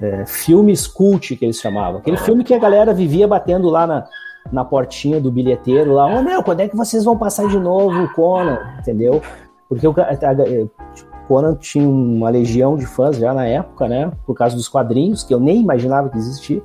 é, 0.00 0.24
filmes 0.26 0.86
cult 0.86 1.36
que 1.36 1.44
eles 1.44 1.58
chamavam. 1.60 1.98
Aquele 2.00 2.16
filme 2.16 2.44
que 2.44 2.54
a 2.54 2.58
galera 2.58 2.94
vivia 2.94 3.26
batendo 3.26 3.68
lá 3.68 3.86
na, 3.86 4.04
na 4.52 4.64
portinha 4.64 5.20
do 5.20 5.30
bilheteiro, 5.30 5.92
lá, 5.92 6.06
ô 6.06 6.22
meu, 6.22 6.42
quando 6.42 6.60
é 6.60 6.68
que 6.68 6.76
vocês 6.76 7.04
vão 7.04 7.16
passar 7.16 7.48
de 7.48 7.58
novo 7.58 8.02
o 8.04 8.12
Conan? 8.14 8.58
Entendeu? 8.78 9.20
Porque 9.68 9.86
o, 9.86 9.90
a- 9.90 11.26
Conan 11.26 11.54
tinha 11.56 11.86
uma 11.86 12.30
legião 12.30 12.76
de 12.76 12.86
fãs 12.86 13.16
já 13.18 13.34
na 13.34 13.44
época, 13.46 13.86
né? 13.86 14.10
Por 14.24 14.34
causa 14.34 14.56
dos 14.56 14.66
quadrinhos, 14.68 15.22
que 15.22 15.34
eu 15.34 15.38
nem 15.38 15.60
imaginava 15.60 16.08
que 16.08 16.16
existia. 16.16 16.62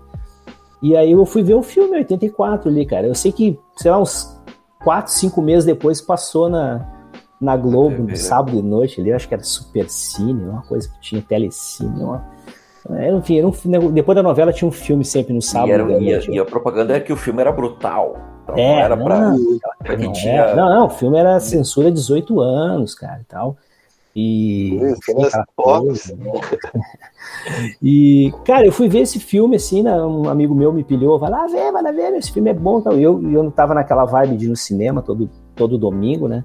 E 0.84 0.96
aí 0.98 1.13
eu 1.13 1.26
fui 1.26 1.41
ver 1.41 1.54
o 1.56 1.63
filme 1.63 1.96
em 1.96 2.00
84 2.00 2.69
ali, 2.69 2.86
cara. 2.86 3.08
Eu 3.08 3.15
sei 3.15 3.32
que, 3.32 3.58
sei 3.78 3.89
lá, 3.89 4.00
uns 4.00 4.39
4, 4.84 5.12
5 5.13 5.41
meses 5.41 5.63
depois 5.65 6.02
passou 6.02 6.50
na, 6.50 6.86
na 7.39 7.56
Globo, 7.56 8.00
no 8.00 8.08
né? 8.08 8.15
sábado 8.15 8.58
de 8.58 8.62
noite 8.62 9.00
ali, 9.00 9.10
eu 9.12 9.15
acho 9.15 9.28
que 9.28 9.34
era 9.34 9.43
Super 9.43 9.89
Cine, 9.89 10.43
uma 10.43 10.62
coisa 10.63 10.89
que 10.89 11.00
tinha 11.00 11.22
Telecine, 11.22 12.04
uma... 12.04 12.26
É, 12.91 13.10
enfim, 13.13 13.38
era 13.39 13.48
um- 13.48 13.91
depois 13.93 14.13
da 14.13 14.22
novela 14.22 14.52
tinha 14.52 14.67
um 14.67 14.72
filme 14.72 15.06
sempre 15.06 15.34
no 15.34 15.41
sábado. 15.41 15.69
E, 15.69 15.72
era, 15.72 15.86
da 15.86 16.00
e, 16.00 16.13
a, 16.15 16.19
e 16.19 16.38
a 16.38 16.43
propaganda 16.43 16.93
é 16.93 17.00
que 17.00 17.13
o 17.13 17.15
filme 17.15 17.39
era 17.39 17.50
brutal. 17.50 18.17
Então 18.43 18.56
É, 18.58 18.67
não 18.76 18.80
era 18.80 18.98
pra, 18.98 19.19
não, 19.22 19.38
pra 19.82 19.98
não, 19.98 20.12
tinha. 20.12 20.34
é, 20.41 20.54
não, 20.56 20.69
não, 20.69 20.86
o 20.88 20.89
filme 20.89 21.17
era 21.17 21.39
censura 21.39 21.89
18 21.89 22.41
anos, 22.41 22.93
cara, 22.93 23.22
e 23.22 23.24
tal. 23.24 23.56
E. 24.15 24.76
Isso, 24.76 25.13
né? 25.17 25.30
né? 26.17 26.41
E, 27.82 28.32
cara, 28.45 28.65
eu 28.65 28.71
fui 28.71 28.88
ver 28.88 29.00
esse 29.00 29.19
filme 29.19 29.56
assim, 29.56 29.81
né, 29.81 29.94
um 30.04 30.29
amigo 30.29 30.54
meu 30.54 30.71
me 30.71 30.83
pilhou, 30.83 31.17
vai 31.19 31.29
lá 31.29 31.46
ver, 31.48 31.71
vai 31.71 31.81
lá 31.81 31.92
ver, 31.92 32.13
esse 32.15 32.31
filme 32.31 32.50
é 32.50 32.54
bom. 32.54 32.79
Então, 32.79 32.94
eu, 32.94 33.21
eu 33.31 33.44
não 33.44 33.52
tava 33.52 33.73
naquela 33.73 34.06
vibe 34.06 34.37
de 34.37 34.46
ir 34.46 34.50
no 34.50 34.56
cinema 34.56 35.02
todo, 35.02 35.29
todo 35.56 35.77
domingo, 35.77 36.27
né? 36.27 36.44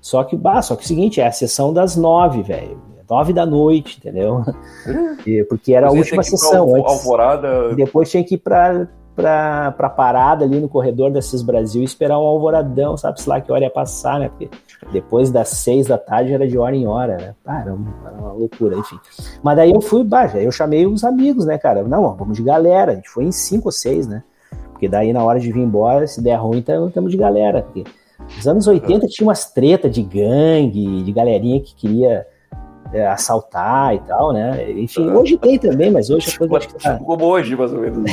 Só 0.00 0.22
que, 0.24 0.36
bah, 0.36 0.60
só 0.62 0.74
que 0.76 0.82
é 0.82 0.84
o 0.84 0.88
seguinte, 0.88 1.20
é 1.20 1.26
a 1.26 1.32
sessão 1.32 1.72
das 1.72 1.96
nove, 1.96 2.42
velho. 2.42 2.78
Nove 3.08 3.32
da 3.32 3.46
noite, 3.46 3.98
entendeu? 3.98 4.42
E- 5.26 5.44
Porque 5.44 5.72
era 5.74 5.88
a 5.88 5.90
última 5.90 6.16
pra 6.22 6.30
sessão. 6.30 6.60
Alvo- 6.62 6.76
Antes, 6.76 6.92
Alvorada. 6.92 7.68
e 7.72 7.74
depois 7.74 8.10
tinha 8.10 8.22
que 8.22 8.34
ir 8.34 8.38
pra, 8.38 8.86
pra, 9.18 9.72
pra 9.72 9.90
parada 9.90 10.44
ali 10.44 10.60
no 10.60 10.68
corredor 10.68 11.10
da 11.10 11.20
CIS 11.20 11.42
Brasil 11.42 11.82
e 11.82 11.84
esperar 11.84 12.20
um 12.20 12.22
alvoradão, 12.22 12.96
sabe? 12.96 13.20
se 13.20 13.28
lá 13.28 13.40
que 13.40 13.50
hora 13.50 13.64
ia 13.64 13.70
passar, 13.70 14.20
né? 14.20 14.28
Porque 14.28 14.48
depois 14.92 15.28
das 15.28 15.48
seis 15.48 15.88
da 15.88 15.98
tarde 15.98 16.32
era 16.32 16.46
de 16.46 16.56
hora 16.56 16.76
em 16.76 16.86
hora, 16.86 17.16
né? 17.16 17.34
Pá, 17.42 17.62
era, 17.62 17.74
uma, 17.74 17.92
era 18.06 18.16
uma 18.16 18.32
loucura, 18.32 18.76
enfim. 18.76 18.96
Mas 19.42 19.56
daí 19.56 19.72
eu 19.72 19.80
fui, 19.80 20.04
bah, 20.04 20.30
eu 20.36 20.52
chamei 20.52 20.86
os 20.86 21.02
amigos, 21.02 21.44
né, 21.44 21.58
cara? 21.58 21.82
Não, 21.82 22.14
vamos 22.14 22.36
de 22.36 22.44
galera. 22.44 22.92
A 22.92 22.94
gente 22.94 23.08
foi 23.10 23.24
em 23.24 23.32
cinco 23.32 23.66
ou 23.66 23.72
seis, 23.72 24.06
né? 24.06 24.22
Porque 24.70 24.88
daí 24.88 25.12
na 25.12 25.24
hora 25.24 25.40
de 25.40 25.50
vir 25.50 25.62
embora, 25.62 26.06
se 26.06 26.22
der 26.22 26.36
ruim, 26.36 26.60
estamos 26.60 27.10
de 27.10 27.16
galera. 27.16 27.62
Porque 27.62 27.82
nos 28.36 28.46
anos 28.46 28.68
80 28.68 29.08
tinha 29.08 29.26
umas 29.26 29.52
treta 29.52 29.90
de 29.90 30.00
gangue, 30.00 31.02
de 31.02 31.10
galerinha 31.10 31.60
que 31.60 31.74
queria 31.74 32.24
é, 32.92 33.06
assaltar 33.06 33.94
e 33.94 33.98
tal, 34.00 34.32
né? 34.32 34.70
Enfim, 34.72 35.10
hoje 35.10 35.36
tem 35.36 35.58
também, 35.58 35.90
mas 35.90 36.10
hoje 36.10 36.34
a 36.34 36.38
coisa. 36.38 36.66
Tipo, 36.66 36.82
tá... 36.82 36.98
Como 36.98 37.24
hoje, 37.24 37.56
mais 37.56 37.72
ou 37.72 37.80
menos. 37.80 38.10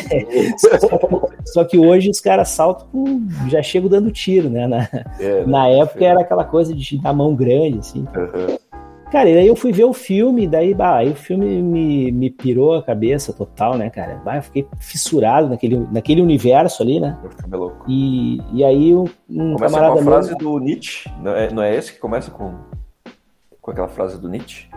só, 1.45 1.63
que 1.63 1.77
hoje 1.77 2.09
os 2.09 2.19
caras 2.19 2.49
assaltam 2.49 2.87
com. 2.91 3.27
já 3.49 3.61
chegam 3.61 3.89
dando 3.89 4.11
tiro, 4.11 4.49
né? 4.49 4.67
Na, 4.67 4.89
é, 5.19 5.45
na 5.45 5.67
época 5.67 6.03
é. 6.03 6.07
era 6.07 6.21
aquela 6.21 6.43
coisa 6.43 6.73
de 6.73 6.97
dar 7.01 7.13
mão 7.13 7.35
grande, 7.35 7.79
assim. 7.79 7.99
Uhum. 8.15 8.57
Cara, 9.11 9.29
e 9.29 9.37
aí 9.37 9.47
eu 9.47 9.55
fui 9.55 9.71
ver 9.71 9.83
o 9.85 9.93
filme, 9.93 10.47
daí, 10.47 10.73
bah, 10.73 10.97
aí 10.97 11.11
o 11.11 11.15
filme 11.15 11.61
me, 11.61 12.11
me 12.11 12.29
pirou 12.29 12.73
a 12.73 12.83
cabeça 12.83 13.31
total, 13.31 13.77
né, 13.77 13.89
cara? 13.89 14.19
Bah, 14.25 14.37
eu 14.37 14.41
fiquei 14.41 14.67
fissurado 14.79 15.47
naquele, 15.47 15.87
naquele 15.91 16.21
universo 16.21 16.81
ali, 16.81 16.99
né? 16.99 17.17
louco. 17.49 17.85
E, 17.87 18.41
e 18.51 18.63
aí 18.63 18.95
um, 18.95 19.05
um 19.29 19.55
camarada 19.55 19.93
com 19.93 19.99
a 19.99 20.03
frase 20.03 20.29
meu... 20.29 20.37
do 20.37 20.59
Nietzsche, 20.59 21.09
não 21.21 21.31
é, 21.31 21.53
não 21.53 21.63
é 21.63 21.75
esse 21.75 21.93
que 21.93 21.99
começa 21.99 22.31
com 22.31 22.55
com 23.65 23.71
aquela 23.71 23.87
frase 23.87 24.21
do 24.21 24.29
Nietzsche? 24.29 24.67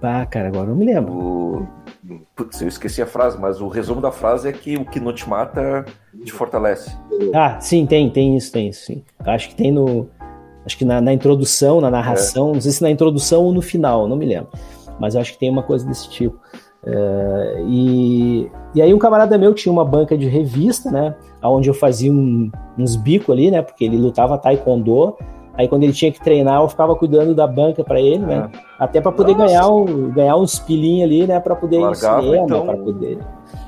Ah, 0.00 0.24
cara, 0.24 0.46
agora 0.46 0.68
não 0.68 0.76
me 0.76 0.84
lembro. 0.84 1.12
O... 1.12 1.66
Putz, 2.36 2.60
eu 2.62 2.68
esqueci 2.68 3.02
a 3.02 3.06
frase, 3.06 3.36
mas 3.40 3.60
o 3.60 3.66
resumo 3.66 4.00
da 4.00 4.12
frase 4.12 4.48
é 4.48 4.52
que 4.52 4.76
o 4.76 4.84
que 4.84 5.00
não 5.00 5.12
te 5.12 5.28
mata 5.28 5.84
te 6.24 6.30
fortalece. 6.30 6.96
Ah, 7.34 7.58
sim, 7.58 7.84
tem, 7.86 8.08
tem 8.08 8.36
isso, 8.36 8.52
tem 8.52 8.68
isso, 8.68 8.86
sim. 8.86 9.02
Acho 9.18 9.48
que 9.48 9.56
tem 9.56 9.72
no. 9.72 10.08
Acho 10.64 10.78
que 10.78 10.84
na, 10.84 11.00
na 11.00 11.12
introdução, 11.12 11.80
na 11.80 11.90
narração, 11.90 12.50
é. 12.50 12.54
não 12.54 12.60
sei 12.60 12.70
se 12.70 12.82
na 12.82 12.90
introdução 12.90 13.42
ou 13.42 13.52
no 13.52 13.60
final, 13.60 14.06
não 14.06 14.16
me 14.16 14.26
lembro. 14.26 14.48
Mas 15.00 15.16
acho 15.16 15.32
que 15.32 15.38
tem 15.40 15.50
uma 15.50 15.64
coisa 15.64 15.84
desse 15.84 16.08
tipo. 16.08 16.38
Uh, 16.84 17.66
e, 17.66 18.50
e 18.76 18.82
aí 18.82 18.94
um 18.94 18.98
camarada 18.98 19.36
meu 19.36 19.52
tinha 19.54 19.72
uma 19.72 19.84
banca 19.84 20.16
de 20.16 20.28
revista, 20.28 20.88
né? 20.88 21.16
Onde 21.42 21.68
eu 21.68 21.74
fazia 21.74 22.12
um, 22.12 22.50
uns 22.78 22.94
bicos 22.94 23.30
ali, 23.30 23.50
né? 23.50 23.60
Porque 23.60 23.84
ele 23.84 23.96
lutava 23.96 24.38
taekwondo 24.38 25.16
Aí 25.58 25.68
quando 25.68 25.84
ele 25.84 25.92
tinha 25.92 26.12
que 26.12 26.20
treinar, 26.20 26.60
eu 26.60 26.68
ficava 26.68 26.94
cuidando 26.94 27.34
da 27.34 27.46
banca 27.46 27.82
para 27.82 28.00
ele, 28.00 28.18
né? 28.18 28.50
É. 28.52 28.58
Até 28.78 29.00
para 29.00 29.10
poder 29.10 29.34
ganhar, 29.34 29.68
um, 29.68 30.10
ganhar 30.10 30.36
uns 30.36 30.58
pilinhos 30.58 31.04
ali, 31.04 31.26
né? 31.26 31.40
Para 31.40 31.56
poder 31.56 31.78
Largava, 31.78 32.22
ir 32.22 32.24
cinema, 32.24 32.44
então, 32.44 32.66
para 32.66 32.76
poder. 32.76 33.18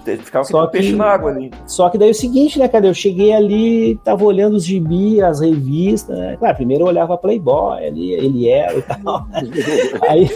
Ficava 0.05 0.45
só 0.45 0.67
que, 0.67 0.73
peixe 0.73 0.97
na 0.97 1.07
água 1.07 1.31
ali. 1.31 1.51
Só 1.67 1.89
que 1.89 1.99
daí 1.99 2.09
é 2.09 2.11
o 2.11 2.15
seguinte, 2.15 2.59
né, 2.59 2.69
cara? 2.69 2.87
Eu 2.87 2.95
cheguei 2.95 3.33
ali, 3.33 3.97
tava 4.05 4.25
olhando 4.25 4.55
os 4.57 4.65
gibi, 4.65 5.21
as 5.23 5.41
revistas, 5.41 6.19
né? 6.19 6.37
Claro, 6.37 6.57
primeiro 6.57 6.85
eu 6.85 6.89
olhava 6.89 7.17
Playboy 7.17 7.87
ali, 7.87 8.13
ele 8.13 8.49
era 8.49 8.77
e 8.77 8.83
tal. 8.83 9.27
Né? 9.29 9.43
aí, 10.09 10.31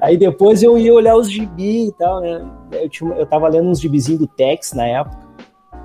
aí 0.00 0.16
depois 0.16 0.62
eu 0.62 0.78
ia 0.78 0.92
olhar 0.92 1.16
os 1.16 1.30
gibi 1.30 1.88
e 1.88 1.92
tal, 1.92 2.20
né? 2.20 2.44
Eu, 2.72 2.88
tinha, 2.88 3.14
eu 3.14 3.26
tava 3.26 3.48
lendo 3.48 3.68
uns 3.68 3.80
gibizinhos 3.80 4.20
do 4.20 4.26
Tex 4.26 4.72
na 4.72 4.86
época, 4.86 5.18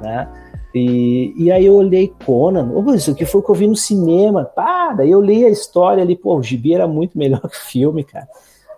né? 0.02 0.28
E, 0.74 1.34
e 1.38 1.52
aí 1.52 1.66
eu 1.66 1.76
olhei 1.76 2.12
Conan, 2.26 2.72
oh, 2.74 2.94
isso 2.94 3.12
aqui 3.12 3.26
foi 3.26 3.42
o 3.42 3.44
que 3.44 3.52
eu 3.52 3.56
vi 3.56 3.68
no 3.68 3.76
cinema, 3.76 4.44
pá, 4.44 4.94
daí 4.94 5.12
eu 5.12 5.22
li 5.22 5.46
a 5.46 5.50
história 5.50 6.02
ali, 6.02 6.16
pô, 6.16 6.36
o 6.36 6.44
gibi 6.44 6.74
era 6.74 6.88
muito 6.88 7.18
melhor 7.20 7.42
que 7.42 7.58
o 7.58 7.62
filme, 7.62 8.04
cara. 8.04 8.28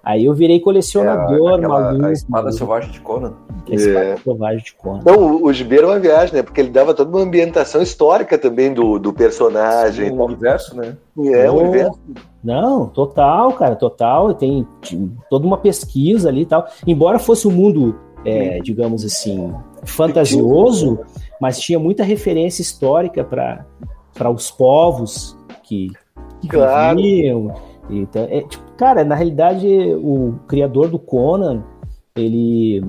Aí 0.06 0.26
eu 0.26 0.36
virei 0.36 0.60
colecionador, 0.60 1.54
é, 1.54 1.56
aquela, 1.56 1.80
maluco. 1.80 2.06
A 2.06 2.12
espada 2.12 2.52
selvagem 2.52 2.92
de 2.92 3.00
Conan. 3.00 3.34
A 3.68 3.74
espada 3.74 4.06
é. 4.06 4.18
selvagem 4.18 4.64
de 4.64 4.74
Conan. 4.76 5.02
Não, 5.04 5.16
o, 5.18 5.46
o 5.46 5.52
gibi 5.54 5.78
era 5.78 5.88
uma 5.88 5.98
viagem, 5.98 6.36
né? 6.36 6.44
Porque 6.44 6.62
ele 6.62 6.70
dava 6.70 6.94
toda 6.94 7.10
uma 7.10 7.24
ambientação 7.24 7.82
histórica 7.82 8.38
também 8.38 8.72
do, 8.72 9.00
do 9.00 9.12
personagem. 9.12 10.12
O 10.12 10.24
universo, 10.24 10.78
né? 10.78 10.96
É, 11.18 11.50
o 11.50 11.56
universo. 11.56 12.00
Não, 12.44 12.86
total, 12.86 13.54
cara, 13.54 13.76
total. 13.76 14.36
Tem, 14.36 14.68
tem 14.88 15.12
toda 15.28 15.48
uma 15.48 15.58
pesquisa 15.58 16.30
ali 16.30 16.42
e 16.42 16.46
tal. 16.46 16.68
Embora 16.86 17.18
fosse 17.18 17.48
um 17.48 17.52
mundo, 17.52 17.96
é, 18.24 18.60
digamos 18.60 19.04
assim, 19.04 19.52
fantasioso, 19.86 21.00
mas 21.40 21.60
tinha 21.60 21.80
muita 21.80 22.04
referência 22.04 22.62
histórica 22.62 23.24
para 23.24 24.30
os 24.30 24.52
povos 24.52 25.38
que, 25.64 25.92
que 26.42 26.48
claro. 26.48 26.98
viviam. 26.98 27.54
Então, 27.90 28.24
é, 28.30 28.42
tipo, 28.42 28.64
cara, 28.78 29.04
na 29.04 29.16
realidade, 29.16 29.68
o 29.96 30.36
criador 30.48 30.90
do 30.90 30.98
Conan, 30.98 31.64
ele, 32.16 32.84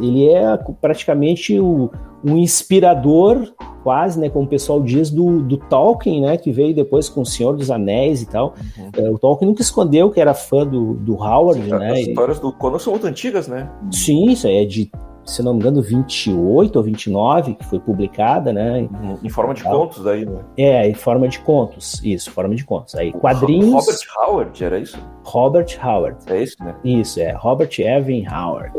ele 0.00 0.28
é 0.28 0.56
praticamente 0.80 1.58
o, 1.58 1.90
um 2.24 2.36
inspirador, 2.36 3.52
quase, 3.82 4.18
né, 4.18 4.28
como 4.28 4.46
o 4.46 4.48
pessoal 4.48 4.82
diz, 4.82 5.10
do, 5.10 5.40
do 5.42 5.56
Tolkien, 5.56 6.20
né, 6.22 6.36
que 6.36 6.50
veio 6.50 6.74
depois 6.74 7.08
com 7.08 7.22
o 7.22 7.26
Senhor 7.26 7.56
dos 7.56 7.70
Anéis 7.70 8.22
e 8.22 8.26
tal. 8.26 8.54
Uhum. 8.76 8.90
É, 8.96 9.10
o 9.10 9.18
Tolkien 9.18 9.48
nunca 9.48 9.62
escondeu 9.62 10.10
que 10.10 10.20
era 10.20 10.34
fã 10.34 10.66
do, 10.66 10.94
do 10.94 11.14
Howard, 11.14 11.62
Sim, 11.62 11.70
né? 11.70 11.92
As 11.92 11.98
histórias 12.00 12.40
do 12.40 12.52
Conan 12.52 12.78
são 12.78 12.92
muito 12.92 13.06
antigas, 13.06 13.48
né? 13.48 13.70
Sim, 13.90 14.30
isso 14.30 14.46
aí 14.46 14.56
é 14.56 14.64
de 14.64 14.90
se 15.26 15.42
não 15.42 15.54
me 15.54 15.60
engano, 15.60 15.82
28 15.82 16.76
ou 16.76 16.82
29, 16.82 17.54
que 17.54 17.64
foi 17.64 17.80
publicada, 17.80 18.52
né? 18.52 18.88
Em 19.22 19.28
forma 19.28 19.52
de 19.52 19.64
contos 19.64 20.04
daí, 20.04 20.24
né? 20.24 20.40
É, 20.56 20.88
em 20.88 20.94
forma 20.94 21.26
de 21.26 21.40
contos, 21.40 22.00
isso, 22.04 22.30
forma 22.30 22.54
de 22.54 22.64
contos. 22.64 22.94
Aí, 22.94 23.12
quadrinhos... 23.12 23.72
Robert 23.72 23.98
Howard, 24.16 24.64
era 24.64 24.78
isso? 24.78 24.96
Robert 25.24 25.66
Howard. 25.82 26.18
É 26.28 26.42
isso, 26.42 26.56
né? 26.60 26.76
Isso, 26.84 27.20
é, 27.20 27.32
Robert 27.32 27.70
Evan 27.80 28.22
Howard. 28.32 28.72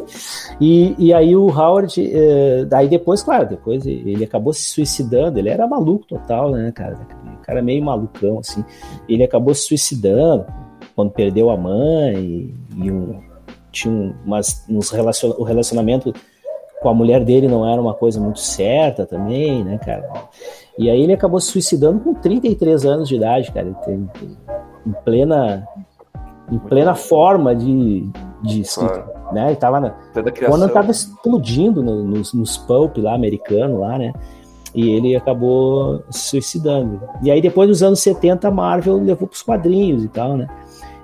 E, 0.62 0.96
e 0.98 1.14
aí 1.14 1.36
o 1.36 1.48
Howard, 1.48 1.94
eh, 2.00 2.66
daí 2.66 2.88
depois, 2.88 3.22
claro, 3.22 3.50
depois 3.50 3.86
ele 3.86 4.24
acabou 4.24 4.54
se 4.54 4.70
suicidando, 4.70 5.38
ele 5.38 5.50
era 5.50 5.68
maluco 5.68 6.08
total, 6.08 6.52
né, 6.52 6.72
cara? 6.72 6.98
O 7.40 7.42
cara 7.42 7.62
meio 7.62 7.84
malucão, 7.84 8.40
assim. 8.40 8.64
Ele 9.10 9.24
acabou 9.24 9.54
se 9.54 9.64
suicidando 9.64 10.46
quando 10.96 11.12
perdeu 11.12 11.50
a 11.50 11.58
mãe 11.58 12.16
e, 12.16 12.56
e 12.86 12.92
um, 12.92 13.20
tinha 13.72 14.16
umas, 14.26 14.66
uns 14.70 14.90
relacion, 14.90 15.34
o 15.38 15.44
relacionamento 15.44 16.14
com 16.88 16.92
a 16.92 16.94
mulher 16.94 17.26
dele 17.26 17.50
não 17.50 17.70
era 17.70 17.82
uma 17.82 17.94
coisa 17.94 18.18
muito 18.18 18.40
certa 18.40 19.06
também, 19.06 19.62
né, 19.62 19.78
cara? 19.78 20.10
E 20.80 20.90
aí 20.90 21.02
ele 21.02 21.12
acabou 21.12 21.38
se 21.42 21.52
suicidando 21.52 22.00
com 22.00 22.14
33 22.14 22.86
anos 22.86 23.10
de 23.10 23.18
idade, 23.18 23.52
cara. 23.52 23.74
Tem, 23.84 24.10
em 24.86 24.92
plena 25.04 25.68
em 26.50 26.58
plena 26.58 26.96
forma 26.96 27.54
de, 27.54 28.10
de 28.42 28.64
claro. 28.74 29.04
né? 29.34 29.48
Ele 29.48 29.58
tava 29.58 29.82
na, 29.82 29.96
quando 30.48 30.72
tava 30.72 30.92
explodindo 30.92 31.84
no, 31.84 32.06
nos, 32.06 32.34
nos 32.34 32.56
pulp 32.56 33.00
lá 33.00 33.14
americano 33.14 33.82
lá, 33.82 33.98
né? 33.98 34.14
E 34.74 34.90
ele 34.90 35.14
acabou 35.14 36.02
se 36.10 36.30
suicidando. 36.30 37.02
E 37.22 37.30
aí 37.30 37.42
depois 37.42 37.68
dos 37.68 37.84
anos 37.84 38.00
70 38.00 38.48
a 38.48 38.52
Marvel 38.52 38.96
levou 38.96 39.28
para 39.28 39.36
os 39.36 39.44
quadrinhos 39.44 40.06
e 40.06 40.08
tal, 40.08 40.38
né? 40.38 40.48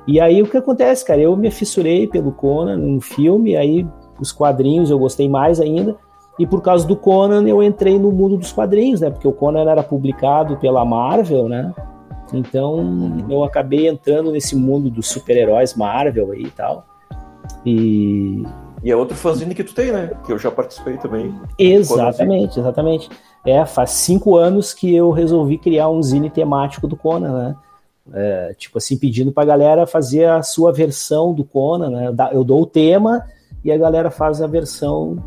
E 0.07 0.21
aí 0.21 0.41
o 0.41 0.47
que 0.47 0.55
acontece, 0.55 1.03
cara? 1.03 1.19
Eu 1.19 1.35
me 1.35 1.51
fissurei 1.51 2.07
pelo 2.07 2.31
Conan 2.31 2.77
no 2.77 3.01
filme, 3.01 3.57
aí 3.57 3.85
os 4.19 4.31
quadrinhos 4.31 4.89
eu 4.89 4.99
gostei 4.99 5.27
mais 5.27 5.59
ainda. 5.59 5.95
E 6.37 6.47
por 6.47 6.61
causa 6.61 6.87
do 6.87 6.95
Conan 6.95 7.47
eu 7.47 7.61
entrei 7.61 7.99
no 7.99 8.11
mundo 8.11 8.37
dos 8.37 8.51
quadrinhos, 8.51 9.01
né? 9.01 9.09
Porque 9.09 9.27
o 9.27 9.33
Conan 9.33 9.69
era 9.69 9.83
publicado 9.83 10.57
pela 10.57 10.83
Marvel, 10.83 11.47
né? 11.47 11.73
Então 12.33 13.15
eu 13.29 13.43
acabei 13.43 13.87
entrando 13.87 14.31
nesse 14.31 14.55
mundo 14.55 14.89
dos 14.89 15.07
super-heróis 15.07 15.75
Marvel 15.75 16.31
aí 16.31 16.43
e 16.43 16.51
tal. 16.51 16.85
E. 17.65 18.43
E 18.83 18.91
é 18.91 18.95
outro 18.95 19.15
fanzine 19.15 19.55
que 19.55 19.63
tu 19.63 19.73
tem, 19.73 19.91
né? 19.91 20.11
Que 20.25 20.33
eu 20.33 20.37
já 20.37 20.51
participei 20.51 20.97
também. 20.97 21.33
Exatamente, 21.57 22.59
exatamente. 22.59 23.09
É, 23.45 23.65
faz 23.65 23.91
cinco 23.91 24.35
anos 24.35 24.73
que 24.73 24.93
eu 24.93 25.11
resolvi 25.11 25.57
criar 25.57 25.89
um 25.89 26.01
zine 26.01 26.29
temático 26.29 26.85
do 26.87 26.97
Conan, 26.97 27.31
né? 27.31 27.55
É, 28.13 28.55
tipo 28.57 28.77
assim, 28.77 28.97
pedindo 28.97 29.31
pra 29.31 29.45
galera 29.45 29.87
fazer 29.87 30.25
a 30.25 30.41
sua 30.41 30.73
versão 30.73 31.33
do 31.33 31.45
Conan, 31.45 31.89
né? 31.89 32.13
Eu 32.33 32.43
dou 32.43 32.63
o 32.63 32.65
tema 32.65 33.23
e 33.63 33.71
a 33.71 33.77
galera 33.77 34.11
faz 34.11 34.41
a 34.41 34.47
versão 34.47 35.17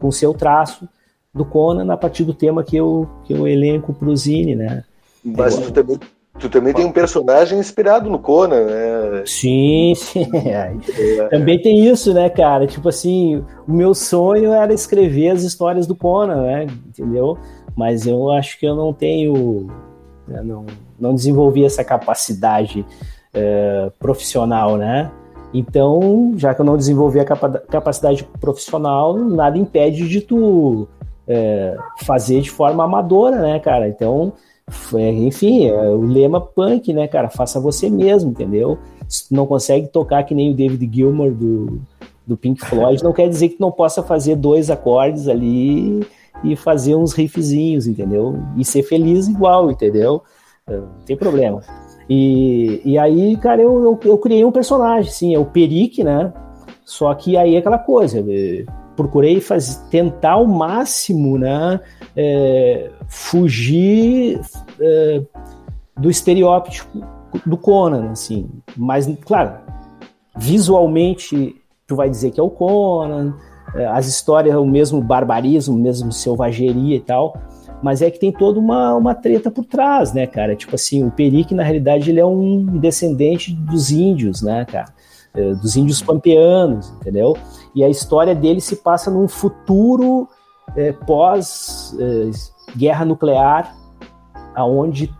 com 0.00 0.10
seu 0.10 0.34
traço 0.34 0.88
do 1.32 1.44
Conan 1.44 1.92
a 1.92 1.96
partir 1.96 2.24
do 2.24 2.34
tema 2.34 2.64
que 2.64 2.76
eu, 2.76 3.08
que 3.24 3.32
eu 3.32 3.46
elenco 3.46 3.92
pro 3.92 4.16
Zine, 4.16 4.56
né? 4.56 4.84
Mas 5.24 5.56
tu 5.56 5.70
também, 5.70 5.98
tu 6.38 6.48
também 6.48 6.74
tem 6.74 6.84
um 6.84 6.92
personagem 6.92 7.58
inspirado 7.58 8.10
no 8.10 8.18
Conan, 8.18 8.64
né? 8.64 9.22
Sim, 9.26 9.94
sim. 9.94 10.26
É. 10.34 11.28
Também 11.28 11.60
tem 11.60 11.86
isso, 11.86 12.12
né, 12.12 12.28
cara? 12.28 12.66
Tipo 12.66 12.88
assim, 12.88 13.44
o 13.68 13.72
meu 13.72 13.94
sonho 13.94 14.52
era 14.52 14.72
escrever 14.72 15.30
as 15.30 15.42
histórias 15.42 15.86
do 15.86 15.94
Conan, 15.94 16.42
né? 16.42 16.66
Entendeu? 16.86 17.38
Mas 17.76 18.06
eu 18.06 18.30
acho 18.30 18.58
que 18.58 18.66
eu 18.66 18.74
não 18.74 18.92
tenho. 18.92 19.68
Eu 20.28 20.44
não, 20.44 20.66
não 20.98 21.14
desenvolvi 21.14 21.64
essa 21.64 21.84
capacidade 21.84 22.84
uh, 23.34 23.90
profissional, 23.98 24.76
né? 24.76 25.10
Então, 25.52 26.32
já 26.36 26.54
que 26.54 26.60
eu 26.60 26.64
não 26.64 26.76
desenvolvi 26.76 27.18
a 27.18 27.24
capacidade 27.24 28.28
profissional, 28.40 29.16
nada 29.16 29.58
impede 29.58 30.08
de 30.08 30.20
tu 30.20 30.86
é, 31.26 31.76
fazer 32.04 32.40
de 32.40 32.50
forma 32.50 32.84
amadora, 32.84 33.40
né, 33.40 33.58
cara? 33.58 33.88
Então, 33.88 34.32
enfim, 34.94 35.66
é 35.66 35.88
o 35.90 36.02
lema 36.02 36.40
punk, 36.40 36.92
né, 36.92 37.08
cara? 37.08 37.28
Faça 37.28 37.58
você 37.60 37.90
mesmo, 37.90 38.30
entendeu? 38.30 38.78
Se 39.08 39.28
tu 39.28 39.34
não 39.34 39.46
consegue 39.46 39.88
tocar 39.88 40.22
que 40.22 40.34
nem 40.34 40.52
o 40.52 40.54
David 40.54 40.88
Gilmour 40.92 41.32
do, 41.32 41.80
do 42.24 42.36
Pink 42.36 42.64
Floyd, 42.64 43.02
não 43.04 43.12
quer 43.12 43.28
dizer 43.28 43.48
que 43.48 43.56
tu 43.56 43.60
não 43.60 43.72
possa 43.72 44.02
fazer 44.02 44.36
dois 44.36 44.70
acordes 44.70 45.26
ali 45.26 46.06
e 46.44 46.54
fazer 46.54 46.94
uns 46.94 47.12
riffzinhos, 47.12 47.88
entendeu? 47.88 48.38
E 48.56 48.64
ser 48.64 48.84
feliz 48.84 49.26
igual, 49.26 49.70
entendeu? 49.70 50.22
Não 50.66 51.04
tem 51.04 51.16
problema. 51.16 51.60
E, 52.12 52.82
e 52.84 52.98
aí, 52.98 53.36
cara, 53.36 53.62
eu, 53.62 53.84
eu, 53.84 54.00
eu 54.04 54.18
criei 54.18 54.44
um 54.44 54.50
personagem, 54.50 55.12
sim, 55.12 55.32
é 55.32 55.38
o 55.38 55.44
Perique, 55.44 56.02
né? 56.02 56.32
Só 56.84 57.14
que 57.14 57.36
aí 57.36 57.54
é 57.54 57.58
aquela 57.58 57.78
coisa, 57.78 58.20
procurei 58.96 59.40
faz, 59.40 59.76
tentar 59.92 60.32
ao 60.32 60.44
máximo, 60.44 61.38
né? 61.38 61.78
É, 62.16 62.90
fugir 63.06 64.40
é, 64.80 65.22
do 65.96 66.10
estereótipo 66.10 67.00
do 67.46 67.56
Conan, 67.56 68.10
assim. 68.10 68.50
Mas, 68.76 69.08
claro, 69.24 69.60
visualmente 70.36 71.54
tu 71.86 71.94
vai 71.94 72.10
dizer 72.10 72.32
que 72.32 72.40
é 72.40 72.42
o 72.42 72.50
Conan, 72.50 73.36
é, 73.72 73.86
as 73.86 74.08
histórias, 74.08 74.56
o 74.56 74.66
mesmo 74.66 75.00
barbarismo, 75.00 75.76
o 75.76 75.78
mesmo 75.78 76.10
selvageria 76.10 76.96
e 76.96 77.00
tal, 77.00 77.36
mas 77.82 78.02
é 78.02 78.10
que 78.10 78.18
tem 78.18 78.32
toda 78.32 78.58
uma, 78.58 78.94
uma 78.94 79.14
treta 79.14 79.50
por 79.50 79.64
trás, 79.64 80.12
né, 80.12 80.26
cara? 80.26 80.54
Tipo 80.54 80.74
assim, 80.74 81.04
o 81.04 81.10
Perique, 81.10 81.54
na 81.54 81.62
realidade, 81.62 82.10
ele 82.10 82.20
é 82.20 82.24
um 82.24 82.64
descendente 82.78 83.54
dos 83.54 83.90
índios, 83.90 84.42
né, 84.42 84.64
cara? 84.64 84.92
É, 85.34 85.54
dos 85.54 85.76
índios 85.76 86.02
pampeanos, 86.02 86.90
entendeu? 87.00 87.36
E 87.74 87.84
a 87.84 87.88
história 87.88 88.34
dele 88.34 88.60
se 88.60 88.76
passa 88.76 89.10
num 89.10 89.28
futuro 89.28 90.28
é, 90.76 90.92
pós 90.92 91.96
é, 91.98 92.30
guerra 92.76 93.04
nuclear, 93.04 93.74
aonde 94.54 95.12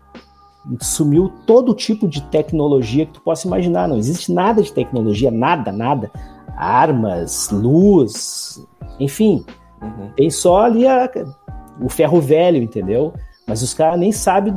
sumiu 0.80 1.32
todo 1.46 1.74
tipo 1.74 2.06
de 2.06 2.22
tecnologia 2.24 3.06
que 3.06 3.12
tu 3.12 3.20
possa 3.22 3.46
imaginar. 3.46 3.88
Não 3.88 3.96
existe 3.96 4.32
nada 4.32 4.62
de 4.62 4.72
tecnologia, 4.72 5.30
nada, 5.30 5.72
nada. 5.72 6.10
Armas, 6.56 7.48
luz, 7.50 8.66
enfim. 8.98 9.44
Uhum. 9.80 10.10
Tem 10.14 10.28
só 10.28 10.62
ali 10.62 10.86
a, 10.86 11.08
o 11.80 11.88
ferro 11.88 12.20
velho, 12.20 12.62
entendeu? 12.62 13.12
Mas 13.46 13.62
os 13.62 13.74
caras 13.74 13.98
nem 13.98 14.12
sabem 14.12 14.54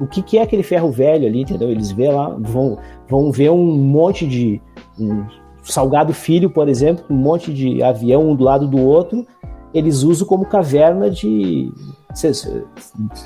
o 0.00 0.06
que, 0.06 0.22
que 0.22 0.38
é 0.38 0.42
aquele 0.42 0.62
ferro 0.62 0.90
velho 0.90 1.26
ali, 1.26 1.42
entendeu? 1.42 1.70
Eles 1.70 1.92
vê 1.92 2.10
lá, 2.10 2.36
vão, 2.38 2.78
vão 3.08 3.30
ver 3.30 3.50
um 3.50 3.76
monte 3.76 4.26
de. 4.26 4.60
Um 4.98 5.24
Salgado 5.62 6.12
Filho, 6.12 6.50
por 6.50 6.68
exemplo, 6.68 7.04
um 7.08 7.14
monte 7.14 7.54
de 7.54 7.82
avião 7.84 8.28
um 8.28 8.34
do 8.34 8.42
lado 8.42 8.66
do 8.66 8.80
outro, 8.80 9.24
eles 9.72 10.02
usam 10.02 10.26
como 10.26 10.44
caverna 10.44 11.08
de 11.08 11.72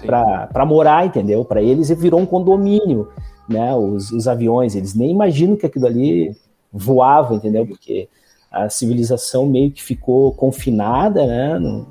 para 0.05 0.67
morar, 0.67 1.07
entendeu? 1.07 1.45
Para 1.45 1.63
eles 1.63 1.89
virou 1.99 2.21
um 2.21 2.27
condomínio, 2.27 3.09
né? 3.49 3.75
Os, 3.75 4.13
os, 4.13 4.29
aviões, 4.29 4.75
eles 4.75 4.95
nem 4.95 5.11
imaginam 5.11 5.57
que 5.57 5.67
aquilo 5.67 5.87
ali 5.87 6.37
voava, 6.73 7.35
entendeu? 7.35 7.67
Porque 7.67 8.09
a 8.53 8.69
civilização 8.69 9.47
meio 9.47 9.73
que 9.73 9.83
ficou 9.83 10.33
confinada, 10.33 11.27
né? 11.27 11.59
No, 11.59 11.87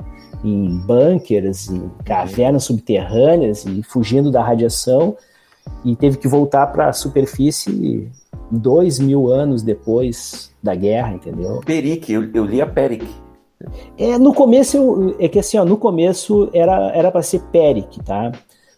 em 0.46 0.78
bunkers, 0.86 1.70
em 1.70 1.90
cavernas 2.04 2.64
subterrâneas 2.66 3.66
e 3.66 3.82
fugindo 3.84 4.32
da 4.32 4.44
radiação 4.44 5.18
e 5.84 5.96
teve 5.96 6.18
que 6.18 6.28
voltar 6.28 6.68
para 6.68 6.90
a 6.90 6.94
superfície 6.94 8.10
dois 8.52 9.00
mil 9.00 9.28
anos 9.30 9.64
depois 9.64 10.54
da 10.62 10.76
guerra, 10.76 11.14
entendeu? 11.14 11.62
Peric, 11.66 12.12
eu, 12.12 12.30
eu 12.34 12.46
li 12.46 12.62
a 12.62 12.68
Peric. 12.68 13.08
É, 13.98 14.18
no 14.20 14.34
começo, 14.34 14.78
eu, 14.78 15.16
é 15.20 15.28
que 15.28 15.40
assim, 15.40 15.58
ó, 15.58 15.66
no 15.66 15.78
começo 15.78 16.50
era 16.54 16.92
era 16.96 17.12
para 17.12 17.24
ser 17.24 17.42
Peric, 17.52 18.04
tá? 18.04 18.32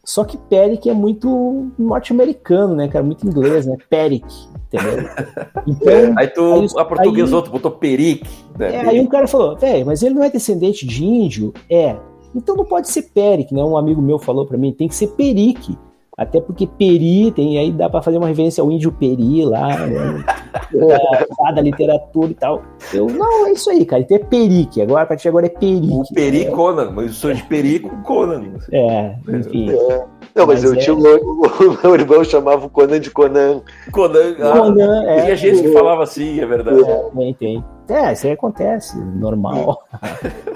Só 0.04 0.24
que 0.24 0.38
Peric 0.38 0.90
é 0.90 0.94
muito 0.94 1.70
norte-americano, 1.78 2.76
né, 2.76 2.88
cara? 2.88 3.04
Muito 3.04 3.28
inglês, 3.28 3.66
né? 3.66 3.76
Peric, 3.90 4.26
entendeu? 4.72 5.08
Então, 5.68 6.14
aí 6.18 6.28
tu 6.28 6.54
aí, 6.54 6.68
aportuguesou, 6.78 7.42
tu 7.42 7.52
botou 7.52 7.72
Peric. 7.72 8.26
Né? 8.58 8.76
É, 8.76 8.88
aí 8.88 9.00
um 9.02 9.08
cara 9.08 9.28
falou, 9.28 9.58
velho, 9.58 9.86
mas 9.86 10.02
ele 10.02 10.16
não 10.16 10.24
é 10.24 10.30
descendente 10.30 10.86
de 10.86 11.04
índio? 11.04 11.54
É. 11.70 11.98
Então 12.34 12.56
não 12.56 12.64
pode 12.64 12.88
ser 12.90 13.04
Peric, 13.14 13.54
né? 13.54 13.64
Um 13.64 13.78
amigo 13.78 14.02
meu 14.02 14.18
falou 14.18 14.46
para 14.46 14.58
mim, 14.58 14.72
tem 14.72 14.88
que 14.88 14.96
ser 14.96 15.08
Peric. 15.08 15.78
Até 16.18 16.42
porque 16.42 16.66
Peri, 16.66 17.32
tem 17.32 17.60
aí 17.60 17.72
dá 17.72 17.88
para 17.88 18.02
fazer 18.02 18.18
uma 18.18 18.28
referência 18.28 18.64
ao 18.64 18.72
índio 18.72 18.92
Peri 18.92 19.46
lá, 19.46 19.86
né? 19.86 20.26
é, 20.74 21.54
da 21.54 21.62
literatura 21.62 22.32
e 22.32 22.34
tal. 22.34 22.64
Eu, 22.92 23.06
não, 23.06 23.46
é 23.46 23.52
isso 23.52 23.70
aí, 23.70 23.86
cara. 23.86 24.02
Então 24.02 24.18
é 24.18 24.20
Perique. 24.20 24.82
Agora, 24.82 25.04
a 25.04 25.06
partir 25.06 25.24
de 25.24 25.30
agora 25.30 25.46
é 25.46 25.50
Perique. 25.50 25.94
O 25.94 26.14
Peri 26.16 26.46
é. 26.46 26.50
Conan, 26.50 26.90
mas 26.90 27.06
eu 27.06 27.14
sou 27.14 27.34
de 27.34 27.44
Peri 27.44 27.80
com 27.82 28.02
Conan. 28.02 28.44
É, 28.72 29.16
enfim. 29.30 29.70
É. 29.70 30.06
Não, 30.34 30.48
mas, 30.48 30.64
mas 30.64 30.64
eu 30.64 30.74
é... 30.74 30.78
tinha 30.78 30.96
o, 30.96 31.00
o, 31.00 31.84
meu 31.84 31.94
irmão 31.94 32.24
chamava 32.24 32.66
o 32.66 32.70
Conan 32.70 33.00
de 33.00 33.12
Conan. 33.12 33.62
Conan, 33.92 34.36
ah, 34.40 34.58
Conan 34.58 35.04
é. 35.04 35.22
Tinha 35.22 35.36
gente 35.36 35.62
que 35.62 35.72
falava 35.72 36.02
assim, 36.02 36.40
é 36.40 36.46
verdade. 36.48 36.82
É, 36.82 37.10
tem, 37.16 37.34
tem. 37.36 37.64
É, 37.90 38.14
isso 38.14 38.26
aí 38.26 38.34
acontece, 38.34 38.98
normal. 38.98 39.84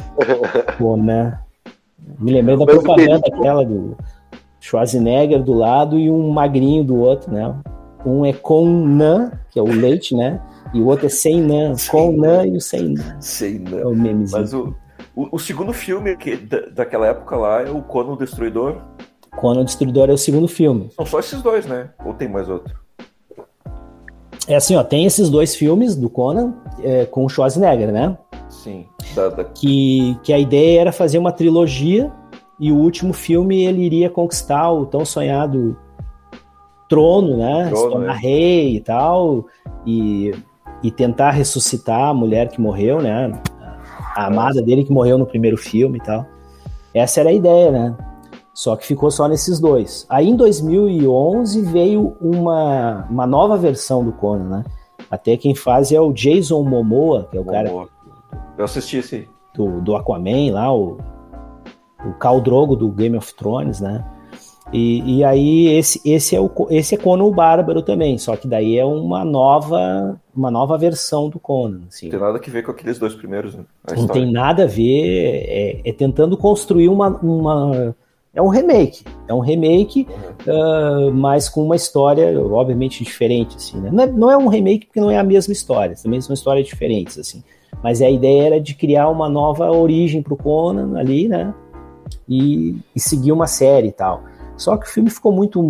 Conan. 0.80 1.38
Me 2.20 2.34
lembrei 2.34 2.58
da 2.58 2.66
propaganda 2.66 3.22
aquela 3.28 3.64
do 3.64 3.96
Schwarzenegger 4.62 5.42
do 5.44 5.54
lado 5.54 5.98
e 5.98 6.10
um 6.10 6.30
magrinho 6.30 6.84
do 6.84 6.96
outro, 6.96 7.34
né? 7.34 7.54
Um 8.06 8.24
é 8.24 8.32
com 8.32 8.66
nan, 8.66 9.32
que 9.50 9.60
é 9.60 9.62
o 9.62 9.66
leite, 9.66 10.16
né? 10.16 10.40
E 10.74 10.80
o 10.80 10.86
outro 10.86 11.08
é 11.08 11.10
sem 11.10 11.42
nan, 11.42 11.74
com 11.90 12.12
nan 12.12 12.46
e 12.46 12.56
o 12.56 12.62
sem 12.62 12.90
nan. 12.90 13.20
Sem 13.20 13.60
nan. 13.60 13.80
É 13.80 13.86
o 13.86 13.96
memezinho. 13.96 14.40
Mas 14.40 14.54
o, 14.54 14.74
o, 15.16 15.36
o, 15.36 15.40
segundo 15.40 15.74
filme 15.74 16.16
que, 16.16 16.38
da, 16.38 16.60
daquela 16.68 17.08
época 17.08 17.36
lá 17.36 17.64
é 17.64 17.72
o 17.72 17.82
Conan 17.82 18.14
o 18.14 18.18
Destruidor. 18.18 18.78
Conan 19.36 19.62
o 19.62 19.66
Destruidor 19.66 20.10
é 20.10 20.14
o 20.14 20.18
segundo 20.18 20.48
filme. 20.48 20.90
São 20.96 21.06
só 21.06 21.20
esses 21.20 21.42
dois, 21.42 21.66
né? 21.66 21.90
Ou 22.06 22.14
tem 22.14 22.30
mais 22.30 22.48
outro? 22.48 22.80
É 24.48 24.56
assim, 24.56 24.76
ó, 24.76 24.84
tem 24.84 25.06
esses 25.06 25.30
dois 25.30 25.56
filmes 25.56 25.96
do 25.96 26.10
Conan 26.10 26.54
é, 26.84 27.06
com 27.06 27.26
o 27.26 27.30
Schwarzenegger, 27.30 27.92
né? 27.92 28.16
Sim. 28.48 28.86
Da, 29.16 29.30
da... 29.30 29.44
Que, 29.44 30.16
que 30.24 30.32
a 30.32 30.38
ideia 30.38 30.82
era 30.82 30.92
fazer 30.92 31.18
uma 31.18 31.32
trilogia 31.32 32.12
e 32.62 32.72
o 32.72 32.78
último 32.78 33.12
filme 33.12 33.64
ele 33.66 33.82
iria 33.82 34.08
conquistar 34.08 34.72
o 34.72 34.86
tão 34.86 35.04
sonhado 35.04 35.76
trono, 36.88 37.36
né? 37.36 37.70
Trono, 37.70 37.78
Se 37.78 37.90
tornar 37.90 38.16
é. 38.16 38.20
rei 38.20 38.76
e 38.76 38.80
tal, 38.80 39.46
e, 39.84 40.32
e 40.84 40.92
tentar 40.92 41.32
ressuscitar 41.32 42.10
a 42.10 42.14
mulher 42.14 42.50
que 42.50 42.62
morreu, 42.62 43.02
né? 43.02 43.32
A 44.16 44.28
amada 44.28 44.62
dele 44.62 44.84
que 44.84 44.94
morreu 44.94 45.18
no 45.18 45.26
primeiro 45.26 45.58
filme 45.58 45.98
e 45.98 46.04
tal. 46.04 46.24
Essa 46.94 47.22
era 47.22 47.30
a 47.30 47.34
ideia, 47.34 47.72
né? 47.72 47.98
Só 48.54 48.76
que 48.76 48.86
ficou 48.86 49.10
só 49.10 49.28
nesses 49.28 49.60
dois. 49.60 50.06
Aí 50.08 50.30
em 50.30 50.36
2011 50.36 51.64
veio 51.64 52.16
uma, 52.22 53.08
uma 53.10 53.26
nova 53.26 53.58
versão 53.58 54.06
do 54.06 54.12
Conan, 54.12 54.58
né? 54.58 54.64
Até 55.10 55.36
quem 55.36 55.56
faz 55.56 55.92
é 55.92 56.00
o 56.00 56.14
Jason 56.14 56.62
Momoa, 56.62 57.28
que 57.32 57.38
é 57.38 57.42
o 57.42 57.44
Momoa. 57.44 57.64
cara. 57.64 57.90
Eu 58.56 58.66
assisti 58.66 58.98
esse. 58.98 59.28
Do, 59.56 59.82
do 59.82 59.96
Aquaman 59.96 60.54
lá, 60.54 60.72
o 60.72 60.98
o 62.06 62.14
Khal 62.14 62.42
Drogo 62.42 62.76
do 62.76 62.90
Game 62.90 63.18
of 63.18 63.34
Thrones, 63.36 63.80
né? 63.80 64.04
E, 64.74 65.18
e 65.18 65.24
aí 65.24 65.68
esse, 65.68 66.00
esse, 66.06 66.36
é 66.36 66.40
o, 66.40 66.50
esse 66.70 66.96
é 66.96 66.98
Conan 66.98 67.26
o 67.26 67.32
Bárbaro 67.32 67.82
também, 67.82 68.18
só 68.18 68.38
que 68.38 68.48
daí 68.48 68.78
é 68.78 68.86
uma 68.86 69.26
nova 69.26 70.18
uma 70.34 70.50
nova 70.50 70.78
versão 70.78 71.30
do 71.30 71.40
Conan. 71.40 71.82
Assim. 71.90 72.06
Não 72.06 72.12
tem 72.12 72.20
nada 72.20 72.38
a 72.38 72.50
ver 72.50 72.64
com 72.64 72.72
aqueles 72.72 72.98
dois 72.98 73.14
primeiros, 73.14 73.54
né? 73.54 73.64
Não 73.98 74.08
tem 74.08 74.32
nada 74.32 74.64
a 74.64 74.68
ver, 74.68 75.46
é, 75.46 75.82
é, 75.90 75.92
tentando 75.92 76.38
construir 76.38 76.88
uma, 76.88 77.10
uma... 77.18 77.94
É 78.34 78.42
um 78.42 78.48
remake, 78.48 79.04
é 79.28 79.34
um 79.34 79.42
remake, 79.42 80.08
uhum. 80.48 81.10
uh, 81.10 81.14
mas 81.14 81.50
com 81.50 81.64
uma 81.64 81.76
história 81.76 82.42
obviamente 82.42 83.04
diferente, 83.04 83.58
assim, 83.58 83.78
né? 83.78 83.90
Não 83.92 84.04
é, 84.04 84.08
não 84.08 84.32
é 84.32 84.38
um 84.38 84.48
remake 84.48 84.86
porque 84.86 85.02
não 85.02 85.12
é 85.12 85.18
a 85.18 85.24
mesma 85.24 85.52
história, 85.52 85.98
também 86.02 86.22
são 86.22 86.34
histórias 86.34 86.66
diferentes, 86.66 87.20
assim. 87.20 87.44
Mas 87.84 88.02
a 88.02 88.10
ideia 88.10 88.44
era 88.44 88.62
de 88.62 88.74
criar 88.74 89.10
uma 89.10 89.28
nova 89.28 89.70
origem 89.70 90.22
para 90.22 90.34
o 90.34 90.38
Conan 90.38 90.98
ali, 90.98 91.28
né? 91.28 91.54
E, 92.28 92.78
e 92.96 93.00
seguir 93.00 93.32
uma 93.32 93.48
série 93.48 93.90
e 93.90 93.92
tal. 93.92 94.24
Só 94.58 94.78
que 94.78 94.88
o 94.88 94.90
filme 94.90 95.10
ficou 95.10 95.32
muito. 95.32 95.62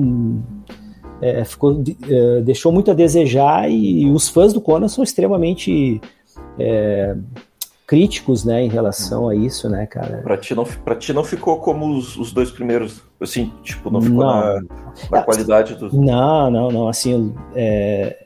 É, 1.21 1.45
ficou, 1.45 1.83
é, 2.09 2.41
deixou 2.41 2.71
muito 2.71 2.89
a 2.89 2.95
desejar 2.95 3.69
e, 3.69 4.03
e, 4.03 4.09
os 4.09 4.27
fãs 4.27 4.53
do 4.53 4.59
Conan 4.59 4.87
são 4.87 5.03
extremamente 5.03 6.01
é, 6.57 7.15
críticos 7.85 8.43
né, 8.43 8.63
em 8.63 8.69
relação 8.69 9.29
a 9.29 9.35
isso, 9.35 9.69
né, 9.69 9.85
cara? 9.85 10.21
Pra 10.23 10.37
ti 10.37 10.55
não, 10.55 10.63
pra 10.63 10.95
ti 10.95 11.13
não 11.13 11.23
ficou 11.23 11.57
como 11.59 11.95
os, 11.95 12.17
os 12.17 12.31
dois 12.31 12.49
primeiros, 12.49 13.03
assim, 13.19 13.51
tipo, 13.63 13.91
não 13.91 14.01
ficou 14.01 14.25
não. 14.25 14.31
na, 14.31 14.61
na 15.11 15.19
ah, 15.19 15.23
qualidade 15.23 15.75
dos. 15.75 15.93
Não, 15.93 16.49
não, 16.49 16.71
não, 16.71 16.87
assim, 16.87 17.35
é, 17.53 18.25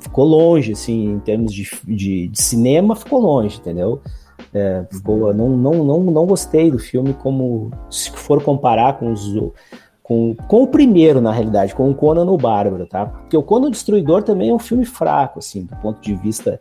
ficou 0.00 0.24
longe, 0.24 0.72
assim, 0.72 1.14
em 1.14 1.18
termos 1.18 1.52
de, 1.52 1.68
de, 1.84 2.28
de 2.28 2.42
cinema, 2.42 2.94
ficou 2.94 3.20
longe, 3.20 3.58
entendeu? 3.58 4.00
É, 4.54 4.84
boa, 5.02 5.34
não, 5.34 5.48
não, 5.48 5.82
não, 5.82 6.00
não 6.00 6.26
gostei 6.26 6.70
do 6.70 6.78
filme 6.78 7.12
como 7.12 7.72
se 7.90 8.12
for 8.12 8.40
comparar 8.40 8.98
com 8.98 9.12
os 9.12 9.34
com, 10.00 10.36
com 10.46 10.62
o 10.62 10.66
primeiro, 10.66 11.20
na 11.20 11.32
realidade, 11.32 11.74
com 11.74 11.90
o 11.90 11.94
Conan 11.94 12.30
o 12.30 12.36
Bárbaro, 12.36 12.86
tá? 12.86 13.06
Porque 13.06 13.36
o 13.36 13.42
Conan 13.42 13.70
Destruidor 13.70 14.22
também 14.22 14.50
é 14.50 14.54
um 14.54 14.58
filme 14.58 14.84
fraco, 14.84 15.38
assim, 15.38 15.64
do 15.64 15.74
ponto 15.76 16.00
de 16.00 16.14
vista 16.14 16.60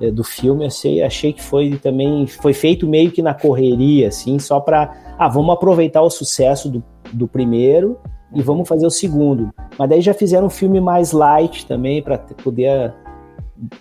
é, 0.00 0.10
do 0.10 0.22
filme, 0.22 0.64
achei, 0.64 1.02
achei 1.02 1.32
que 1.32 1.42
foi 1.42 1.76
também, 1.76 2.28
foi 2.28 2.54
feito 2.54 2.86
meio 2.86 3.10
que 3.10 3.20
na 3.20 3.34
correria, 3.34 4.08
assim, 4.08 4.38
só 4.38 4.60
para 4.60 5.16
ah, 5.18 5.28
vamos 5.28 5.52
aproveitar 5.52 6.00
o 6.00 6.08
sucesso 6.08 6.70
do, 6.70 6.82
do 7.12 7.26
primeiro 7.26 7.98
e 8.32 8.40
vamos 8.40 8.68
fazer 8.68 8.86
o 8.86 8.90
segundo. 8.90 9.52
Mas 9.76 9.90
daí 9.90 10.00
já 10.00 10.14
fizeram 10.14 10.46
um 10.46 10.50
filme 10.50 10.80
mais 10.80 11.10
light 11.10 11.66
também, 11.66 12.00
para 12.00 12.18
poder 12.18 12.94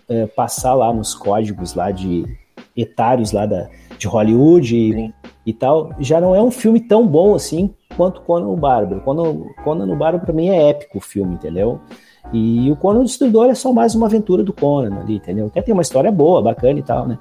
é, 0.10 0.26
passar 0.26 0.74
lá 0.74 0.92
nos 0.92 1.14
códigos 1.14 1.76
lá 1.76 1.92
de 1.92 2.26
etários 2.82 3.32
lá 3.32 3.46
da, 3.46 3.68
de 3.98 4.08
Hollywood 4.08 4.76
e, 4.76 5.14
e, 5.46 5.54
tal, 5.54 5.92
já 6.00 6.20
não 6.20 6.36
é 6.36 6.42
um 6.42 6.52
filme 6.52 6.80
tão 6.80 7.06
bom 7.08 7.36
assim 7.36 7.74
quanto 7.96 8.22
Conan 8.22 8.48
o 8.48 8.56
Bárbaro. 8.56 9.02
Conan, 9.02 9.42
Conan 9.64 9.86
o 9.86 9.96
Bárbaro 9.96 10.26
para 10.26 10.34
mim 10.34 10.50
é 10.50 10.70
épico 10.70 10.98
o 10.98 11.02
filme, 11.02 11.36
entendeu? 11.36 11.80
E 12.32 12.70
o 12.72 12.76
Conan 12.76 13.02
o 13.02 13.06
Destruidor 13.06 13.50
é 13.50 13.56
só 13.56 13.74
mais 13.74 13.96
uma 13.96 14.08
aventura 14.08 14.44
do 14.44 14.54
Conan 14.54 15.00
ali, 15.00 15.16
entendeu? 15.16 15.48
Até 15.48 15.62
tem 15.62 15.74
uma 15.74 15.82
história 15.82 16.12
boa, 16.12 16.42
bacana 16.42 16.80
e 16.80 16.84
tal, 16.84 17.08
né? 17.08 17.18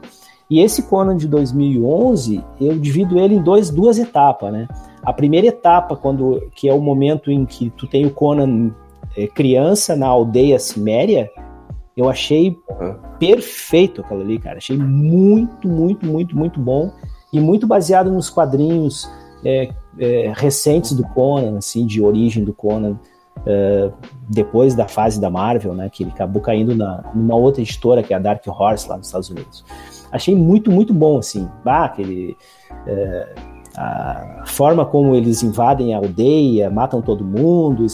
E 0.50 0.60
esse 0.60 0.84
Conan 0.84 1.16
de 1.16 1.28
2011, 1.28 2.42
eu 2.60 2.78
divido 2.78 3.18
ele 3.18 3.34
em 3.34 3.42
dois, 3.42 3.70
duas 3.70 3.98
etapas, 3.98 4.52
né? 4.52 4.66
A 5.02 5.12
primeira 5.12 5.46
etapa, 5.46 5.94
quando 5.94 6.42
que 6.54 6.68
é 6.68 6.74
o 6.74 6.80
momento 6.80 7.30
em 7.30 7.44
que 7.44 7.70
tu 7.70 7.86
tem 7.86 8.06
o 8.06 8.10
Conan 8.10 8.70
é, 9.16 9.26
criança 9.26 9.94
na 9.94 10.06
aldeia 10.06 10.58
Ciméria, 10.58 11.30
eu 11.98 12.08
achei 12.08 12.56
uhum. 12.80 12.94
perfeito 13.18 14.02
aquilo 14.02 14.20
ali, 14.20 14.38
cara. 14.38 14.58
Achei 14.58 14.78
muito, 14.78 15.66
muito, 15.66 16.06
muito, 16.06 16.38
muito 16.38 16.60
bom 16.60 16.92
e 17.32 17.40
muito 17.40 17.66
baseado 17.66 18.08
nos 18.08 18.30
quadrinhos 18.30 19.10
é, 19.44 19.70
é, 19.98 20.32
recentes 20.36 20.92
do 20.92 21.02
Conan, 21.08 21.58
assim, 21.58 21.84
de 21.84 22.00
origem 22.00 22.44
do 22.44 22.52
Conan. 22.54 23.00
Uh, 23.38 23.92
depois 24.28 24.74
da 24.74 24.88
fase 24.88 25.20
da 25.20 25.30
Marvel, 25.30 25.72
né, 25.72 25.88
que 25.88 26.02
ele 26.02 26.10
acabou 26.10 26.42
caindo 26.42 26.74
na, 26.74 27.04
numa 27.14 27.36
outra 27.36 27.62
editora, 27.62 28.02
que 28.02 28.12
é 28.12 28.16
a 28.16 28.18
Dark 28.18 28.44
Horse, 28.46 28.88
lá 28.88 28.96
nos 28.96 29.06
Estados 29.06 29.30
Unidos. 29.30 29.64
Achei 30.10 30.34
muito, 30.34 30.72
muito 30.72 30.92
bom, 30.92 31.18
assim, 31.18 31.48
bah, 31.64 31.84
aquele, 31.84 32.36
uh, 32.72 33.40
a 33.76 34.42
forma 34.44 34.84
como 34.84 35.14
eles 35.14 35.44
invadem 35.44 35.94
a 35.94 35.98
aldeia, 35.98 36.68
matam 36.68 37.00
todo 37.00 37.24
mundo, 37.24 37.86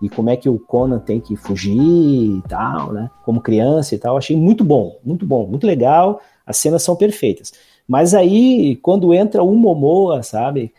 e 0.00 0.08
como 0.08 0.30
é 0.30 0.36
que 0.36 0.48
o 0.48 0.58
Conan 0.58 0.98
tem 0.98 1.20
que 1.20 1.36
fugir 1.36 1.78
e 1.78 2.42
tal, 2.48 2.92
né, 2.92 3.10
como 3.24 3.40
criança 3.40 3.94
e 3.94 3.98
tal, 3.98 4.16
achei 4.16 4.36
muito 4.36 4.64
bom, 4.64 4.98
muito 5.04 5.26
bom, 5.26 5.46
muito 5.46 5.66
legal, 5.66 6.20
as 6.46 6.56
cenas 6.56 6.82
são 6.82 6.96
perfeitas. 6.96 7.52
Mas 7.86 8.14
aí, 8.14 8.76
quando 8.76 9.12
entra 9.12 9.42
o 9.42 9.54
Momoa, 9.54 10.22
sabe, 10.22 10.72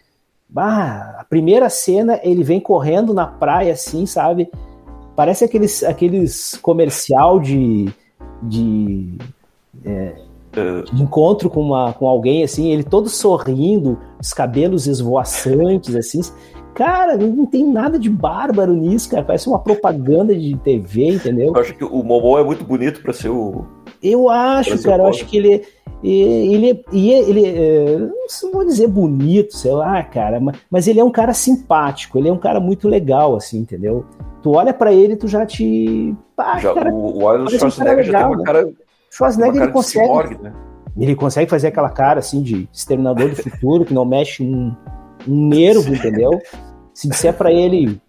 Bah, 0.54 1.16
a 1.18 1.24
primeira 1.24 1.70
cena 1.70 2.20
ele 2.22 2.44
vem 2.44 2.60
correndo 2.60 3.14
na 3.14 3.26
praia 3.26 3.72
assim, 3.72 4.06
sabe? 4.06 4.52
Parece 5.16 5.46
aqueles, 5.46 5.82
aqueles 5.82 6.58
comercial 6.58 7.40
de, 7.40 7.90
de, 8.44 9.18
é, 9.86 10.14
de 10.92 11.02
encontro 11.02 11.50
com, 11.50 11.62
uma, 11.62 11.94
com 11.94 12.06
alguém 12.06 12.44
assim, 12.44 12.70
ele 12.70 12.84
todo 12.84 13.08
sorrindo, 13.08 13.98
os 14.20 14.34
cabelos 14.34 14.88
esvoaçantes 14.88 15.96
assim. 15.96 16.20
Cara, 16.74 17.18
não 17.18 17.46
tem 17.46 17.66
nada 17.66 18.00
de 18.00 18.10
bárbaro 18.10 18.74
nisso, 18.74 19.10
cara. 19.10 19.24
Parece 19.24 19.48
uma 19.48 19.60
propaganda 19.60 20.36
de 20.36 20.58
TV, 20.58 21.16
entendeu? 21.16 21.54
Eu 21.54 21.62
acho 21.62 21.74
que 21.76 21.84
o 21.84 22.04
Momo 22.04 22.38
é 22.38 22.44
muito 22.44 22.64
bonito 22.64 23.02
para 23.02 23.14
ser 23.14 23.30
o. 23.30 23.66
Eu 24.02 24.30
acho, 24.30 24.82
cara. 24.82 25.04
Eu 25.04 25.08
acho 25.08 25.26
que 25.26 25.38
ele 25.38 25.64
ele, 26.04 26.84
ele, 26.92 27.12
ele, 27.12 27.46
é, 27.46 27.98
não 28.00 28.52
vou 28.52 28.66
dizer 28.66 28.88
bonito, 28.88 29.56
sei 29.56 29.72
lá, 29.72 30.02
cara, 30.02 30.42
mas 30.70 30.88
ele 30.88 31.00
é 31.00 31.04
um 31.04 31.12
cara 31.12 31.32
simpático, 31.32 32.18
ele 32.18 32.28
é 32.28 32.34
um 32.34 32.40
cara 32.40 32.60
muito 32.60 32.88
legal, 32.90 33.36
assim, 33.36 33.60
entendeu? 33.60 34.04
Tu 34.42 34.50
olha 34.52 34.74
para 34.74 34.92
ele, 34.92 35.16
tu 35.16 35.28
já 35.28 35.46
te. 35.46 36.16
Pá, 36.36 36.58
já, 36.58 36.74
cara, 36.74 36.92
o 36.92 37.28
Arnold 37.28 37.56
Schwarzenegger 37.56 38.04
já 38.04 38.18
tem 38.18 38.36
uma 38.36 38.44
cara. 38.44 38.68
Schwarzenegger 39.12 39.54
uma 39.54 39.60
cara 39.60 39.66
ele 39.66 39.74
consegue. 39.74 40.06
Cyborg, 40.08 40.38
né? 40.42 40.54
Ele 40.98 41.16
consegue 41.16 41.50
fazer 41.50 41.68
aquela 41.68 41.90
cara 41.90 42.20
assim 42.20 42.42
de 42.42 42.68
exterminador 42.74 43.30
do 43.30 43.36
futuro, 43.36 43.86
que 43.86 43.94
não 43.94 44.04
mexe 44.04 44.44
um, 44.44 44.76
um 45.28 45.48
nervo, 45.48 45.94
entendeu? 45.94 46.32
Se 46.94 47.08
disser 47.08 47.34
para 47.34 47.52
ele 47.52 48.00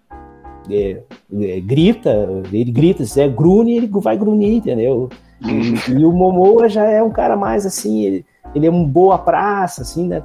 é, 0.71 1.03
é, 1.41 1.61
grita, 1.61 2.43
ele 2.53 2.71
grita, 2.71 2.99
se 3.05 3.11
disser 3.11 3.31
grune, 3.31 3.77
ele 3.77 3.91
vai 3.93 4.17
grunir, 4.17 4.55
entendeu? 4.55 5.09
E, 5.41 5.93
e, 5.93 6.05
o 6.05 6.13
Momoa 6.13 6.69
já 6.69 6.85
é 6.85 7.03
um 7.03 7.11
cara 7.11 7.37
mais 7.37 7.67
assim, 7.67 8.03
ele, 8.05 8.27
ele 8.55 8.67
é 8.67 8.71
um 8.71 8.85
boa 8.85 9.19
praça, 9.19 9.83
assim, 9.83 10.07
né? 10.07 10.23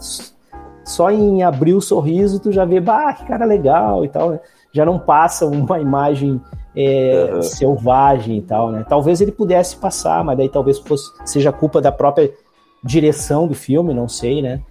Só 0.83 1.11
em 1.11 1.43
abrir 1.43 1.73
o 1.73 1.81
sorriso 1.81 2.39
tu 2.39 2.51
já 2.51 2.63
vê, 2.63 2.79
bah, 2.79 3.13
que 3.13 3.25
cara 3.25 3.45
legal 3.45 4.05
e 4.05 4.09
tal, 4.09 4.31
né? 4.31 4.39
Já 4.71 4.85
não 4.85 4.99
passa 4.99 5.45
uma 5.45 5.79
imagem 5.79 6.39
é, 6.75 7.31
uhum. 7.33 7.41
selvagem 7.41 8.37
e 8.37 8.41
tal, 8.41 8.71
né? 8.71 8.85
Talvez 8.87 9.19
ele 9.19 9.31
pudesse 9.31 9.75
passar, 9.75 10.23
mas 10.23 10.37
daí 10.37 10.47
talvez 10.47 10.77
fosse, 10.77 11.11
seja 11.25 11.51
culpa 11.51 11.81
da 11.81 11.91
própria 11.91 12.31
direção 12.83 13.47
do 13.47 13.55
filme, 13.55 13.93
não 13.93 14.07
sei, 14.07 14.41
né? 14.41 14.61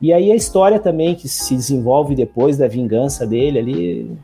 E 0.00 0.12
aí 0.12 0.30
a 0.30 0.34
história 0.34 0.78
também 0.78 1.14
que 1.14 1.28
se 1.28 1.54
desenvolve 1.54 2.14
depois 2.14 2.58
da 2.58 2.68
vingança 2.68 3.26
dele 3.26 3.58
ali, 3.58 4.18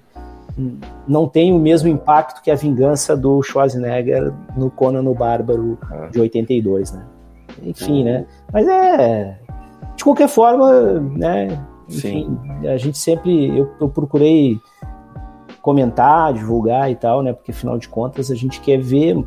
não 1.07 1.29
tem 1.29 1.53
o 1.53 1.59
mesmo 1.59 1.89
impacto 1.89 2.43
que 2.43 2.51
a 2.51 2.55
vingança 2.55 3.17
do 3.17 3.43
Schwarzenegger 3.43 4.33
no 4.57 4.71
Conan 4.71 5.09
o 5.09 5.15
Bárbaro 5.15 5.79
de 6.11 6.21
82, 6.21 6.93
né? 6.93 7.05
Enfim, 7.63 8.05
né? 8.05 8.27
Mas 8.53 8.67
é. 8.67 9.39
De 9.97 10.05
qualquer 10.05 10.29
forma, 10.29 11.01
né? 11.01 11.65
Enfim, 11.89 12.39
Sim. 12.61 12.69
a 12.69 12.77
gente 12.77 12.99
sempre. 12.99 13.59
Eu, 13.59 13.71
eu, 13.81 13.89
procurei 13.89 14.59
comentar, 15.61 16.33
divulgar 16.33 16.91
e 16.91 16.95
tal, 16.95 17.23
né? 17.23 17.33
Porque 17.33 17.51
afinal 17.51 17.77
de 17.79 17.89
contas 17.89 18.31
a 18.31 18.35
gente 18.35 18.61
quer 18.61 18.79
ver 18.79 19.23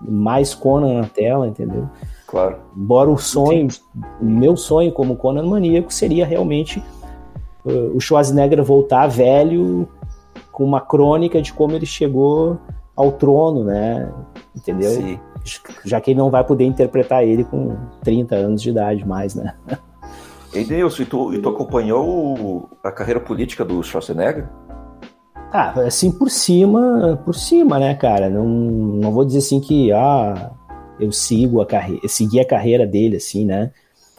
mais 0.00 0.54
Conan 0.54 1.00
na 1.00 1.06
tela, 1.06 1.46
entendeu? 1.46 1.88
Claro. 2.30 2.58
Embora 2.76 3.10
o 3.10 3.18
sonho, 3.18 3.66
o 4.20 4.24
meu 4.24 4.56
sonho 4.56 4.92
como 4.92 5.16
Conan 5.16 5.42
maníaco 5.46 5.92
seria 5.92 6.24
realmente 6.24 6.80
uh, 7.64 7.96
o 7.96 8.00
Schwarzenegger 8.00 8.62
voltar 8.62 9.08
velho 9.08 9.88
com 10.52 10.64
uma 10.64 10.80
crônica 10.80 11.42
de 11.42 11.52
como 11.52 11.72
ele 11.72 11.86
chegou 11.86 12.56
ao 12.94 13.10
trono, 13.10 13.64
né? 13.64 14.12
Entendeu? 14.56 14.90
Sim. 14.92 15.18
Já 15.84 16.00
que 16.00 16.12
ele 16.12 16.20
não 16.20 16.30
vai 16.30 16.44
poder 16.44 16.64
interpretar 16.64 17.24
ele 17.24 17.42
com 17.42 17.76
30 18.04 18.36
anos 18.36 18.62
de 18.62 18.70
idade 18.70 19.04
mais, 19.04 19.34
né? 19.34 19.54
E 20.54 20.62
Deus, 20.62 21.00
e 21.00 21.04
tu, 21.04 21.34
e 21.34 21.38
tu 21.38 21.48
acompanhou 21.48 22.68
a 22.84 22.92
carreira 22.92 23.18
política 23.18 23.64
do 23.64 23.82
Schwarzenegger? 23.82 24.48
Ah, 25.52 25.72
assim 25.80 26.12
por 26.12 26.30
cima, 26.30 27.20
por 27.24 27.34
cima, 27.34 27.80
né, 27.80 27.92
cara? 27.94 28.30
Não, 28.30 28.44
não 28.44 29.10
vou 29.10 29.24
dizer 29.24 29.38
assim 29.38 29.60
que 29.60 29.90
ah, 29.90 30.52
eu 31.00 31.10
sigo 31.12 31.60
a 31.60 31.66
carreira, 31.66 32.06
segui 32.08 32.38
a 32.40 32.44
carreira 32.44 32.86
dele, 32.86 33.16
assim, 33.16 33.44
né? 33.44 33.70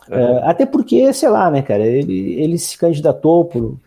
Uhum. 0.09 0.17
Uh, 0.17 0.39
até 0.43 0.65
porque, 0.65 1.13
sei 1.13 1.29
lá, 1.29 1.49
né, 1.51 1.61
cara, 1.61 1.86
ele, 1.86 2.34
ele 2.34 2.57
se 2.57 2.77
candidatou 2.77 3.45
por, 3.45 3.77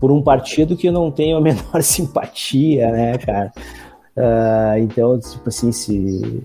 por 0.00 0.10
um 0.10 0.22
partido 0.22 0.76
que 0.76 0.88
eu 0.88 0.92
não 0.92 1.10
tenho 1.10 1.36
a 1.36 1.40
menor 1.42 1.82
simpatia, 1.82 2.90
né, 2.90 3.18
cara? 3.18 3.52
Uh, 4.16 4.78
então, 4.78 5.18
tipo 5.18 5.48
assim, 5.48 5.72
se. 5.72 6.42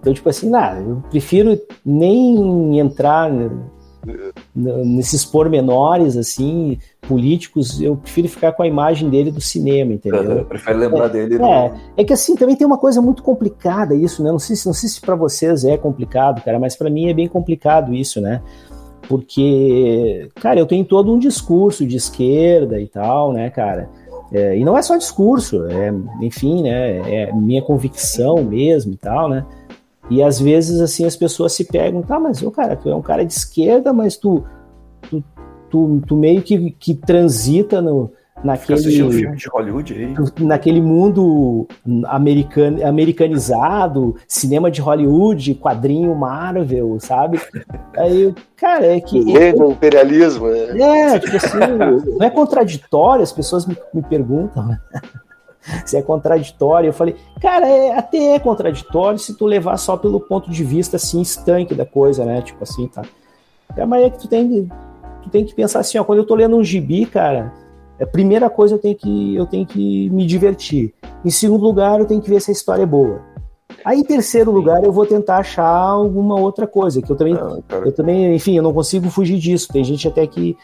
Então, 0.00 0.14
tipo 0.14 0.28
assim, 0.28 0.48
nada, 0.48 0.80
eu 0.80 1.02
prefiro 1.10 1.60
nem 1.84 2.78
entrar 2.78 3.30
nesses 4.54 5.24
pormenores, 5.24 6.16
assim, 6.16 6.78
políticos, 7.06 7.80
eu 7.80 7.96
prefiro 7.96 8.28
ficar 8.28 8.52
com 8.52 8.62
a 8.62 8.66
imagem 8.66 9.08
dele 9.08 9.30
do 9.30 9.40
cinema, 9.40 9.92
entendeu? 9.92 10.22
Eu 10.22 10.44
prefiro 10.44 10.78
lembrar 10.78 11.06
é, 11.06 11.08
dele. 11.08 11.42
É, 11.42 11.72
é 11.98 12.04
que 12.04 12.12
assim, 12.12 12.34
também 12.34 12.56
tem 12.56 12.66
uma 12.66 12.78
coisa 12.78 13.00
muito 13.00 13.22
complicada 13.22 13.94
isso, 13.94 14.22
né? 14.22 14.30
Não 14.30 14.38
sei, 14.38 14.56
não 14.66 14.72
sei 14.72 14.88
se 14.88 15.00
para 15.00 15.14
vocês 15.14 15.64
é 15.64 15.76
complicado, 15.76 16.42
cara, 16.42 16.58
mas 16.58 16.76
para 16.76 16.90
mim 16.90 17.08
é 17.08 17.14
bem 17.14 17.28
complicado 17.28 17.94
isso, 17.94 18.20
né? 18.20 18.40
porque, 19.08 20.28
cara, 20.36 20.58
eu 20.58 20.66
tenho 20.66 20.84
todo 20.84 21.12
um 21.12 21.18
discurso 21.18 21.86
de 21.86 21.96
esquerda 21.96 22.80
e 22.80 22.86
tal, 22.86 23.32
né, 23.32 23.50
cara? 23.50 23.88
É, 24.32 24.56
e 24.56 24.64
não 24.64 24.76
é 24.76 24.82
só 24.82 24.96
discurso, 24.96 25.64
é, 25.66 25.92
enfim, 26.20 26.62
né, 26.62 27.26
é 27.26 27.32
minha 27.32 27.62
convicção 27.62 28.42
mesmo 28.42 28.92
e 28.92 28.96
tal, 28.96 29.28
né? 29.28 29.44
E 30.10 30.22
às 30.22 30.38
vezes, 30.40 30.80
assim, 30.80 31.04
as 31.04 31.16
pessoas 31.16 31.52
se 31.52 31.64
pegam, 31.64 32.02
tá, 32.02 32.18
mas, 32.18 32.42
ô, 32.42 32.50
cara, 32.50 32.76
tu 32.76 32.90
é 32.90 32.94
um 32.94 33.02
cara 33.02 33.24
de 33.24 33.32
esquerda, 33.32 33.92
mas 33.92 34.16
tu, 34.16 34.44
tu, 35.74 36.00
tu 36.06 36.16
meio 36.16 36.40
que, 36.40 36.70
que 36.70 36.94
transita 36.94 37.82
no, 37.82 38.12
naquele 38.44 38.78
filme 38.80 39.34
de 39.34 39.48
Hollywood 39.48 39.92
aí. 39.92 40.14
naquele 40.38 40.80
mundo 40.80 41.66
american, 42.06 42.76
americanizado, 42.86 44.14
cinema 44.28 44.70
de 44.70 44.80
Hollywood, 44.80 45.56
quadrinho 45.56 46.14
Marvel, 46.14 46.96
sabe? 47.00 47.40
Aí, 47.98 48.32
cara, 48.56 48.86
é 48.86 49.00
que 49.00 49.18
o 49.18 49.72
imperialismo, 49.72 50.46
né? 50.46 51.14
É, 51.14 51.18
tipo 51.18 51.36
assim, 51.36 51.58
não 52.16 52.24
é 52.24 52.30
contraditório, 52.30 53.24
as 53.24 53.32
pessoas 53.32 53.66
me, 53.66 53.76
me 53.92 54.02
perguntam, 54.02 54.64
né? 54.64 54.80
se 55.84 55.96
é 55.96 56.02
contraditório. 56.02 56.90
Eu 56.90 56.92
falei, 56.92 57.16
cara, 57.40 57.66
é, 57.66 57.98
até 57.98 58.34
é 58.34 58.38
contraditório 58.38 59.18
se 59.18 59.34
tu 59.34 59.44
levar 59.44 59.76
só 59.76 59.96
pelo 59.96 60.20
ponto 60.20 60.50
de 60.50 60.62
vista 60.62 60.96
assim 60.96 61.20
estanque 61.20 61.74
da 61.74 61.84
coisa, 61.84 62.24
né? 62.24 62.42
Tipo 62.42 62.62
assim, 62.62 62.86
tá. 62.86 63.02
É, 63.76 63.84
mas 63.84 64.04
é 64.04 64.10
que 64.10 64.18
tu 64.20 64.28
tem, 64.28 64.68
tu 65.24 65.30
tem 65.30 65.44
que 65.44 65.54
pensar 65.54 65.80
assim, 65.80 65.98
ó, 65.98 66.04
quando 66.04 66.18
eu 66.18 66.26
tô 66.26 66.34
lendo 66.34 66.56
um 66.56 66.62
gibi, 66.62 67.06
cara, 67.06 67.52
a 67.98 68.02
é, 68.02 68.06
primeira 68.06 68.48
coisa 68.50 68.74
eu 68.74 68.78
tenho 68.78 68.94
que 68.94 69.34
eu 69.34 69.46
tenho 69.46 69.66
que 69.66 70.10
me 70.10 70.26
divertir. 70.26 70.94
Em 71.24 71.30
segundo 71.30 71.64
lugar, 71.64 72.00
eu 72.00 72.06
tenho 72.06 72.20
que 72.20 72.30
ver 72.30 72.40
se 72.40 72.50
a 72.50 72.52
história 72.52 72.82
é 72.82 72.86
boa. 72.86 73.20
Aí, 73.84 73.98
em 73.98 74.04
terceiro 74.04 74.50
lugar, 74.50 74.82
eu 74.82 74.92
vou 74.92 75.04
tentar 75.04 75.38
achar 75.38 75.66
alguma 75.66 76.38
outra 76.38 76.66
coisa, 76.66 77.02
que 77.02 77.10
eu 77.10 77.16
também, 77.16 77.34
ah, 77.34 77.58
eu 77.84 77.92
também, 77.92 78.34
enfim, 78.34 78.56
eu 78.56 78.62
não 78.62 78.72
consigo 78.72 79.10
fugir 79.10 79.38
disso. 79.38 79.68
Tem 79.72 79.84
gente 79.84 80.06
até 80.08 80.26
que, 80.26 80.56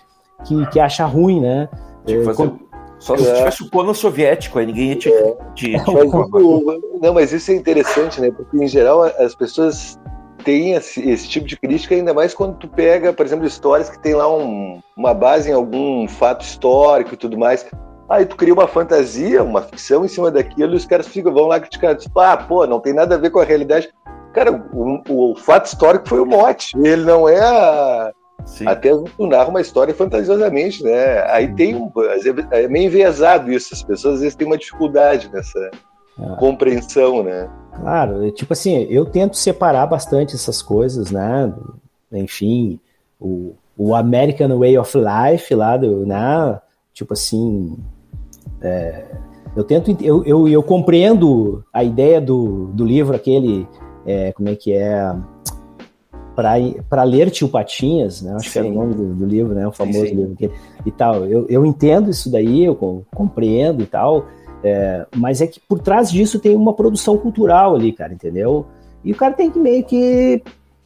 que, 0.44 0.66
que 0.66 0.80
acha 0.80 1.04
ruim, 1.04 1.40
né? 1.40 1.68
Tipo, 2.06 2.24
fazer, 2.24 2.36
quando... 2.36 2.70
Só 2.98 3.16
se 3.16 3.26
é. 3.26 3.34
tivesse 3.34 3.62
o 3.62 3.70
plano 3.70 3.94
soviético, 3.94 4.58
aí 4.58 4.66
ninguém 4.66 4.90
ia 4.90 4.96
te. 4.96 5.08
É. 5.10 5.36
te, 5.54 5.72
te 5.72 5.80
mas, 5.86 6.80
não, 7.00 7.14
mas 7.14 7.32
isso 7.32 7.50
é 7.50 7.54
interessante, 7.54 8.20
né? 8.20 8.30
Porque, 8.30 8.56
em 8.56 8.68
geral, 8.68 9.02
as 9.02 9.34
pessoas 9.34 9.98
tem 10.42 10.72
esse, 10.72 11.08
esse, 11.08 11.28
tipo 11.28 11.46
de 11.46 11.56
crítica, 11.56 11.94
ainda 11.94 12.14
mais 12.14 12.34
quando 12.34 12.56
tu 12.56 12.68
pega, 12.68 13.12
por 13.12 13.24
exemplo, 13.24 13.46
histórias 13.46 13.88
que 13.88 14.00
tem 14.00 14.14
lá 14.14 14.32
um, 14.32 14.80
uma 14.96 15.14
base 15.14 15.50
em 15.50 15.54
algum 15.54 16.06
fato 16.08 16.42
histórico 16.42 17.14
e 17.14 17.16
tudo 17.16 17.38
mais. 17.38 17.66
Aí 18.08 18.26
tu 18.26 18.36
cria 18.36 18.52
uma 18.52 18.66
fantasia, 18.66 19.42
uma 19.42 19.62
ficção 19.62 20.04
em 20.04 20.08
cima 20.08 20.30
daquilo 20.30 20.72
e 20.72 20.76
os 20.76 20.84
caras 20.84 21.06
ficam, 21.06 21.32
vão 21.32 21.46
lá 21.46 21.60
criticar. 21.60 21.96
Tipo, 21.96 22.18
ah, 22.18 22.36
pô, 22.36 22.66
não 22.66 22.80
tem 22.80 22.92
nada 22.92 23.14
a 23.14 23.18
ver 23.18 23.30
com 23.30 23.38
a 23.38 23.44
realidade. 23.44 23.88
Cara, 24.32 24.52
o, 24.72 25.02
o, 25.08 25.32
o 25.32 25.36
fato 25.36 25.66
histórico 25.66 26.08
foi 26.08 26.20
o 26.20 26.26
mote. 26.26 26.76
Ele 26.76 27.04
não 27.04 27.28
é 27.28 27.40
a, 27.40 28.12
Sim. 28.46 28.66
Até 28.66 28.90
tu 28.90 29.26
narra 29.26 29.48
uma 29.48 29.60
história 29.60 29.94
fantasiosamente, 29.94 30.82
né? 30.82 31.22
Aí 31.30 31.54
tem 31.54 31.74
um. 31.74 31.90
É 32.50 32.66
meio 32.68 32.86
enviesado 32.86 33.52
isso, 33.52 33.74
as 33.74 33.82
pessoas 33.82 34.14
às 34.14 34.20
vezes 34.20 34.34
têm 34.34 34.46
uma 34.46 34.58
dificuldade 34.58 35.30
nessa 35.32 35.70
ah. 36.22 36.36
compreensão, 36.36 37.22
né? 37.22 37.48
Claro, 37.74 38.30
tipo 38.32 38.52
assim, 38.52 38.86
eu 38.90 39.06
tento 39.06 39.36
separar 39.36 39.86
bastante 39.86 40.34
essas 40.34 40.60
coisas, 40.60 41.10
né? 41.10 41.52
Enfim, 42.12 42.78
o, 43.18 43.54
o 43.76 43.94
American 43.94 44.58
Way 44.58 44.76
of 44.76 44.98
Life 44.98 45.54
lá 45.54 45.76
do, 45.76 46.04
né? 46.04 46.60
Tipo 46.92 47.14
assim, 47.14 47.78
é, 48.60 49.04
eu 49.56 49.64
tento, 49.64 49.96
eu, 50.00 50.24
eu, 50.24 50.48
eu, 50.48 50.62
compreendo 50.62 51.64
a 51.72 51.82
ideia 51.82 52.20
do, 52.20 52.66
do 52.68 52.84
livro 52.84 53.16
aquele, 53.16 53.66
é, 54.06 54.32
como 54.32 54.48
é 54.48 54.54
que 54.54 54.72
é, 54.72 55.14
para 56.88 57.02
ler 57.02 57.30
Tio 57.30 57.48
Patinhas, 57.48 58.22
né? 58.22 58.34
Acho 58.34 58.46
sim. 58.46 58.52
que 58.52 58.58
era 58.58 58.68
o 58.68 58.72
nome 58.72 58.94
do, 58.94 59.14
do, 59.14 59.26
livro, 59.26 59.54
né? 59.54 59.66
O 59.66 59.72
famoso 59.72 60.00
sim, 60.00 60.08
sim. 60.08 60.14
livro 60.14 60.36
que, 60.36 60.50
e 60.86 60.90
tal. 60.90 61.26
Eu, 61.26 61.46
eu 61.48 61.66
entendo 61.66 62.10
isso 62.10 62.30
daí, 62.30 62.64
eu 62.64 63.04
compreendo 63.14 63.82
e 63.82 63.86
tal. 63.86 64.26
É, 64.62 65.06
mas 65.16 65.40
é 65.40 65.46
que 65.46 65.58
por 65.60 65.78
trás 65.78 66.10
disso 66.10 66.38
tem 66.38 66.54
uma 66.54 66.74
produção 66.74 67.16
cultural 67.16 67.74
ali, 67.74 67.92
cara, 67.92 68.12
entendeu? 68.12 68.66
E 69.02 69.12
o 69.12 69.16
cara 69.16 69.32
tem 69.32 69.50
que 69.50 69.58
meio 69.58 69.84
que, 69.84 70.42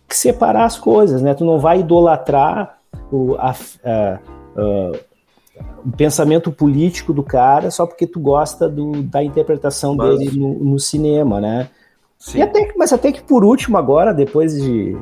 que 0.09 0.16
separar 0.16 0.64
as 0.64 0.79
coisas, 0.79 1.20
né? 1.20 1.35
Tu 1.35 1.45
não 1.45 1.59
vai 1.59 1.81
idolatrar 1.81 2.79
o, 3.11 3.35
a, 3.35 3.51
a, 3.85 4.18
a, 4.57 4.93
o 5.85 5.91
pensamento 5.97 6.53
político 6.53 7.12
do 7.12 7.22
cara 7.22 7.70
só 7.70 7.87
porque 7.87 8.07
tu 8.07 8.20
gosta 8.20 8.68
do, 8.68 9.03
da 9.03 9.22
interpretação 9.22 9.97
mas... 9.97 10.18
dele 10.18 10.39
no, 10.39 10.55
no, 10.55 10.79
cinema, 10.79 11.41
né? 11.41 11.68
Sim. 12.18 12.39
E 12.39 12.43
até, 12.43 12.72
mas 12.77 12.93
até 12.93 13.11
que 13.11 13.22
por 13.22 13.45
último 13.45 13.77
agora, 13.77 14.14
depois 14.14 14.55
de 14.55 14.97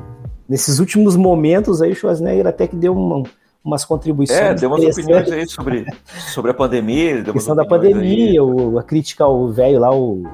nesses 0.48 0.78
últimos 0.78 1.14
momentos 1.14 1.80
aí, 1.82 1.92
o 1.92 1.94
Schwarzenegger 1.94 2.46
até 2.46 2.66
que 2.66 2.76
deu 2.76 2.94
uma, 2.94 3.22
umas 3.64 3.84
contribuições. 3.84 4.40
É, 4.40 4.54
deu 4.54 4.70
umas 4.70 4.84
opiniões 4.84 5.30
aí 5.30 5.46
sobre, 5.46 5.86
sobre 6.32 6.50
a 6.50 6.54
pandemia. 6.54 7.20
A 7.20 7.32
questão 7.32 7.54
da 7.54 7.64
pandemia, 7.64 8.42
o, 8.42 8.78
a 8.78 8.82
crítica 8.82 9.24
ao 9.24 9.48
velho 9.48 9.80
lá, 9.80 9.94
o. 9.94 10.24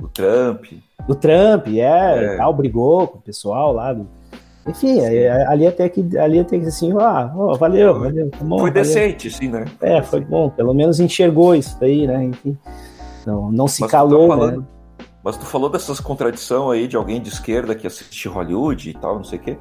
O 0.00 0.08
Trump. 0.08 0.64
O 1.08 1.14
Trump, 1.14 1.68
é, 1.68 2.34
é. 2.34 2.36
Tal, 2.36 2.52
brigou 2.54 3.08
com 3.08 3.18
o 3.18 3.22
pessoal 3.22 3.72
lá. 3.72 3.92
Do, 3.92 4.06
enfim, 4.66 5.00
ali 5.00 5.66
até 5.66 5.88
que 5.88 6.18
ali 6.18 6.38
até 6.38 6.58
que 6.58 6.66
assim, 6.66 6.92
ah, 7.00 7.32
oh, 7.34 7.54
valeu, 7.54 7.98
valeu, 7.98 8.30
tá 8.30 8.38
bom, 8.42 8.58
Foi 8.58 8.70
valeu. 8.70 8.72
decente, 8.72 9.30
sim, 9.30 9.48
né? 9.48 9.64
É, 9.80 10.02
foi 10.02 10.20
bom, 10.20 10.50
pelo 10.50 10.74
menos 10.74 11.00
enxergou 11.00 11.54
isso 11.54 11.76
daí, 11.80 12.06
né? 12.06 12.24
Enfim, 12.24 12.56
não, 13.26 13.50
não 13.50 13.66
se 13.66 13.80
Mas 13.80 13.90
calou, 13.90 14.28
tá 14.28 14.36
falando, 14.36 14.60
né? 14.60 14.66
Mas 15.24 15.36
tu 15.36 15.46
falou 15.46 15.68
dessas 15.68 15.98
contradições 15.98 16.78
aí 16.78 16.86
de 16.86 16.96
alguém 16.96 17.20
de 17.20 17.30
esquerda 17.30 17.74
que 17.74 17.86
assiste 17.86 18.28
Hollywood 18.28 18.90
e 18.90 18.94
tal, 18.94 19.16
não 19.16 19.24
sei 19.24 19.38
o 19.38 19.42
quê. 19.42 19.58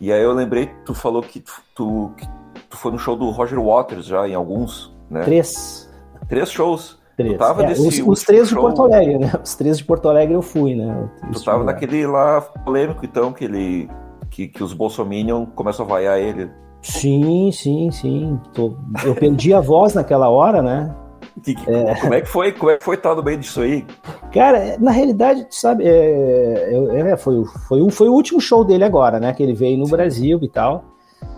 E 0.00 0.12
aí 0.12 0.22
eu 0.22 0.32
lembrei, 0.32 0.70
tu 0.84 0.94
falou 0.94 1.22
que 1.22 1.42
tu, 1.74 2.12
que 2.16 2.28
tu 2.68 2.76
foi 2.76 2.92
no 2.92 2.98
show 2.98 3.16
do 3.16 3.30
Roger 3.30 3.60
Waters 3.60 4.06
já, 4.06 4.28
em 4.28 4.34
alguns, 4.34 4.94
né? 5.10 5.22
Três. 5.22 5.90
Três 6.28 6.50
shows. 6.50 6.98
Três. 7.16 7.32
Tu 7.32 7.38
tava 7.38 7.64
é, 7.64 7.72
os, 7.72 7.98
os 8.00 8.22
três 8.22 8.48
show... 8.48 8.58
de 8.58 8.62
Porto 8.62 8.82
Alegre, 8.82 9.18
né? 9.18 9.32
Os 9.42 9.54
três 9.54 9.78
de 9.78 9.84
Porto 9.84 10.08
Alegre 10.08 10.34
eu 10.34 10.42
fui, 10.42 10.74
né? 10.74 11.08
Tu 11.32 11.42
tava 11.44 11.64
naquele 11.64 12.06
lá 12.06 12.40
polêmico, 12.40 13.04
então, 13.04 13.32
que 13.32 13.44
ele. 13.44 13.88
Que, 14.30 14.48
que 14.48 14.62
os 14.62 14.74
Bolsominion 14.74 15.46
começam 15.46 15.86
a 15.86 15.88
vaiar 15.88 16.18
ele. 16.18 16.50
Sim, 16.82 17.50
sim, 17.52 17.90
sim. 17.90 18.38
Tô... 18.52 18.76
Eu 19.04 19.14
perdi 19.14 19.54
a 19.54 19.60
voz 19.60 19.94
naquela 19.94 20.28
hora, 20.28 20.60
né? 20.60 20.94
Que, 21.42 21.54
que, 21.54 21.70
é... 21.70 21.94
Como 22.00 22.14
é 22.14 22.20
que 22.20 22.28
foi? 22.28 22.52
Como 22.52 22.70
é 22.70 22.76
que 22.78 22.84
foi 22.84 22.96
estar 22.96 23.14
no 23.14 23.22
meio 23.22 23.38
disso 23.38 23.60
aí? 23.60 23.84
Cara, 24.32 24.76
na 24.78 24.90
realidade, 24.90 25.46
sabe, 25.50 25.84
é, 25.86 27.12
é, 27.12 27.16
foi, 27.16 27.44
foi, 27.68 27.82
o, 27.82 27.90
foi 27.90 28.08
o 28.08 28.12
último 28.12 28.40
show 28.40 28.64
dele 28.64 28.84
agora, 28.84 29.20
né? 29.20 29.32
Que 29.32 29.42
ele 29.42 29.54
veio 29.54 29.78
no 29.78 29.86
Brasil 29.86 30.38
e 30.42 30.48
tal. 30.48 30.84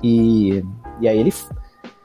E, 0.03 0.64
e 1.01 1.09
aí 1.09 1.18
ele. 1.18 1.32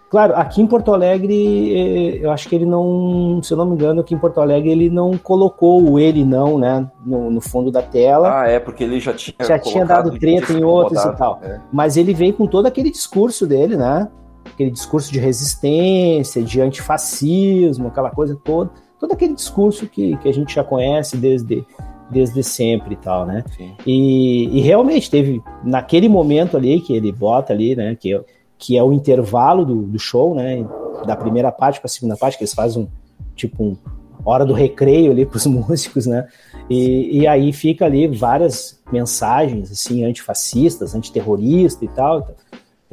Claro, 0.09 0.35
aqui 0.35 0.61
em 0.61 0.67
Porto 0.67 0.93
Alegre, 0.93 1.73
é, 1.75 2.25
eu 2.25 2.31
acho 2.31 2.47
que 2.47 2.55
ele 2.55 2.67
não, 2.67 3.41
se 3.41 3.51
eu 3.51 3.57
não 3.57 3.65
me 3.65 3.73
engano, 3.73 4.01
aqui 4.01 4.13
em 4.13 4.19
Porto 4.19 4.39
Alegre 4.39 4.69
ele 4.69 4.87
não 4.87 5.17
colocou 5.17 5.81
o 5.83 5.97
ele 5.97 6.23
não, 6.23 6.59
né, 6.59 6.87
no, 7.03 7.31
no 7.31 7.41
fundo 7.41 7.71
da 7.71 7.81
tela. 7.81 8.41
Ah, 8.41 8.47
é, 8.47 8.59
porque 8.59 8.83
ele 8.83 8.99
já 8.99 9.11
tinha 9.13 9.35
Já 9.41 9.57
tinha 9.57 9.83
dado 9.83 10.11
treta 10.19 10.53
em 10.53 10.63
outros 10.63 11.03
e 11.03 11.15
tal. 11.15 11.39
É. 11.41 11.59
Mas 11.71 11.97
ele 11.97 12.13
veio 12.13 12.33
com 12.33 12.45
todo 12.45 12.67
aquele 12.67 12.91
discurso 12.91 13.47
dele, 13.47 13.75
né? 13.75 14.07
Aquele 14.45 14.71
discurso 14.71 15.11
de 15.11 15.19
resistência, 15.19 16.43
de 16.43 16.61
antifascismo, 16.61 17.87
aquela 17.87 18.11
coisa 18.11 18.37
toda, 18.43 18.71
todo 18.99 19.11
aquele 19.11 19.33
discurso 19.33 19.87
que, 19.87 20.17
que 20.17 20.29
a 20.29 20.33
gente 20.33 20.55
já 20.55 20.63
conhece 20.63 21.17
desde, 21.17 21.65
desde 22.09 22.43
sempre 22.43 22.93
e 22.93 22.97
tal, 22.97 23.25
né? 23.25 23.43
E, 23.85 24.57
e, 24.57 24.61
realmente 24.61 25.09
teve, 25.09 25.41
naquele 25.63 26.07
momento 26.07 26.57
ali 26.57 26.79
que 26.79 26.93
ele 26.93 27.11
bota 27.11 27.53
ali, 27.53 27.75
né, 27.75 27.95
que, 27.95 28.19
que 28.57 28.77
é 28.77 28.83
o 28.83 28.93
intervalo 28.93 29.65
do, 29.65 29.83
do 29.83 29.99
show, 29.99 30.35
né, 30.35 30.65
da 31.05 31.15
primeira 31.15 31.51
parte 31.51 31.79
para 31.79 31.87
a 31.87 31.89
segunda 31.89 32.15
parte, 32.15 32.37
que 32.37 32.43
eles 32.43 32.53
fazem 32.53 32.83
um, 32.83 32.87
tipo 33.35 33.63
um 33.63 33.77
hora 34.25 34.45
do 34.45 34.53
recreio 34.53 35.11
ali 35.11 35.25
para 35.25 35.37
os 35.37 35.45
músicos, 35.47 36.05
né? 36.05 36.27
E, 36.69 37.19
e, 37.19 37.27
aí 37.27 37.51
fica 37.51 37.85
ali 37.85 38.07
várias 38.07 38.81
mensagens 38.91 39.69
assim 39.69 40.05
antifascistas, 40.05 40.95
antiterroristas 40.95 41.83
e 41.83 41.87
tal. 41.89 42.19
Então, 42.19 42.35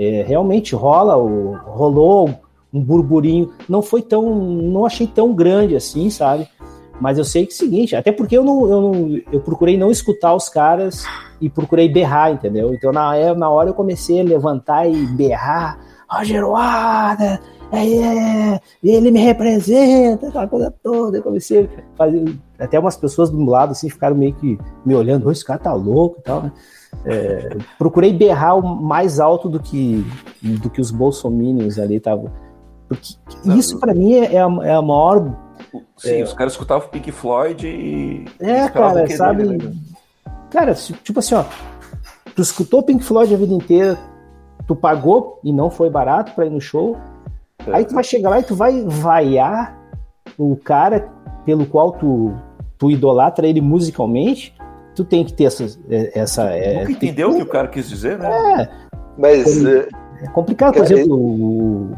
é, 0.00 0.22
realmente 0.22 0.74
rola, 0.74 1.18
o, 1.18 1.56
rolou 1.66 2.30
um 2.72 2.80
burburinho, 2.80 3.52
não 3.68 3.82
foi 3.82 4.00
tão, 4.00 4.34
não 4.34 4.86
achei 4.86 5.06
tão 5.06 5.34
grande 5.34 5.76
assim, 5.76 6.08
sabe? 6.08 6.48
Mas 6.98 7.18
eu 7.18 7.24
sei 7.24 7.44
que 7.44 7.52
é 7.52 7.54
o 7.54 7.58
seguinte, 7.58 7.96
até 7.96 8.10
porque 8.10 8.36
eu 8.36 8.44
não, 8.44 8.68
eu 8.68 8.80
não, 8.80 9.20
eu 9.30 9.40
procurei 9.40 9.76
não 9.76 9.90
escutar 9.90 10.34
os 10.34 10.48
caras 10.48 11.04
e 11.40 11.50
procurei 11.50 11.88
berrar, 11.88 12.32
entendeu? 12.32 12.72
Então 12.72 12.92
na, 12.92 13.14
é, 13.14 13.34
na 13.34 13.50
hora 13.50 13.70
eu 13.70 13.74
comecei 13.74 14.20
a 14.20 14.24
levantar 14.24 14.86
e 14.86 15.06
berrar, 15.06 15.78
Roger 16.08 16.46
Waters, 16.48 17.40
é, 17.72 18.54
é, 18.54 18.60
ele 18.82 19.10
me 19.10 19.20
representa, 19.20 20.28
aquela 20.28 20.48
coisa 20.48 20.74
toda. 20.82 21.18
Eu 21.18 21.22
comecei 21.22 21.64
a 21.64 21.96
fazer, 21.96 22.38
até 22.58 22.78
umas 22.78 22.96
pessoas 22.96 23.30
do 23.30 23.36
meu 23.36 23.50
lado 23.50 23.72
assim 23.72 23.88
ficaram 23.88 24.16
meio 24.16 24.34
que 24.34 24.58
me 24.84 24.94
olhando, 24.94 25.30
esse 25.30 25.44
cara 25.44 25.58
tá 25.58 25.72
louco 25.72 26.20
e 26.20 26.22
tal, 26.22 26.42
né? 26.42 26.52
É, 27.04 27.56
procurei 27.78 28.12
berrar 28.12 28.58
o 28.58 28.62
mais 28.62 29.20
alto 29.20 29.48
do 29.48 29.58
que, 29.58 30.04
do 30.42 30.68
que 30.68 30.80
os 30.80 30.90
bolsominions 30.90 31.78
ali 31.78 31.96
estavam. 31.96 32.30
Porque 32.88 33.14
isso 33.44 33.78
para 33.78 33.94
mim 33.94 34.14
é, 34.14 34.34
é 34.34 34.38
a, 34.38 34.48
é 34.62 34.74
a 34.74 34.82
maior. 34.82 35.34
Sim, 35.96 36.20
é, 36.20 36.22
os 36.22 36.32
caras 36.32 36.52
escutavam 36.52 36.88
Pink 36.88 37.10
Floyd 37.12 37.66
e. 37.66 38.24
É, 38.40 38.68
cara, 38.68 39.08
sabe? 39.08 39.44
Dele, 39.44 39.64
né? 39.64 39.72
Cara, 40.50 40.74
tipo 40.74 41.20
assim, 41.20 41.34
ó. 41.34 41.44
Tu 42.34 42.42
escutou 42.42 42.82
Pink 42.82 43.02
Floyd 43.02 43.32
a 43.34 43.38
vida 43.38 43.54
inteira, 43.54 43.98
tu 44.66 44.74
pagou 44.74 45.40
e 45.44 45.52
não 45.52 45.70
foi 45.70 45.88
barato 45.88 46.32
para 46.32 46.46
ir 46.46 46.50
no 46.50 46.60
show. 46.60 46.96
É. 47.66 47.76
Aí 47.76 47.84
tu 47.84 47.94
vai 47.94 48.04
chegar 48.04 48.30
lá 48.30 48.40
e 48.40 48.44
tu 48.44 48.54
vai 48.54 48.82
vaiar 48.84 49.78
o 50.38 50.56
cara 50.56 51.08
pelo 51.44 51.66
qual 51.66 51.92
tu, 51.92 52.34
tu 52.78 52.90
idolatra 52.90 53.46
ele 53.46 53.60
musicalmente 53.60 54.54
tu 54.94 55.04
tem 55.04 55.24
que 55.24 55.32
ter 55.32 55.44
essa. 55.44 55.64
É, 55.88 56.20
essa 56.20 56.44
é, 56.44 56.80
Nunca 56.80 56.92
entendeu 56.92 57.30
o 57.30 57.36
que 57.36 57.42
o 57.42 57.46
cara 57.46 57.68
quis 57.68 57.88
dizer, 57.88 58.18
né? 58.18 58.62
É. 58.62 58.70
Mas. 59.18 59.64
É, 59.64 59.88
é 60.22 60.28
complicado, 60.28 60.74
por 60.74 60.84
exemplo, 60.84 61.16
o, 61.16 61.90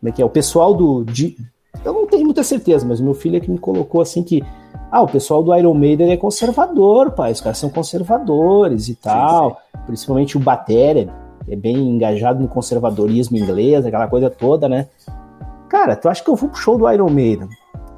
como 0.00 0.08
é 0.08 0.12
que 0.12 0.22
é? 0.22 0.24
O 0.24 0.30
pessoal 0.30 0.74
do. 0.74 1.04
De, 1.04 1.36
eu 1.84 1.92
não 1.92 2.06
tenho 2.06 2.24
muita 2.24 2.42
certeza, 2.42 2.86
mas 2.86 3.00
o 3.00 3.04
meu 3.04 3.14
filho 3.14 3.36
é 3.36 3.40
que 3.40 3.50
me 3.50 3.58
colocou 3.58 4.00
assim 4.00 4.22
que. 4.22 4.42
Ah, 4.90 5.02
o 5.02 5.06
pessoal 5.06 5.42
do 5.42 5.54
Iron 5.54 5.74
Maiden 5.74 6.12
é 6.12 6.16
conservador, 6.16 7.10
pai. 7.10 7.32
Os 7.32 7.40
caras 7.42 7.58
são 7.58 7.68
conservadores 7.68 8.88
e 8.88 8.94
tal. 8.94 9.50
Sim, 9.50 9.56
sim. 9.56 9.82
Principalmente 9.86 10.36
o 10.36 10.40
Batéria 10.40 11.12
é 11.46 11.56
bem 11.56 11.76
engajado 11.76 12.40
no 12.40 12.48
conservadorismo 12.48 13.36
inglês, 13.36 13.84
aquela 13.84 14.08
coisa 14.08 14.30
toda, 14.30 14.68
né? 14.68 14.86
Cara, 15.68 15.94
tu 15.94 16.08
acha 16.08 16.24
que 16.24 16.30
eu 16.30 16.36
vou 16.36 16.48
pro 16.48 16.58
show 16.58 16.78
do 16.78 16.90
Iron 16.90 17.10
Maiden? 17.10 17.48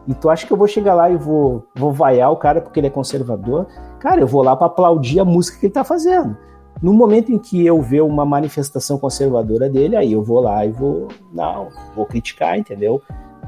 E 0.09 0.15
tu 0.15 0.31
acha 0.31 0.47
que 0.47 0.53
eu 0.53 0.57
vou 0.57 0.67
chegar 0.67 0.95
lá 0.95 1.11
e 1.11 1.17
vou, 1.17 1.67
vou 1.77 1.93
vaiar 1.93 2.33
o 2.33 2.37
cara 2.37 2.61
porque 2.61 2.81
ele 2.81 2.87
é 2.87 2.91
conservador? 2.91 3.67
Cara, 3.99 4.21
eu 4.21 4.27
vou 4.27 4.43
lá 4.43 4.57
para 4.57 4.67
aplaudir 4.67 5.21
a 5.21 5.25
música 5.25 5.59
que 5.59 5.67
ele 5.67 5.73
tá 5.73 5.85
fazendo. 5.85 6.37
No 6.83 6.95
momento 6.95 7.31
em 7.31 7.39
que 7.39 7.65
eu 7.65 7.81
ver 7.83 8.01
uma 8.03 8.25
manifestação 8.25 8.99
conservadora 8.99 9.69
dele, 9.69 9.97
aí 9.97 10.13
eu 10.13 10.23
vou 10.23 10.41
lá 10.41 10.65
e 10.65 10.71
vou. 10.71 11.09
Não, 11.33 11.69
vou 11.95 12.07
criticar, 12.07 12.59
entendeu? 12.59 13.03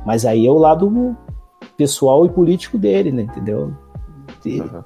Mas 0.04 0.26
aí 0.26 0.46
é 0.46 0.50
o 0.50 0.58
lado 0.58 1.16
pessoal 1.76 2.26
e 2.26 2.28
político 2.28 2.76
dele, 2.76 3.10
né? 3.10 3.22
Entendeu? 3.22 3.72
E, 4.44 4.60
uhum. 4.60 4.82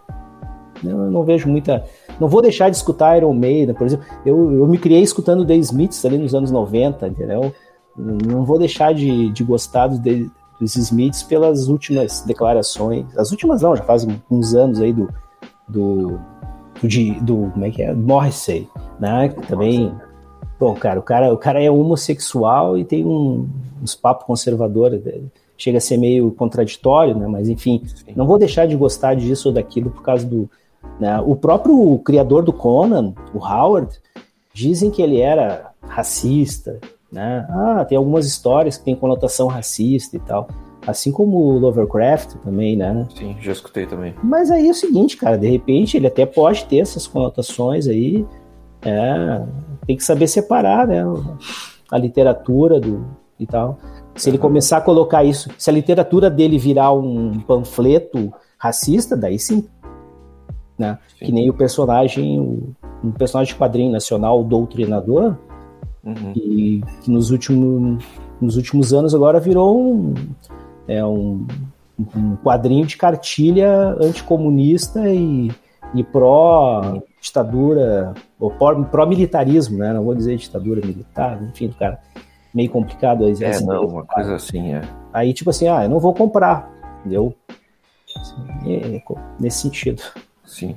Eu 0.85 1.11
não 1.11 1.25
vejo 1.25 1.49
muita. 1.49 1.85
Não 2.21 2.29
vou 2.29 2.43
deixar 2.43 2.69
de 2.69 2.77
escutar 2.77 3.17
Iron 3.17 3.33
Maiden, 3.33 3.75
por 3.75 3.87
exemplo. 3.87 4.07
Eu, 4.25 4.53
eu 4.53 4.67
me 4.67 4.79
criei 4.79 5.03
escutando 5.03 5.47
The 5.47 5.57
Smiths 5.57 6.05
ali 6.05 6.19
nos 6.19 6.35
anos 6.35 6.51
90, 6.51 7.09
entendeu? 7.09 7.53
Não 7.97 8.45
vou 8.45 8.59
deixar 8.59 8.93
de, 8.93 9.31
de 9.31 9.43
gostar 9.43 9.87
do, 9.87 10.31
dos 10.61 10.77
Smiths 10.77 11.23
pelas 11.23 11.69
últimas 11.69 12.23
declarações. 12.23 13.07
As 13.17 13.31
últimas 13.31 13.63
não, 13.63 13.77
já 13.77 13.83
faz 13.83 14.07
uns 14.31 14.55
anos 14.55 14.81
aí 14.81 14.93
do, 14.93 15.09
do 15.69 16.19
do, 16.81 17.25
do 17.25 17.51
como 17.53 17.65
é 17.65 17.71
que 17.71 17.83
é? 17.83 17.95
Morrissey, 17.95 18.69
né? 18.99 19.29
Que 19.29 19.47
também, 19.47 19.93
bom, 20.59 20.75
cara, 20.75 21.01
o 21.01 21.03
cara, 21.03 21.33
o 21.33 21.39
cara 21.39 21.63
é 21.63 21.71
homossexual 21.71 22.77
e 22.77 22.85
tem 22.85 23.05
um, 23.05 23.49
uns 23.83 23.95
papos 23.95 24.27
conservadores, 24.27 25.03
chega 25.57 25.79
a 25.79 25.81
ser 25.81 25.97
meio 25.97 26.31
contraditório, 26.33 27.17
né? 27.17 27.27
Mas 27.27 27.49
enfim, 27.49 27.83
não 28.15 28.27
vou 28.27 28.39
deixar 28.39 28.67
de 28.67 28.77
gostar 28.77 29.15
disso 29.15 29.49
ou 29.49 29.55
daquilo 29.55 29.91
por 29.91 30.03
causa 30.03 30.27
do, 30.27 30.49
né? 31.01 31.19
O 31.21 31.35
próprio 31.35 31.99
criador 32.05 32.45
do 32.45 32.53
Conan, 32.53 33.15
o 33.35 33.39
Howard, 33.39 33.89
dizem 34.53 34.91
que 34.91 35.03
ele 35.03 35.21
era 35.21 35.71
racista, 35.83 36.79
né? 37.11 37.47
Ah, 37.51 37.85
tem 37.85 37.97
algumas 37.97 38.27
histórias 38.27 38.77
que 38.77 38.85
tem 38.85 38.97
conotação 38.97 39.47
racista 39.47 40.17
e 40.17 40.21
tal. 40.21 40.49
Assim 40.87 41.11
como 41.11 41.39
o 41.39 41.59
Lovecraft 41.59 42.35
também, 42.45 42.77
né? 42.77 43.07
Sim, 43.15 43.37
já 43.41 43.53
escutei 43.53 43.87
também. 43.87 44.15
Mas 44.23 44.51
aí 44.51 44.69
é 44.69 44.71
o 44.71 44.75
seguinte, 44.75 45.17
cara, 45.17 45.37
de 45.37 45.49
repente 45.49 45.97
ele 45.97 46.07
até 46.07 46.25
pode 46.25 46.65
ter 46.67 46.79
essas 46.79 47.07
conotações 47.07 47.89
aí. 47.89 48.25
É, 48.83 49.43
tem 49.87 49.97
que 49.97 50.05
saber 50.05 50.29
separar, 50.29 50.87
né? 50.87 51.03
A 51.91 51.99
literatura 51.99 52.79
do 52.79 53.05
e 53.39 53.47
tal. 53.47 53.79
Se 54.15 54.31
ele 54.31 54.39
começar 54.39 54.79
a 54.79 54.81
colocar 54.81 55.25
isso, 55.25 55.51
se 55.59 55.69
a 55.69 55.73
literatura 55.73 56.31
dele 56.31 56.59
virar 56.59 56.93
um 56.93 57.39
panfleto 57.41 58.33
racista, 58.59 59.17
daí 59.17 59.39
sim. 59.39 59.67
Né? 60.79 60.99
Sim. 61.19 61.27
Que 61.27 61.33
nem 61.33 61.51
o 61.51 61.55
personagem, 61.55 62.41
um 63.03 63.11
personagem 63.13 63.53
de 63.53 63.59
quadrinho 63.59 63.93
nacional, 63.93 64.41
o 64.41 64.45
Doutrinador, 64.45 65.37
uhum. 66.07 66.33
que, 66.33 66.83
que 67.03 67.11
nos, 67.11 67.31
últimos, 67.31 68.03
nos 68.41 68.57
últimos 68.57 68.95
anos 68.95 69.15
agora 69.15 69.39
virou 69.41 69.77
um, 69.77 70.15
é 70.87 71.05
um, 71.05 71.45
um 71.99 72.37
quadrinho 72.37 72.87
de 72.87 72.97
cartilha 72.97 73.97
anticomunista 74.01 75.09
e, 75.09 75.51
e 75.95 76.05
pró-ditadura, 76.05 78.15
ou 78.39 78.51
pró-militarismo, 78.51 79.79
né? 79.79 79.93
Não 79.93 80.05
vou 80.05 80.15
dizer 80.15 80.37
ditadura 80.37 80.87
militar, 80.87 81.43
enfim, 81.43 81.75
cara, 81.79 81.99
meio 82.55 82.71
complicado. 82.71 83.25
Aí, 83.25 83.35
é, 83.41 83.51
assim, 83.51 83.67
não, 83.67 83.85
uma 83.87 84.05
coisa 84.05 84.37
assim, 84.37 84.75
é. 84.75 84.83
Aí, 85.13 85.35
tipo 85.35 85.51
assim, 85.51 85.69
ah, 85.69 85.85
eu 85.85 85.91
não 85.91 85.99
vou 85.99 86.15
comprar, 86.15 86.71
entendeu? 87.01 87.35
Assim, 88.17 88.37
é, 88.67 88.97
é, 88.97 89.03
nesse 89.41 89.63
sentido. 89.63 90.03
Sim. 90.45 90.77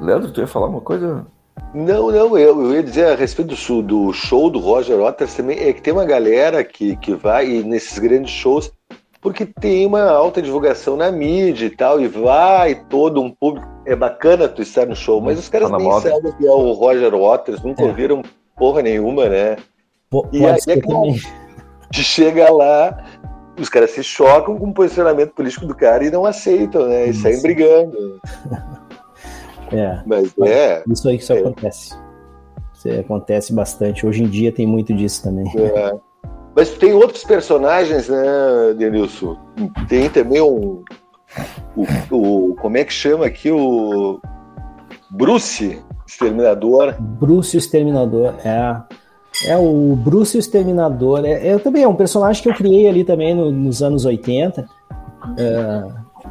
Leandro, 0.00 0.30
tu 0.32 0.40
ia 0.40 0.46
falar 0.46 0.68
uma 0.68 0.80
coisa? 0.80 1.26
Não, 1.72 2.10
não, 2.10 2.38
eu, 2.38 2.60
eu 2.62 2.74
ia 2.74 2.82
dizer 2.82 3.06
a 3.06 3.14
respeito 3.14 3.54
do, 3.54 3.82
do 3.82 4.12
show 4.12 4.48
do 4.50 4.58
Roger 4.58 4.98
Waters 4.98 5.34
também, 5.34 5.58
é 5.58 5.72
que 5.72 5.82
tem 5.82 5.92
uma 5.92 6.04
galera 6.04 6.62
que, 6.62 6.96
que 6.96 7.14
vai 7.14 7.48
e 7.48 7.62
nesses 7.62 7.98
grandes 7.98 8.30
shows 8.30 8.72
porque 9.24 9.46
tem 9.46 9.86
uma 9.86 10.02
alta 10.02 10.42
divulgação 10.42 10.98
na 10.98 11.10
mídia 11.10 11.64
e 11.64 11.70
tal, 11.70 11.98
e 11.98 12.06
vai 12.06 12.74
todo 12.74 13.22
um 13.22 13.30
público. 13.30 13.66
É 13.86 13.96
bacana 13.96 14.46
tu 14.46 14.60
estar 14.60 14.84
no 14.84 14.94
show, 14.94 15.18
mas 15.18 15.38
os 15.38 15.48
caras 15.48 15.70
tá 15.70 15.78
nem 15.78 15.86
moda. 15.86 16.10
sabem 16.10 16.30
que 16.32 16.46
é 16.46 16.50
o 16.50 16.72
Roger 16.72 17.10
Waters, 17.16 17.62
nunca 17.62 17.82
é. 17.82 17.86
ouviram 17.86 18.22
porra 18.54 18.82
nenhuma, 18.82 19.26
né? 19.30 19.56
P 20.10 20.22
e 20.30 20.44
aí 20.44 20.58
é 20.68 20.80
que 21.90 22.02
chega 22.02 22.52
lá, 22.52 23.02
os 23.58 23.70
caras 23.70 23.92
se 23.92 24.04
chocam 24.04 24.58
com 24.58 24.68
o 24.68 24.74
posicionamento 24.74 25.32
político 25.32 25.64
do 25.64 25.74
cara 25.74 26.04
e 26.04 26.10
não 26.10 26.26
aceitam, 26.26 26.86
né? 26.86 27.06
E 27.06 27.10
isso. 27.10 27.22
saem 27.22 27.40
brigando. 27.40 28.20
É. 29.72 30.00
Mas 30.06 30.34
é. 30.42 30.82
Isso 30.90 31.08
aí 31.08 31.16
que 31.16 31.22
isso 31.22 31.32
é. 31.32 31.38
acontece. 31.38 31.94
Isso 32.74 33.00
acontece 33.00 33.52
bastante. 33.52 34.06
Hoje 34.06 34.22
em 34.22 34.28
dia 34.28 34.52
tem 34.52 34.66
muito 34.66 34.92
disso 34.94 35.22
também. 35.22 35.46
É. 35.56 35.94
Mas 36.54 36.70
tem 36.70 36.92
outros 36.92 37.24
personagens, 37.24 38.08
né, 38.08 38.74
Denilson? 38.76 39.36
Tem 39.88 40.08
também 40.08 40.40
um. 40.40 40.84
O, 41.76 41.84
o, 42.10 42.54
como 42.56 42.76
é 42.76 42.84
que 42.84 42.92
chama 42.92 43.26
aqui? 43.26 43.50
O. 43.50 44.20
Bruce 45.10 45.82
Exterminador. 46.06 46.94
Bruce 47.00 47.56
Exterminador, 47.56 48.34
é. 48.44 48.82
É 49.46 49.56
o 49.56 49.96
Bruce 49.96 50.38
Exterminador. 50.38 51.24
É, 51.24 51.48
é, 51.48 51.58
também 51.58 51.82
é 51.82 51.88
um 51.88 51.96
personagem 51.96 52.42
que 52.42 52.48
eu 52.48 52.54
criei 52.54 52.88
ali 52.88 53.04
também 53.04 53.34
no, 53.34 53.50
nos 53.50 53.82
anos 53.82 54.04
80, 54.04 54.66
é, 55.36 55.84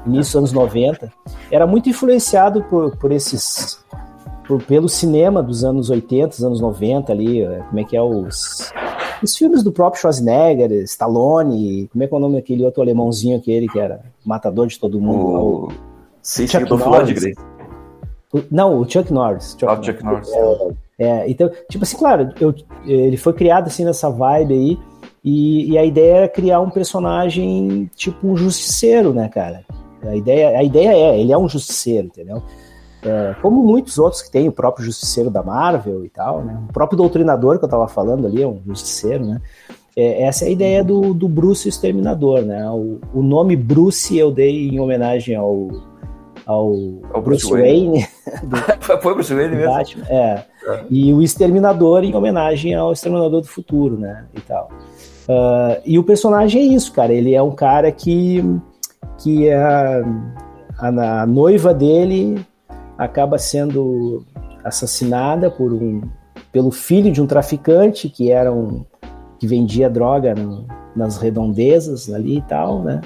início 0.05 0.33
dos 0.33 0.35
anos 0.35 0.53
90. 0.53 1.11
Era 1.51 1.67
muito 1.67 1.89
influenciado 1.89 2.63
por, 2.63 2.95
por 2.97 3.11
esses. 3.11 3.83
Por, 4.47 4.61
pelo 4.63 4.89
cinema 4.89 5.41
dos 5.41 5.63
anos 5.63 5.89
80, 5.89 6.45
anos 6.45 6.59
90 6.59 7.13
ali, 7.13 7.43
é, 7.43 7.59
como 7.59 7.79
é 7.79 7.83
que 7.85 7.95
é 7.95 8.01
os 8.01 8.73
os 9.23 9.37
filmes 9.37 9.63
do 9.63 9.71
próprio 9.71 10.01
Schwarzenegger, 10.01 10.71
Stallone, 10.83 11.87
como 11.91 12.03
é 12.03 12.07
que 12.07 12.13
é 12.13 12.17
o 12.17 12.19
nome 12.19 12.35
daquele 12.35 12.65
outro 12.65 12.81
alemãozinho 12.81 13.37
aquele 13.37 13.67
que 13.67 13.79
era 13.79 14.01
matador 14.25 14.67
de 14.67 14.77
todo 14.77 14.99
mundo? 14.99 15.25
O... 15.25 15.71
Sim, 16.21 16.47
Chuck 16.47 16.69
Norris. 16.69 17.33
Não, 18.51 18.79
o 18.79 18.89
Chuck 18.89 19.11
Norris. 19.13 19.55
Chuck, 19.59 19.65
ah, 19.65 19.81
Chuck 19.81 20.03
Norris. 20.03 20.29
Norris. 20.29 20.77
É, 20.99 21.05
é, 21.05 21.29
então, 21.29 21.49
tipo 21.69 21.83
assim, 21.83 21.97
claro, 21.97 22.33
eu, 22.39 22.53
ele 22.85 23.17
foi 23.17 23.33
criado 23.33 23.67
assim 23.67 23.85
nessa 23.85 24.09
vibe 24.09 24.53
aí, 24.53 24.79
e, 25.23 25.71
e, 25.71 25.77
a 25.77 25.85
ideia 25.85 26.15
era 26.17 26.27
criar 26.27 26.59
um 26.59 26.69
personagem 26.69 27.89
tipo 27.95 28.27
um 28.27 28.35
justiceiro, 28.35 29.13
né, 29.13 29.29
cara? 29.29 29.63
A 30.07 30.15
ideia, 30.15 30.57
a 30.57 30.63
ideia 30.63 30.89
é, 30.89 31.19
ele 31.19 31.31
é 31.31 31.37
um 31.37 31.47
justiceiro, 31.47 32.07
entendeu? 32.07 32.41
É, 33.03 33.35
como 33.41 33.61
muitos 33.61 33.97
outros 33.97 34.21
que 34.21 34.31
tem, 34.31 34.47
o 34.47 34.51
próprio 34.51 34.85
Justiceiro 34.85 35.29
da 35.29 35.43
Marvel 35.43 36.05
e 36.05 36.09
tal, 36.09 36.41
né? 36.41 36.57
O 36.69 36.73
próprio 36.73 36.97
Doutrinador 36.97 37.59
que 37.59 37.65
eu 37.65 37.69
tava 37.69 37.87
falando 37.87 38.27
ali 38.27 38.41
é 38.41 38.47
um 38.47 38.61
Justiceiro, 38.65 39.25
né? 39.25 39.41
É, 39.95 40.23
essa 40.23 40.45
é 40.45 40.47
a 40.47 40.51
ideia 40.51 40.83
do, 40.83 41.13
do 41.13 41.27
Bruce 41.27 41.67
Exterminador, 41.67 42.41
né? 42.41 42.67
O, 42.69 42.99
o 43.13 43.21
nome 43.21 43.55
Bruce 43.55 44.17
eu 44.17 44.31
dei 44.31 44.69
em 44.69 44.79
homenagem 44.79 45.35
ao, 45.35 45.69
ao, 46.45 46.71
ao 47.13 47.21
Bruce, 47.21 47.47
Bruce, 47.47 47.51
Wayne. 47.51 47.99
Wayne 47.99 48.07
do, 48.47 49.01
Foi 49.01 49.13
Bruce 49.13 49.33
Wayne 49.33 49.55
mesmo? 49.55 49.71
Batman, 49.71 50.05
é. 50.09 50.45
é. 50.67 50.85
E 50.89 51.13
o 51.13 51.21
Exterminador 51.21 52.03
em 52.03 52.15
homenagem 52.15 52.73
ao 52.73 52.91
Exterminador 52.93 53.41
do 53.41 53.47
Futuro, 53.47 53.97
né? 53.97 54.25
E 54.33 54.41
tal. 54.41 54.69
Uh, 55.27 55.81
e 55.85 55.99
o 55.99 56.03
personagem 56.03 56.61
é 56.61 56.65
isso, 56.73 56.91
cara. 56.91 57.13
Ele 57.13 57.35
é 57.35 57.41
um 57.41 57.51
cara 57.51 57.91
que, 57.91 58.43
que 59.17 59.47
é 59.47 59.55
a, 59.55 60.03
a, 60.79 61.21
a 61.21 61.25
noiva 61.25 61.73
dele 61.73 62.45
acaba 62.97 63.37
sendo 63.37 64.23
assassinada 64.63 65.49
por 65.49 65.73
um 65.73 66.01
pelo 66.51 66.71
filho 66.71 67.11
de 67.11 67.21
um 67.21 67.25
traficante 67.25 68.07
que 68.07 68.31
era 68.31 68.53
um 68.53 68.85
que 69.39 69.47
vendia 69.47 69.89
droga 69.89 70.35
no, 70.35 70.65
nas 70.95 71.17
redondezas 71.17 72.11
ali 72.13 72.37
e 72.37 72.41
tal, 72.43 72.81
né, 72.81 73.01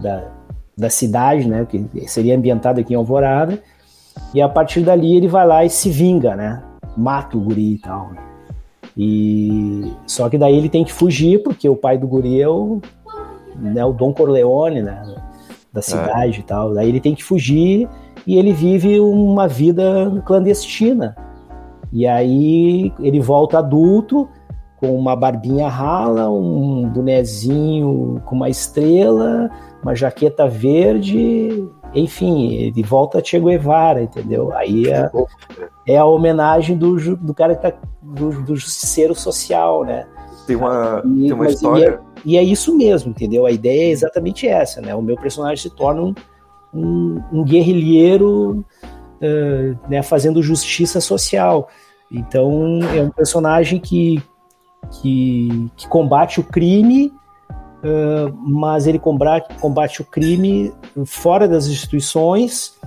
da, 0.00 0.28
da 0.76 0.90
cidade, 0.90 1.48
né, 1.48 1.66
que 1.68 2.08
seria 2.08 2.36
ambientado 2.36 2.80
aqui 2.80 2.92
em 2.92 2.96
Alvorada. 2.96 3.60
E 4.34 4.40
a 4.40 4.48
partir 4.48 4.82
dali 4.82 5.16
ele 5.16 5.26
vai 5.26 5.46
lá 5.46 5.64
e 5.64 5.70
se 5.70 5.90
vinga, 5.90 6.36
né? 6.36 6.62
Mata 6.96 7.36
o 7.36 7.40
guri 7.40 7.74
e 7.74 7.78
tal. 7.78 8.10
E 8.96 9.92
só 10.06 10.28
que 10.28 10.36
daí 10.36 10.56
ele 10.56 10.68
tem 10.68 10.84
que 10.84 10.92
fugir 10.92 11.42
porque 11.42 11.68
o 11.68 11.76
pai 11.76 11.96
do 11.96 12.06
guri 12.06 12.40
é 12.40 12.48
o, 12.48 12.80
né, 13.56 13.84
o 13.84 13.92
Dom 13.92 14.12
Corleone, 14.12 14.82
né, 14.82 15.02
da 15.72 15.82
cidade 15.82 16.38
é. 16.38 16.40
e 16.40 16.42
tal. 16.42 16.74
Daí 16.74 16.88
ele 16.88 17.00
tem 17.00 17.14
que 17.14 17.24
fugir 17.24 17.88
e 18.26 18.36
ele 18.36 18.52
vive 18.52 19.00
uma 19.00 19.46
vida 19.46 20.22
clandestina. 20.26 21.16
E 21.92 22.06
aí 22.06 22.92
ele 23.00 23.20
volta 23.20 23.58
adulto, 23.58 24.28
com 24.76 24.96
uma 24.96 25.14
barbinha 25.14 25.68
rala, 25.68 26.30
um 26.30 26.88
bonezinho 26.88 28.20
com 28.24 28.36
uma 28.36 28.48
estrela, 28.48 29.50
uma 29.82 29.94
jaqueta 29.94 30.48
verde, 30.48 31.68
enfim, 31.94 32.54
ele 32.54 32.82
volta 32.82 33.18
a 33.18 33.24
Che 33.24 33.38
Guevara, 33.38 34.02
entendeu? 34.02 34.52
Aí 34.54 34.88
é, 34.88 35.10
é 35.86 35.98
a 35.98 36.04
homenagem 36.04 36.76
do, 36.76 37.16
do 37.16 37.34
cara 37.34 37.54
que 37.54 37.62
tá, 37.62 37.72
do, 38.00 38.42
do 38.42 38.56
justiceiro 38.56 39.14
social, 39.14 39.84
né? 39.84 40.06
Tem 40.46 40.56
uma, 40.56 41.02
e, 41.04 41.22
tem 41.24 41.32
uma 41.32 41.46
história. 41.48 42.00
E 42.24 42.36
é, 42.36 42.42
isso 42.42 42.76
mesmo, 42.76 43.10
entendeu? 43.10 43.46
A 43.46 43.50
ideia 43.50 43.88
é 43.88 43.90
exatamente 43.90 44.46
essa, 44.46 44.80
né? 44.80 44.94
O 44.94 45.02
meu 45.02 45.16
personagem 45.16 45.56
se 45.56 45.74
torna 45.74 46.02
um, 46.02 46.14
um, 46.72 47.22
um 47.32 47.44
guerrilheiro 47.44 48.64
uh, 49.20 49.88
né, 49.88 50.02
fazendo 50.02 50.42
justiça 50.42 51.00
social. 51.00 51.68
Então 52.10 52.80
é 52.94 53.02
um 53.02 53.10
personagem 53.10 53.78
que, 53.78 54.22
que, 54.90 55.70
que 55.76 55.88
combate 55.88 56.40
o 56.40 56.44
crime, 56.44 57.12
uh, 57.84 58.34
mas 58.36 58.86
ele 58.86 58.98
combate, 58.98 59.54
combate 59.60 60.02
o 60.02 60.04
crime 60.04 60.72
fora 61.06 61.46
das 61.46 61.66
instituições, 61.66 62.78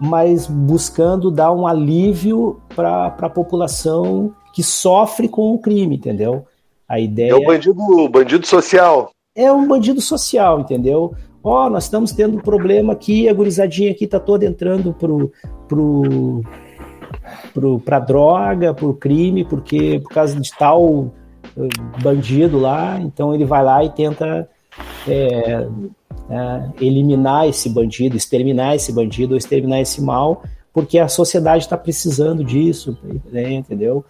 mas 0.00 0.46
buscando 0.46 1.30
dar 1.30 1.52
um 1.52 1.66
alívio 1.66 2.60
para 2.74 3.06
a 3.06 3.30
população 3.30 4.34
que 4.52 4.62
sofre 4.62 5.28
com 5.28 5.52
o 5.52 5.58
crime, 5.58 5.96
entendeu? 5.96 6.46
A 6.88 6.98
ideia 7.00 7.30
é 7.30 7.34
o 7.34 7.44
bandido, 7.44 8.08
bandido 8.08 8.46
social. 8.46 9.10
É 9.34 9.50
um 9.52 9.66
bandido 9.66 10.00
social, 10.00 10.60
entendeu? 10.60 11.14
ó, 11.44 11.66
oh, 11.66 11.70
nós 11.70 11.84
estamos 11.84 12.10
tendo 12.10 12.38
um 12.38 12.40
problema 12.40 12.94
aqui, 12.94 13.28
a 13.28 13.34
gurizadinha 13.34 13.90
aqui 13.90 14.06
está 14.06 14.18
toda 14.18 14.46
entrando 14.46 14.94
pro, 14.94 15.30
pro, 15.68 16.42
pro, 17.52 17.78
pra 17.80 17.98
droga, 17.98 18.72
pro 18.72 18.94
crime, 18.94 19.44
porque 19.44 20.00
por 20.00 20.08
causa 20.08 20.40
de 20.40 20.50
tal 20.58 21.12
eh, 21.54 21.68
bandido 22.02 22.58
lá, 22.58 22.98
então 22.98 23.34
ele 23.34 23.44
vai 23.44 23.62
lá 23.62 23.84
e 23.84 23.90
tenta 23.90 24.48
é, 25.06 25.68
é, 26.30 26.68
eliminar 26.80 27.46
esse 27.46 27.68
bandido, 27.68 28.16
exterminar 28.16 28.74
esse 28.74 28.90
bandido 28.90 29.34
ou 29.34 29.38
exterminar 29.38 29.82
esse 29.82 30.00
mal 30.00 30.42
porque 30.74 30.98
a 30.98 31.06
sociedade 31.06 31.62
está 31.62 31.76
precisando 31.76 32.42
disso, 32.42 32.98
né, 33.30 33.52
entendeu? 33.52 34.04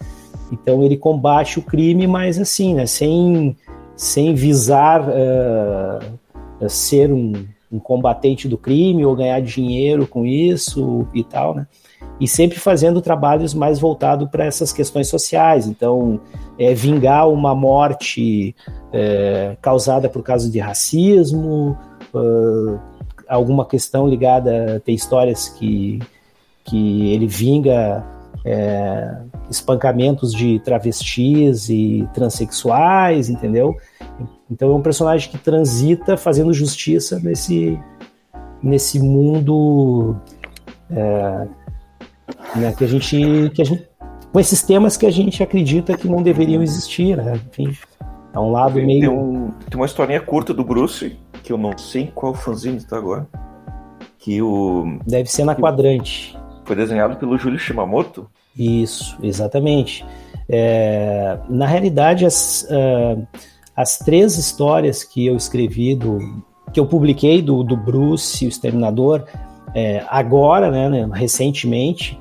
Então 0.53 0.82
ele 0.82 0.97
combate 0.97 1.59
o 1.59 1.62
crime, 1.62 2.07
mas 2.07 2.39
assim, 2.39 2.74
né, 2.74 2.87
sem, 2.87 3.57
sem 3.97 4.35
visar 4.35 5.03
uh, 5.09 6.68
ser 6.68 7.12
um, 7.12 7.32
um 7.70 7.78
combatente 7.78 8.49
do 8.49 8.57
crime 8.57 9.05
ou 9.05 9.16
ganhar 9.16 9.41
dinheiro 9.41 10.07
com 10.07 10.24
isso 10.24 11.07
e 11.12 11.24
tal, 11.24 11.55
né? 11.55 11.66
E 12.20 12.28
sempre 12.28 12.61
fazendo 12.61 13.03
trabalhos 13.03 13.53
mais 13.53 13.80
voltados 13.80 14.28
para 14.30 14.45
essas 14.45 14.72
questões 14.72 15.09
sociais. 15.09 15.66
Então, 15.66 16.20
é, 16.57 16.72
vingar 16.72 17.28
uma 17.28 17.55
morte 17.55 18.55
é, 18.93 19.57
causada 19.61 20.09
por 20.09 20.22
causa 20.22 20.49
de 20.49 20.61
racismo, 20.61 21.76
uh, 22.14 22.78
alguma 23.28 23.66
questão 23.66 24.07
ligada, 24.07 24.80
tem 24.85 24.95
histórias 24.95 25.49
que, 25.49 25.99
que 26.62 27.12
ele 27.12 27.26
vinga 27.26 28.05
é, 28.45 29.16
espancamentos 29.49 30.32
de 30.32 30.59
travestis 30.61 31.68
e 31.68 32.07
transexuais, 32.12 33.30
entendeu? 33.30 33.76
Então 34.51 34.70
é 34.70 34.74
um 34.74 34.82
personagem 34.82 35.30
que 35.30 35.38
transita 35.38 36.16
fazendo 36.16 36.53
justiça 36.53 37.18
nesse, 37.20 37.78
nesse 38.62 39.01
mundo 39.01 40.16
é, 40.90 41.47
né, 42.57 42.74
que 42.76 42.84
a 42.84 42.86
gente 42.86 43.51
que 43.55 43.62
a 43.62 43.64
gente 43.64 43.88
com 44.32 44.40
esses 44.40 44.62
temas 44.62 44.97
que 44.97 45.07
a 45.07 45.11
gente 45.11 45.42
acredita 45.42 45.97
que 45.97 46.09
não 46.09 46.20
deveriam 46.20 46.61
existir, 46.61 47.16
né? 47.16 47.40
Enfim, 47.49 47.72
é 48.32 48.38
um 48.38 48.51
lado 48.51 48.74
tem, 48.74 48.86
meio 48.86 49.01
tem, 49.01 49.09
um, 49.09 49.51
tem 49.70 49.76
uma 49.76 49.86
historinha 49.86 50.20
curta 50.20 50.53
do 50.53 50.64
Bruce 50.64 51.16
que 51.45 51.53
eu 51.53 51.59
não 51.59 51.78
sei 51.78 52.11
qual 52.12 52.34
fanzine 52.34 52.78
está 52.78 52.97
agora, 52.97 53.28
que 54.18 54.42
o 54.42 54.99
deve 55.07 55.30
ser 55.30 55.45
na 55.45 55.55
quadrante. 55.55 56.36
Foi 56.64 56.74
desenhado 56.74 57.16
pelo 57.16 57.36
Júlio 57.38 57.58
Shimamoto. 57.58 58.26
Isso, 58.56 59.16
exatamente. 59.22 60.04
É, 60.48 61.38
na 61.48 61.66
realidade, 61.66 62.24
as, 62.24 62.66
uh, 62.70 63.26
as 63.76 63.98
três 63.98 64.36
histórias 64.36 65.02
que 65.02 65.26
eu 65.26 65.36
escrevi, 65.36 65.94
do, 65.94 66.18
que 66.72 66.78
eu 66.78 66.86
publiquei 66.86 67.42
do, 67.42 67.62
do 67.62 67.76
Bruce, 67.76 68.44
o 68.44 68.48
Exterminador, 68.48 69.24
é, 69.74 70.04
agora, 70.08 70.70
né, 70.70 70.88
né, 70.88 71.08
recentemente, 71.12 72.18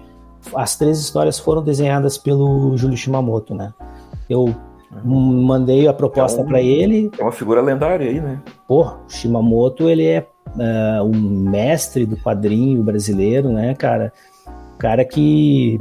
as 0.55 0.75
três 0.75 0.99
histórias 0.99 1.39
foram 1.39 1.63
desenhadas 1.63 2.17
pelo 2.17 2.75
Júlio 2.75 2.97
Shimamoto, 2.97 3.53
né? 3.53 3.73
Eu 4.29 4.53
uhum. 5.05 5.43
mandei 5.43 5.87
a 5.87 5.93
proposta 5.93 6.41
é 6.41 6.43
um, 6.43 6.47
para 6.47 6.61
ele. 6.61 7.11
É 7.17 7.21
uma 7.21 7.31
figura 7.31 7.61
lendária 7.61 8.09
aí, 8.09 8.19
né? 8.19 8.41
Pô, 8.67 8.91
Shimamoto, 9.07 9.89
ele 9.89 10.05
é 10.05 10.27
uh, 10.55 11.03
um 11.03 11.49
mestre 11.49 12.05
do 12.05 12.17
quadrinho 12.17 12.83
brasileiro, 12.83 13.49
né, 13.49 13.73
cara? 13.75 14.11
Cara 14.84 15.05
que 15.05 15.79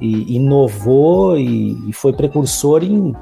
inovou 0.00 1.38
e, 1.38 1.92
foi 1.92 2.12
precursor 2.12 2.82
em, 2.82 3.14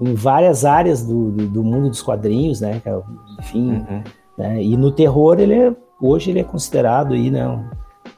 em 0.00 0.14
várias 0.14 0.64
áreas 0.64 1.06
do, 1.06 1.30
do, 1.30 1.46
do, 1.46 1.62
mundo 1.62 1.88
dos 1.88 2.02
quadrinhos, 2.02 2.60
né? 2.60 2.82
Enfim, 3.38 3.70
uhum. 3.70 4.02
né? 4.36 4.60
e 4.60 4.76
no 4.76 4.90
terror 4.90 5.38
ele 5.38 5.54
é, 5.54 5.72
hoje 6.00 6.30
ele 6.30 6.40
é 6.40 6.42
considerado 6.42 7.14
aí, 7.14 7.30
né? 7.30 7.70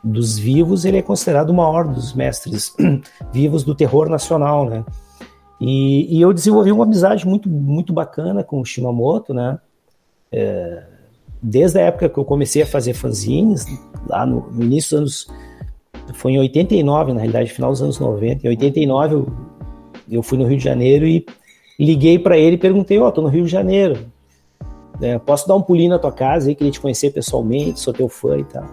Dos 0.03 0.39
vivos 0.39 0.87
ele 0.87 0.97
é 0.97 1.03
considerado 1.03 1.51
o 1.51 1.55
maior 1.55 1.87
dos 1.87 2.15
mestres 2.15 2.75
vivos 3.31 3.63
do 3.63 3.75
terror 3.75 4.09
nacional, 4.09 4.65
né? 4.65 4.83
E, 5.61 6.17
e, 6.17 6.23
eu 6.23 6.33
desenvolvi 6.33 6.73
uma 6.73 6.85
amizade 6.85 7.29
muito 7.29 7.51
muito 7.51 7.93
bacana 7.93 8.43
com 8.43 8.63
o 8.63 8.65
Shimamoto, 8.65 9.35
né? 9.35 9.59
É, 10.33 10.85
desde 11.43 11.79
a 11.81 11.83
época 11.83 12.09
que 12.09 12.17
eu 12.17 12.25
comecei 12.25 12.63
a 12.63 12.67
fazer 12.67 12.95
fanzines, 12.95 13.67
lá 14.09 14.25
no, 14.25 14.51
no 14.51 14.63
início 14.65 14.99
dos 14.99 15.29
anos 15.29 15.45
foi 16.13 16.33
em 16.33 16.39
89, 16.39 17.13
na 17.13 17.21
realidade, 17.21 17.53
final 17.53 17.71
dos 17.71 17.83
anos 17.83 17.99
90. 17.99 18.47
Em 18.47 18.51
89 18.51 19.15
eu, 19.15 19.27
eu 20.11 20.23
fui 20.23 20.37
no 20.37 20.45
Rio 20.45 20.59
de 20.59 20.65
Janeiro 20.65 21.07
e 21.07 21.25
liguei 21.79 22.19
para 22.19 22.37
ele 22.37 22.57
e 22.57 22.59
perguntei: 22.59 22.99
Ó, 22.99 23.09
oh, 23.09 23.13
tô 23.13 23.23
no 23.23 23.29
Rio 23.29 23.45
de 23.45 23.51
Janeiro. 23.51 23.99
É, 25.01 25.19
posso 25.19 25.49
dar 25.49 25.57
um 25.57 25.63
pulinho 25.63 25.91
na 25.91 25.99
tua 25.99 26.13
casa 26.13 26.49
aí, 26.49 26.55
queria 26.55 26.71
te 26.71 26.81
conhecer 26.81 27.11
pessoalmente, 27.11 27.81
sou 27.81 27.93
teu 27.93 28.09
fã 28.09 28.39
e 28.39 28.45
tal. 28.45 28.65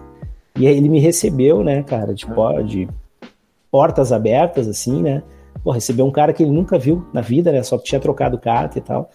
E 0.56 0.66
aí 0.66 0.76
ele 0.76 0.88
me 0.88 1.00
recebeu, 1.00 1.64
né, 1.64 1.82
cara, 1.82 2.14
de, 2.14 2.26
de 2.66 2.88
portas 3.70 4.12
abertas, 4.12 4.68
assim, 4.68 5.02
né? 5.02 5.22
Pô, 5.64 5.70
recebeu 5.70 6.04
um 6.04 6.10
cara 6.10 6.32
que 6.32 6.42
ele 6.42 6.50
nunca 6.50 6.78
viu 6.78 7.06
na 7.12 7.20
vida, 7.20 7.52
né? 7.52 7.62
Só 7.62 7.78
tinha 7.78 8.00
trocado 8.00 8.38
carta 8.38 8.78
e 8.78 8.80
tal. 8.82 9.10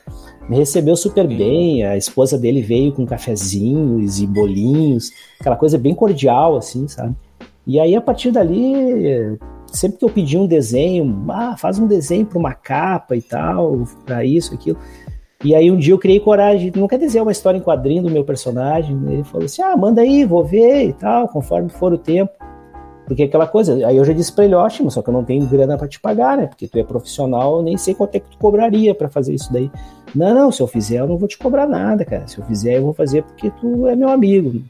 Me 0.50 0.58
recebeu 0.58 0.96
super 0.96 1.28
bem, 1.28 1.84
a 1.84 1.98
esposa 1.98 2.38
dele 2.38 2.62
veio 2.62 2.92
com 2.94 3.06
cafezinhos 3.06 4.20
e 4.20 4.28
bolinhos, 4.28 5.12
aquela 5.40 5.56
coisa 5.56 5.78
bem 5.78 5.94
cordial, 5.94 6.56
assim, 6.56 6.88
sabe? 6.88 7.16
E 7.68 7.82
aí, 7.82 7.98
a 7.98 8.02
partir 8.02 8.32
dali, 8.32 9.38
sempre 9.68 9.98
que 9.98 10.06
eu 10.06 10.10
pedi 10.10 10.38
um 10.38 10.48
desenho, 10.48 11.26
ah, 11.30 11.58
faz 11.58 11.78
um 11.78 11.86
desenho 11.86 12.26
para 12.26 12.40
uma 12.40 12.54
capa 12.54 13.14
e 13.14 13.22
tal, 13.22 13.84
para 14.06 14.24
isso, 14.24 14.54
aquilo. 14.54 14.78
E 15.44 15.54
aí 15.54 15.70
um 15.70 15.78
dia 15.78 15.94
eu 15.94 16.00
criei 16.00 16.20
coragem, 16.20 16.72
não 16.76 16.88
quer 16.88 16.98
dizer 16.98 17.22
uma 17.22 17.32
história 17.32 17.58
em 17.58 17.62
quadrinho 17.62 18.02
do 18.04 18.10
meu 18.10 18.24
personagem. 18.24 18.98
Ele 19.08 19.24
falou 19.26 19.46
assim: 19.46 19.62
ah, 19.62 19.76
manda 19.76 20.02
aí, 20.02 20.24
vou 20.24 20.46
ver 20.46 20.86
e 20.88 20.94
tal, 20.94 21.28
conforme 21.28 21.70
for 21.70 21.92
o 21.92 21.98
tempo. 21.98 22.32
Porque 23.06 23.24
aquela 23.24 23.46
coisa, 23.48 23.86
aí 23.86 23.96
eu 23.96 24.04
já 24.04 24.12
disse 24.12 24.34
pra 24.34 24.44
ele, 24.44 24.54
ótimo, 24.54 24.92
só 24.92 25.02
que 25.02 25.10
eu 25.10 25.14
não 25.14 25.24
tenho 25.24 25.46
grana 25.46 25.78
para 25.78 25.88
te 25.88 25.98
pagar, 25.98 26.36
né? 26.36 26.46
Porque 26.46 26.68
tu 26.68 26.78
é 26.78 26.84
profissional, 26.84 27.58
eu 27.58 27.64
nem 27.64 27.78
sei 27.78 27.94
quanto 27.94 28.16
é 28.16 28.20
que 28.20 28.30
tu 28.30 28.38
cobraria 28.38 28.94
para 28.94 29.08
fazer 29.08 29.34
isso 29.34 29.52
daí. 29.52 29.72
Não, 30.14 30.34
não, 30.36 30.52
se 30.52 30.62
eu 30.62 30.68
fizer, 30.68 31.00
eu 31.00 31.08
não 31.08 31.18
vou 31.18 31.28
te 31.28 31.38
cobrar 31.38 31.68
nada, 31.68 32.04
cara. 32.04 32.28
Se 32.28 32.38
eu 32.38 32.46
fizer, 32.46 32.78
eu 32.78 32.84
vou 32.84 32.94
fazer 32.94 33.24
porque 33.24 33.50
tu 33.52 33.88
é 33.88 33.96
meu 33.96 34.10
amigo 34.10 34.62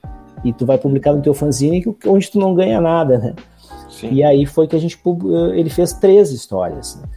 e 0.43 0.53
tu 0.53 0.65
vai 0.65 0.77
publicar 0.77 1.13
no 1.13 1.21
teu 1.21 1.33
fanzine 1.33 1.83
onde 2.05 2.31
tu 2.31 2.39
não 2.39 2.53
ganha 2.53 2.79
nada, 2.79 3.17
né? 3.17 3.35
Sim. 3.89 4.09
E 4.11 4.23
aí 4.23 4.45
foi 4.45 4.67
que 4.67 4.75
a 4.75 4.79
gente 4.79 4.99
ele 5.55 5.69
fez 5.69 5.93
três 5.93 6.31
histórias. 6.31 7.01
Né? 7.01 7.07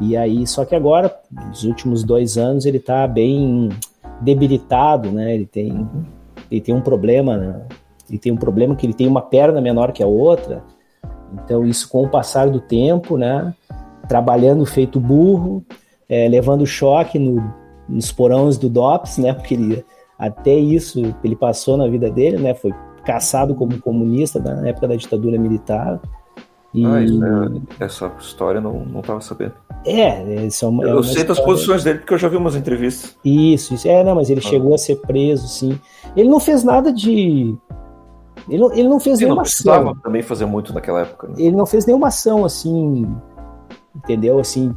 E 0.00 0.16
aí, 0.16 0.46
só 0.46 0.64
que 0.64 0.74
agora, 0.74 1.14
nos 1.48 1.64
últimos 1.64 2.02
dois 2.04 2.38
anos, 2.38 2.64
ele 2.64 2.78
tá 2.78 3.06
bem 3.06 3.68
debilitado, 4.20 5.10
né? 5.10 5.34
Ele 5.34 5.46
tem, 5.46 5.88
ele 6.50 6.60
tem 6.60 6.74
um 6.74 6.80
problema, 6.80 7.36
né? 7.36 7.62
ele 8.08 8.18
tem 8.18 8.32
um 8.32 8.36
problema 8.36 8.74
que 8.74 8.86
ele 8.86 8.94
tem 8.94 9.06
uma 9.06 9.22
perna 9.22 9.60
menor 9.60 9.92
que 9.92 10.02
a 10.02 10.06
outra. 10.06 10.64
Então, 11.32 11.66
isso 11.66 11.88
com 11.88 12.04
o 12.04 12.08
passar 12.08 12.48
do 12.48 12.60
tempo, 12.60 13.16
né? 13.16 13.54
Trabalhando 14.08 14.66
feito 14.66 14.98
burro, 14.98 15.64
é, 16.08 16.28
levando 16.28 16.66
choque 16.66 17.18
no, 17.18 17.52
nos 17.88 18.10
porões 18.10 18.56
do 18.56 18.68
DOPS, 18.68 19.18
né? 19.18 19.32
Porque 19.32 19.54
ele 19.54 19.84
até 20.20 20.54
isso 20.54 21.14
ele 21.24 21.34
passou 21.34 21.78
na 21.78 21.88
vida 21.88 22.10
dele, 22.10 22.36
né? 22.36 22.52
Foi 22.52 22.72
caçado 23.06 23.54
como 23.54 23.80
comunista 23.80 24.38
na 24.38 24.68
época 24.68 24.86
da 24.86 24.94
ditadura 24.94 25.38
militar. 25.38 25.98
E... 26.74 26.84
Ah, 26.84 27.00
isso, 27.02 27.24
é, 27.24 27.84
essa 27.84 28.12
história 28.20 28.60
não, 28.60 28.84
não 28.84 29.00
tava 29.00 29.22
sabendo. 29.22 29.54
É, 29.84 30.44
isso 30.44 30.66
é 30.66 30.68
uma, 30.68 30.84
Eu 30.84 30.88
é 30.90 30.92
uma 30.92 31.02
sei 31.02 31.22
história... 31.22 31.28
das 31.34 31.40
posições 31.40 31.82
dele 31.82 32.00
porque 32.00 32.12
eu 32.12 32.18
já 32.18 32.28
vi 32.28 32.36
umas 32.36 32.54
entrevistas. 32.54 33.16
Isso, 33.24 33.72
isso. 33.74 33.88
É, 33.88 34.04
não, 34.04 34.14
mas 34.14 34.28
ele 34.28 34.40
ah. 34.44 34.48
chegou 34.48 34.74
a 34.74 34.78
ser 34.78 34.96
preso, 34.96 35.48
sim. 35.48 35.80
Ele 36.14 36.28
não 36.28 36.38
fez 36.38 36.62
nada 36.62 36.92
de. 36.92 37.56
Ele 38.46 38.58
não, 38.58 38.72
ele 38.72 38.88
não 38.88 39.00
fez 39.00 39.18
Sim, 39.18 39.24
nenhuma 39.24 39.42
não 39.42 39.48
ação. 39.48 39.96
também 40.02 40.22
fazer 40.22 40.44
muito 40.44 40.72
naquela 40.74 41.00
época. 41.00 41.28
Né? 41.28 41.34
Ele 41.38 41.56
não 41.56 41.66
fez 41.66 41.86
nenhuma 41.86 42.08
ação 42.08 42.44
assim, 42.44 43.06
entendeu? 43.94 44.38
Assim, 44.38 44.74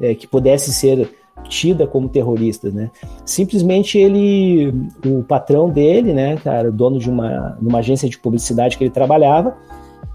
é, 0.00 0.14
que 0.14 0.26
pudesse 0.26 0.72
ser 0.72 1.08
tida 1.48 1.86
como 1.86 2.08
terroristas, 2.08 2.72
né? 2.72 2.90
Simplesmente 3.24 3.98
ele, 3.98 4.74
o 5.04 5.22
patrão 5.22 5.68
dele, 5.68 6.12
né, 6.12 6.36
cara, 6.36 6.70
dono 6.70 6.98
de 6.98 7.08
uma, 7.08 7.56
uma 7.60 7.78
agência 7.78 8.08
de 8.08 8.18
publicidade 8.18 8.76
que 8.76 8.84
ele 8.84 8.90
trabalhava, 8.90 9.56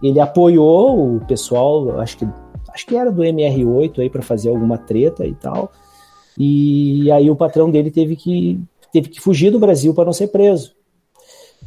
ele 0.02 0.20
apoiou 0.20 1.16
o 1.16 1.20
pessoal, 1.26 2.00
acho 2.00 2.18
que 2.18 2.28
acho 2.74 2.86
que 2.86 2.96
era 2.96 3.12
do 3.12 3.22
MR8 3.22 4.00
aí 4.00 4.10
para 4.10 4.22
fazer 4.22 4.50
alguma 4.50 4.78
treta 4.78 5.26
e 5.26 5.34
tal. 5.34 5.72
E 6.38 7.12
aí 7.12 7.30
o 7.30 7.36
patrão 7.36 7.70
dele 7.70 7.92
teve 7.92 8.16
que 8.16 8.60
teve 8.92 9.10
que 9.10 9.22
fugir 9.22 9.52
do 9.52 9.60
Brasil 9.60 9.94
para 9.94 10.06
não 10.06 10.14
ser 10.14 10.28
preso. 10.28 10.74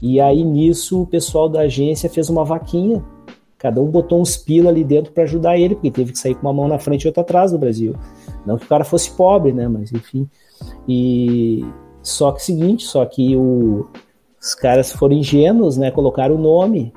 E 0.03 0.21
aí 0.21 0.43
nisso 0.43 1.03
o 1.03 1.07
pessoal 1.07 1.49
da 1.49 1.61
agência 1.61 2.11
fez 2.11 2.29
uma 2.29 2.45
vaquinha. 2.45 3.05
Cada 3.59 3.81
um 3.81 3.87
botou 3.87 4.21
uns 4.21 4.37
pila 4.37 4.71
ali 4.71 4.85
dentro 4.85 5.13
para 5.13 5.23
ajudar 5.23 5.57
ele, 5.57 5.75
porque 5.75 5.91
teve 5.91 6.13
que 6.13 6.19
sair 6.19 6.35
com 6.35 6.43
uma 6.43 6.53
mão 6.53 6.69
na 6.69 6.79
frente 6.79 7.05
e 7.05 7.07
outra 7.07 7.23
atrás 7.23 7.53
do 7.53 7.59
Brasil. 7.59 7.95
Não 8.47 8.59
que 8.59 8.65
o 8.65 8.69
cara 8.69 8.85
fosse 8.85 9.11
pobre, 9.11 9.53
né? 9.53 9.69
Mas 9.69 9.93
enfim. 9.93 10.29
E 10.89 11.65
só 12.03 12.33
que 12.33 12.43
seguinte, 12.43 12.85
só 12.85 13.05
que 13.05 13.37
o, 13.37 13.87
os 14.41 14.55
caras 14.55 14.93
foram 14.93 15.17
ingênuos, 15.17 15.77
né? 15.77 15.91
Colocaram 15.91 16.35
o 16.35 16.39
nome 16.39 16.93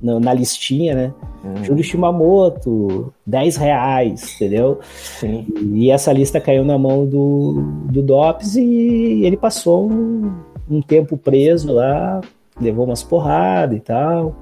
na, 0.00 0.18
na 0.18 0.34
listinha, 0.34 0.94
né? 0.94 1.14
Hum. 1.44 1.64
Júlio 1.64 1.84
Shimamoto, 1.84 3.12
10 3.26 3.56
reais, 3.56 4.34
entendeu? 4.36 4.80
Sim. 4.92 5.46
E 5.74 5.90
essa 5.90 6.12
lista 6.12 6.40
caiu 6.40 6.64
na 6.64 6.78
mão 6.78 7.04
do, 7.06 7.62
do 7.90 8.02
DOPS 8.02 8.56
e 8.56 9.24
ele 9.24 9.36
passou 9.36 9.90
um, 9.90 10.32
um 10.70 10.80
tempo 10.80 11.16
preso 11.16 11.72
lá, 11.72 12.20
levou 12.60 12.84
umas 12.86 13.02
porradas 13.02 13.76
e 13.76 13.80
tal 13.80 14.36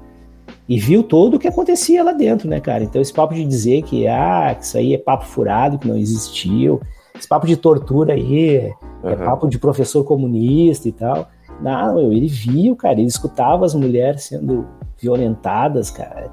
e 0.71 0.79
viu 0.79 1.03
todo 1.03 1.33
o 1.33 1.39
que 1.39 1.49
acontecia 1.49 2.01
lá 2.01 2.13
dentro, 2.13 2.47
né, 2.47 2.61
cara? 2.61 2.81
Então 2.81 3.01
esse 3.01 3.11
papo 3.11 3.33
de 3.33 3.43
dizer 3.43 3.81
que, 3.81 4.07
ah, 4.07 4.55
que 4.57 4.63
isso 4.63 4.77
aí 4.77 4.93
é 4.93 4.97
papo 4.97 5.25
furado, 5.25 5.77
que 5.77 5.85
não 5.85 5.97
existiu, 5.97 6.79
esse 7.13 7.27
papo 7.27 7.45
de 7.45 7.57
tortura 7.57 8.13
aí 8.13 8.71
uhum. 9.03 9.09
é 9.09 9.15
papo 9.17 9.49
de 9.49 9.59
professor 9.59 10.05
comunista 10.05 10.87
e 10.87 10.93
tal. 10.93 11.27
Não, 11.61 12.13
ele 12.13 12.27
viu, 12.27 12.73
cara, 12.73 12.93
ele 12.93 13.09
escutava 13.09 13.65
as 13.65 13.75
mulheres 13.75 14.23
sendo 14.23 14.65
violentadas, 14.97 15.91
cara. 15.91 16.31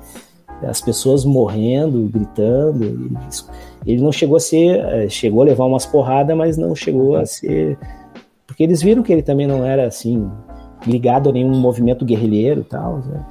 As 0.62 0.80
pessoas 0.80 1.24
morrendo, 1.24 2.08
gritando. 2.08 2.84
Ele, 2.84 3.10
ele 3.84 4.00
não 4.00 4.12
chegou 4.12 4.36
a 4.36 4.40
ser. 4.40 4.78
Eh, 4.78 5.08
chegou 5.08 5.42
a 5.42 5.46
levar 5.46 5.64
umas 5.64 5.84
porradas, 5.84 6.36
mas 6.36 6.56
não 6.56 6.76
chegou 6.76 7.16
a 7.16 7.26
ser. 7.26 7.76
Porque 8.46 8.62
eles 8.62 8.80
viram 8.80 9.02
que 9.02 9.12
ele 9.12 9.22
também 9.22 9.48
não 9.48 9.64
era 9.64 9.88
assim, 9.88 10.30
ligado 10.86 11.28
a 11.28 11.32
nenhum 11.32 11.58
movimento 11.58 12.04
guerrilheiro 12.04 12.60
e 12.60 12.64
tal. 12.64 12.98
Né? 12.98 13.26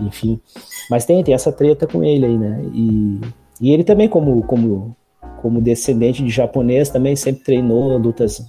E, 0.00 0.06
enfim. 0.06 0.40
Mas 0.90 1.04
tem, 1.04 1.22
tem 1.22 1.34
essa 1.34 1.52
treta 1.52 1.86
com 1.86 2.02
ele 2.02 2.26
aí, 2.26 2.38
né? 2.38 2.62
E, 2.72 3.20
e 3.60 3.72
ele 3.72 3.84
também, 3.84 4.08
como, 4.08 4.42
como, 4.42 4.96
como 5.40 5.60
descendente 5.60 6.22
de 6.22 6.30
japonês, 6.30 6.88
também 6.88 7.16
sempre 7.16 7.42
treinou 7.42 7.96
lutas 7.98 8.44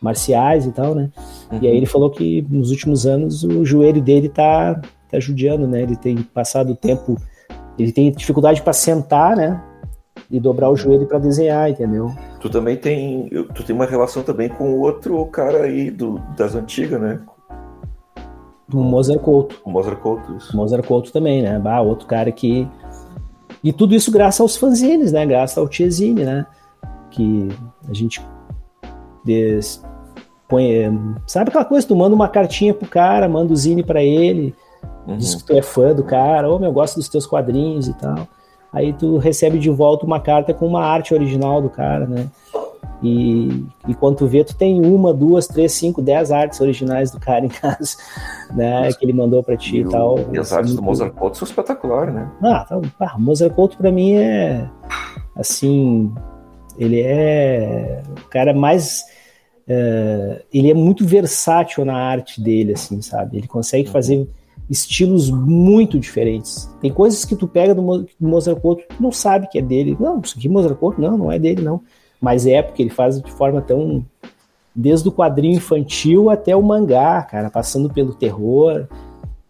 marciais 0.00 0.66
e 0.66 0.72
tal, 0.72 0.94
né? 0.94 1.10
Uhum. 1.50 1.58
E 1.62 1.68
aí 1.68 1.76
ele 1.76 1.86
falou 1.86 2.10
que 2.10 2.46
nos 2.50 2.70
últimos 2.70 3.06
anos 3.06 3.42
o 3.42 3.64
joelho 3.64 4.00
dele 4.00 4.28
tá, 4.28 4.80
tá 5.10 5.18
judiando, 5.18 5.66
né? 5.66 5.82
Ele 5.82 5.96
tem 5.96 6.16
passado 6.16 6.74
tempo, 6.74 7.16
ele 7.78 7.92
tem 7.92 8.10
dificuldade 8.12 8.62
para 8.62 8.72
sentar, 8.72 9.36
né? 9.36 9.62
E 10.30 10.40
dobrar 10.40 10.70
o 10.70 10.76
joelho 10.76 11.06
para 11.06 11.18
desenhar, 11.18 11.70
entendeu? 11.70 12.10
Tu 12.40 12.50
também 12.50 12.76
tem, 12.76 13.28
tu 13.54 13.62
tem 13.62 13.74
uma 13.74 13.86
relação 13.86 14.22
também 14.22 14.48
com 14.48 14.74
o 14.74 14.80
outro 14.80 15.24
cara 15.26 15.64
aí 15.64 15.90
do, 15.90 16.18
das 16.36 16.54
antigas, 16.54 17.00
né? 17.00 17.20
Do 18.68 18.78
Mozart 18.78 19.20
Couto. 19.20 19.56
O 19.64 19.70
Mozart 19.70 19.98
Couto, 20.00 20.36
isso. 20.36 20.56
Mozart 20.56 20.86
Couto 20.86 21.12
também, 21.12 21.42
né? 21.42 21.58
Bah, 21.58 21.80
outro 21.80 22.06
cara 22.06 22.32
que 22.32 22.68
e 23.66 23.72
tudo 23.72 23.94
isso 23.94 24.12
graças 24.12 24.40
aos 24.40 24.56
fanzines, 24.56 25.12
né? 25.12 25.26
Graças 25.26 25.58
ao 25.58 25.68
Tiesine, 25.68 26.24
né? 26.24 26.46
Que 27.10 27.48
a 27.88 27.92
gente 27.92 28.24
des... 29.24 29.82
põe, 30.48 31.16
sabe 31.26 31.48
aquela 31.48 31.64
coisa, 31.64 31.86
tu 31.86 31.96
manda 31.96 32.14
uma 32.14 32.28
cartinha 32.28 32.72
pro 32.72 32.88
cara, 32.88 33.28
manda 33.28 33.52
o 33.52 33.56
zine 33.56 33.82
para 33.82 34.02
ele, 34.02 34.54
uhum. 35.06 35.16
diz 35.16 35.34
que 35.34 35.44
tu 35.44 35.52
é 35.52 35.62
fã 35.62 35.92
do 35.92 36.04
cara, 36.04 36.48
ou 36.48 36.60
oh, 36.60 36.64
eu 36.64 36.72
gosto 36.72 36.94
dos 36.94 37.08
teus 37.08 37.26
quadrinhos 37.26 37.88
e 37.88 37.94
tal. 37.94 38.28
Aí 38.72 38.92
tu 38.92 39.18
recebe 39.18 39.58
de 39.58 39.70
volta 39.70 40.06
uma 40.06 40.20
carta 40.20 40.54
com 40.54 40.66
uma 40.66 40.84
arte 40.84 41.14
original 41.14 41.60
do 41.60 41.70
cara, 41.70 42.06
né? 42.06 42.28
E, 43.02 43.64
e 43.86 43.94
quando 43.94 44.16
tu 44.16 44.26
vê, 44.26 44.42
tu 44.42 44.56
tem 44.56 44.84
uma, 44.84 45.12
duas, 45.12 45.46
três, 45.46 45.72
cinco, 45.72 46.00
dez 46.00 46.32
artes 46.32 46.60
originais 46.60 47.10
do 47.10 47.20
cara 47.20 47.44
em 47.44 47.48
casa, 47.50 47.96
né? 48.54 48.90
Que 48.92 49.04
ele 49.04 49.12
mandou 49.12 49.42
para 49.42 49.56
ti 49.56 49.78
e, 49.78 49.80
e 49.80 49.88
tal. 49.88 50.18
E 50.32 50.38
as 50.38 50.52
artes 50.52 50.74
do 50.74 50.82
Mozart 50.82 51.12
Couto 51.14 51.36
são 51.36 51.46
espetaculares, 51.46 52.14
né? 52.14 52.30
Ah, 52.42 52.64
tá, 52.68 52.80
ah, 53.00 53.18
Mozart 53.18 53.54
Couto 53.54 53.76
pra 53.76 53.92
mim 53.92 54.14
é 54.14 54.68
assim, 55.34 56.12
ele 56.78 57.00
é 57.00 58.02
o 58.24 58.28
cara 58.28 58.54
mais 58.54 59.04
é, 59.68 60.44
ele 60.52 60.70
é 60.70 60.74
muito 60.74 61.04
versátil 61.04 61.84
na 61.84 61.96
arte 61.96 62.40
dele, 62.40 62.72
assim, 62.72 63.02
sabe? 63.02 63.36
Ele 63.36 63.48
consegue 63.48 63.90
fazer 63.90 64.28
estilos 64.70 65.30
muito 65.30 65.98
diferentes. 65.98 66.70
Tem 66.80 66.92
coisas 66.92 67.24
que 67.24 67.36
tu 67.36 67.46
pega 67.48 67.74
do, 67.74 68.06
Mozart 68.20 68.60
Couto 68.60 68.84
tu 68.88 69.02
não 69.02 69.12
sabe 69.12 69.48
que 69.48 69.58
é 69.58 69.62
dele. 69.62 69.96
Não, 69.98 70.20
isso 70.20 70.36
aqui 70.38 70.46
é 70.46 70.50
Mozart 70.50 70.76
Couto, 70.78 71.00
não, 71.00 71.18
não 71.18 71.32
é 71.32 71.38
dele, 71.38 71.62
não. 71.62 71.82
Mas 72.20 72.46
é 72.46 72.62
porque 72.62 72.82
ele 72.82 72.90
faz 72.90 73.20
de 73.20 73.30
forma 73.30 73.60
tão 73.60 74.04
desde 74.74 75.08
o 75.08 75.12
quadrinho 75.12 75.56
infantil 75.56 76.28
até 76.28 76.54
o 76.54 76.62
mangá, 76.62 77.22
cara, 77.22 77.50
passando 77.50 77.92
pelo 77.92 78.14
terror. 78.14 78.86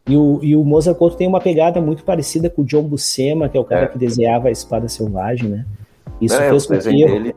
E 0.09 0.17
o, 0.17 0.39
e 0.41 0.55
o 0.55 0.65
Mozart 0.65 0.97
Couto 0.97 1.17
tem 1.17 1.27
uma 1.27 1.41
pegada 1.41 1.81
muito 1.81 2.05
parecida 2.05 2.49
com 2.49 2.63
o 2.63 2.65
John 2.65 2.85
Buscema, 2.85 3.49
que 3.49 3.57
é 3.57 3.61
o 3.61 3.65
cara 3.65 3.87
é. 3.87 3.89
que 3.89 3.99
desenhava 3.99 4.49
a 4.49 4.53
Espada 4.53 4.89
Selvagem, 4.89 5.49
né? 5.49 5.67
Isso 6.21 6.37
é, 6.37 6.49
fez 6.49 6.67
com 6.67 6.79
que 6.79 6.85
dele 6.85 7.35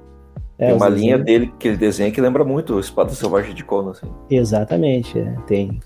é, 0.59 0.67
tem 0.67 0.75
uma 0.75 0.89
linha 0.89 1.17
dele 1.17 1.53
que 1.57 1.69
ele 1.69 1.77
desenha 1.77 2.11
que 2.11 2.19
lembra 2.19 2.43
muito 2.43 2.75
o 2.75 2.79
Espada 2.81 3.11
Selvagem 3.11 3.55
de 3.55 3.63
Conan, 3.63 3.91
assim. 3.91 4.07
Exatamente, 4.29 5.17
é, 5.17 5.33
tem. 5.47 5.79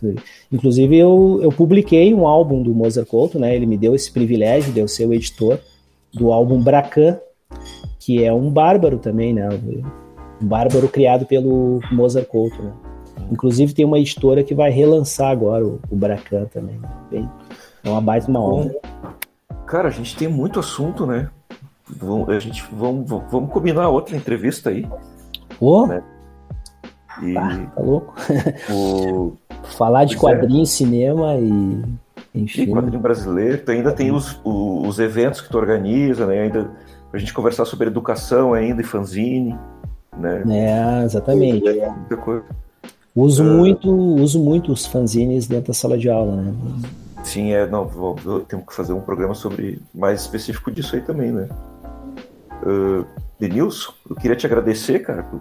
Inclusive, 0.51 0.97
eu, 0.97 1.39
eu 1.43 1.51
publiquei 1.51 2.11
um 2.11 2.27
álbum 2.27 2.63
do 2.63 2.73
Mozart 2.73 3.07
Couto, 3.07 3.37
né? 3.37 3.55
Ele 3.55 3.67
me 3.67 3.77
deu 3.77 3.93
esse 3.93 4.11
privilégio 4.11 4.73
de 4.73 4.79
eu 4.79 4.87
ser 4.87 5.05
o 5.05 5.13
editor 5.13 5.59
do 6.11 6.33
álbum 6.33 6.59
Bracan, 6.59 7.19
que 8.04 8.22
é 8.22 8.34
um 8.34 8.51
bárbaro 8.51 8.97
também, 8.97 9.34
né? 9.34 9.47
Um 10.41 10.45
bárbaro 10.45 10.89
criado 10.89 11.26
pelo 11.26 11.80
Mozart 11.89 12.28
Couto, 12.28 12.62
né? 12.62 12.74
Inclusive, 13.32 13.74
tem 13.74 13.86
uma 13.86 13.97
editora 13.97 14.43
que 14.43 14.54
vai 14.54 14.70
relançar 14.70 15.32
agora 15.32 15.66
o, 15.66 15.80
o 15.89 15.95
Bracan 15.95 16.45
também. 16.45 16.78
Né? 16.78 16.89
Bem, 17.10 17.30
é 17.82 17.89
uma 17.89 18.01
baita 18.01 18.28
uma 18.28 18.41
obra. 18.41 18.76
Cara, 19.66 19.88
a 19.88 19.91
gente 19.91 20.18
tem 20.18 20.28
muito 20.28 20.60
assunto, 20.60 21.06
né? 21.06 21.30
Vamos, 21.88 22.28
a 22.28 22.39
gente 22.39 22.66
vamos, 22.74 23.10
vamos 23.10 23.49
combinar 23.51 23.88
outra 23.88 24.18
entrevista 24.18 24.70
aí. 24.70 24.86
Pô! 25.58 25.88
Né? 25.88 26.04
E 27.22 27.38
ah, 27.38 27.72
tá 27.74 27.82
louco? 27.82 28.14
O... 28.70 29.34
Falar 29.78 30.04
de 30.04 30.18
pois 30.18 30.36
quadrinho, 30.36 30.64
é. 30.64 30.66
cinema 30.66 31.36
e. 31.36 31.84
Enfim. 32.36 32.64
E 32.64 32.68
quadrinho 32.68 32.99
brasileiro. 32.99 33.64
Tu 33.64 33.72
ainda 33.72 33.93
tem 33.93 34.12
os, 34.12 34.41
os, 34.43 34.88
os, 34.88 34.99
eventos 34.99 35.39
que 35.39 35.49
tu 35.49 35.58
organiza, 35.58 36.26
né? 36.26 36.41
Ainda 36.41 36.70
a 37.14 37.18
gente 37.18 37.34
conversar 37.34 37.66
sobre 37.66 37.88
educação 37.88 38.53
ainda 38.53 38.82
e 38.82 38.84
fanzine. 38.84 39.57
Né? 40.18 40.43
É, 40.49 41.05
exatamente. 41.05 41.68
É, 41.68 41.89
muita 41.89 42.18
coisa. 42.18 42.43
Uso, 43.16 43.43
uh... 43.43 43.45
muito, 43.45 43.89
uso 43.89 44.43
muito 44.43 44.72
os 44.72 44.86
fanzines 44.86 45.47
dentro 45.47 45.68
da 45.68 45.74
sala 45.74 45.97
de 45.97 46.09
aula, 46.09 46.36
né? 46.36 46.53
Sim, 47.24 47.53
é, 47.53 47.68
não, 47.68 47.86
vou, 47.86 48.16
temos 48.41 48.66
que 48.66 48.74
fazer 48.74 48.91
um 48.91 48.99
programa 48.99 49.34
sobre 49.34 49.80
mais 49.93 50.22
específico 50.22 50.72
disso 50.72 50.95
aí 50.95 51.01
também, 51.01 51.32
né? 51.32 51.47
Uh, 52.66 53.05
Denilson, 53.39 53.93
eu 54.09 54.16
queria 54.16 54.36
te 54.36 54.45
agradecer, 54.45 54.99
cara, 54.99 55.24
por 55.24 55.39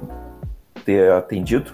ter 0.85 1.11
atendido 1.13 1.73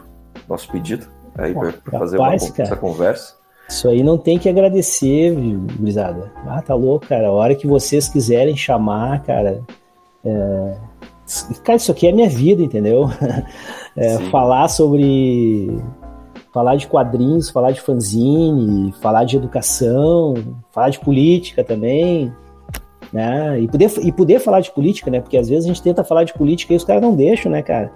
nosso 0.49 0.71
pedido 0.71 1.07
aí 1.37 1.53
para 1.53 1.73
fazer 1.99 2.19
uma, 2.19 2.35
essa 2.35 2.77
conversa. 2.77 3.35
Isso 3.69 3.89
aí 3.89 4.03
não 4.03 4.17
tem 4.17 4.39
que 4.39 4.49
agradecer, 4.49 5.35
gurizada. 5.79 6.33
Ah, 6.47 6.63
tá 6.63 6.75
louco, 6.75 7.07
cara. 7.07 7.29
A 7.29 7.33
hora 7.33 7.55
que 7.55 7.67
vocês 7.67 8.09
quiserem 8.09 8.57
chamar, 8.57 9.23
cara. 9.23 9.61
É... 10.25 10.77
Cara, 11.63 11.77
isso 11.77 11.93
aqui 11.93 12.07
é 12.07 12.13
minha 12.13 12.29
vida, 12.29 12.63
entendeu? 12.63 13.07
É, 14.01 14.17
falar 14.31 14.69
sobre. 14.69 15.77
Falar 16.55 16.77
de 16.77 16.87
quadrinhos, 16.87 17.51
falar 17.51 17.73
de 17.73 17.81
fanzine, 17.81 18.95
falar 19.03 19.25
de 19.25 19.37
educação, 19.37 20.35
falar 20.71 20.91
de 20.91 21.01
política 21.01 21.65
também 21.65 22.33
né? 23.13 23.61
E 23.61 23.69
poder, 23.69 23.91
e 24.03 24.13
poder 24.13 24.41
falar 24.41 24.61
de 24.61 24.71
política, 24.71 25.11
né? 25.11 25.21
Porque 25.21 25.37
às 25.37 25.49
vezes 25.49 25.65
a 25.65 25.69
gente 25.69 25.83
tenta 25.83 26.05
falar 26.05 26.25
de 26.25 26.35
política 26.35 26.73
e 26.73 26.77
os 26.77 26.85
caras 26.85 27.03
não 27.03 27.15
deixam, 27.15 27.51
né, 27.51 27.63
cara? 27.63 27.91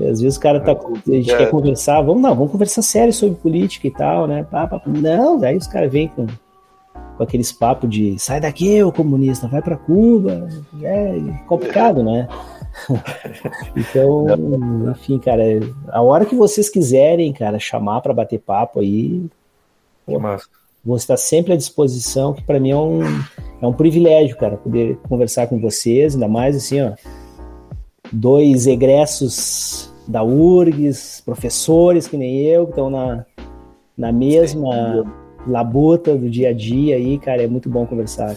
Às 0.00 0.20
vezes 0.20 0.36
o 0.36 0.40
cara 0.40 0.60
tá. 0.60 0.72
A 0.72 1.10
gente 1.10 1.30
é. 1.30 1.36
quer 1.36 1.50
conversar, 1.50 2.02
vamos 2.02 2.22
não, 2.22 2.34
vamos 2.34 2.50
conversar 2.50 2.82
sério 2.82 3.12
sobre 3.12 3.36
política 3.36 3.86
e 3.86 3.90
tal, 3.92 4.26
né? 4.26 4.44
Não, 4.86 5.42
aí 5.42 5.56
os 5.56 5.68
caras 5.68 5.90
vêm 5.90 6.08
com, 6.08 6.26
com 7.16 7.22
aqueles 7.22 7.52
papos 7.52 7.88
de 7.88 8.18
sai 8.18 8.40
daqui, 8.40 8.82
ô 8.82 8.92
comunista, 8.92 9.48
vai 9.48 9.62
para 9.62 9.76
Cuba. 9.76 10.48
É 10.82 11.16
complicado, 11.46 12.02
né? 12.02 12.28
então, 13.76 14.26
enfim, 14.90 15.18
cara, 15.18 15.42
a 15.88 16.02
hora 16.02 16.24
que 16.24 16.34
vocês 16.34 16.68
quiserem, 16.68 17.32
cara, 17.32 17.58
chamar 17.58 18.00
para 18.00 18.12
bater 18.12 18.40
papo 18.40 18.80
aí. 18.80 19.24
Massa 20.06 20.48
vou 20.84 20.96
estar 20.96 21.16
sempre 21.16 21.54
à 21.54 21.56
disposição, 21.56 22.34
que 22.34 22.42
para 22.42 22.60
mim 22.60 22.70
é 22.70 22.76
um, 22.76 23.00
é 23.62 23.66
um 23.66 23.72
privilégio, 23.72 24.36
cara, 24.36 24.56
poder 24.56 24.98
conversar 25.08 25.46
com 25.46 25.58
vocês, 25.58 26.14
ainda 26.14 26.28
mais 26.28 26.54
assim, 26.56 26.82
ó, 26.82 26.92
dois 28.12 28.66
egressos 28.66 29.90
da 30.06 30.22
URGS, 30.22 31.22
professores 31.24 32.06
que 32.06 32.18
nem 32.18 32.42
eu, 32.42 32.66
que 32.66 32.72
estão 32.72 32.90
na, 32.90 33.24
na 33.96 34.12
mesma 34.12 35.04
labuta 35.46 36.16
do 36.16 36.28
dia 36.28 36.50
a 36.50 36.52
dia 36.52 36.96
aí, 36.96 37.18
cara, 37.18 37.42
é 37.42 37.46
muito 37.46 37.68
bom 37.68 37.86
conversar. 37.86 38.34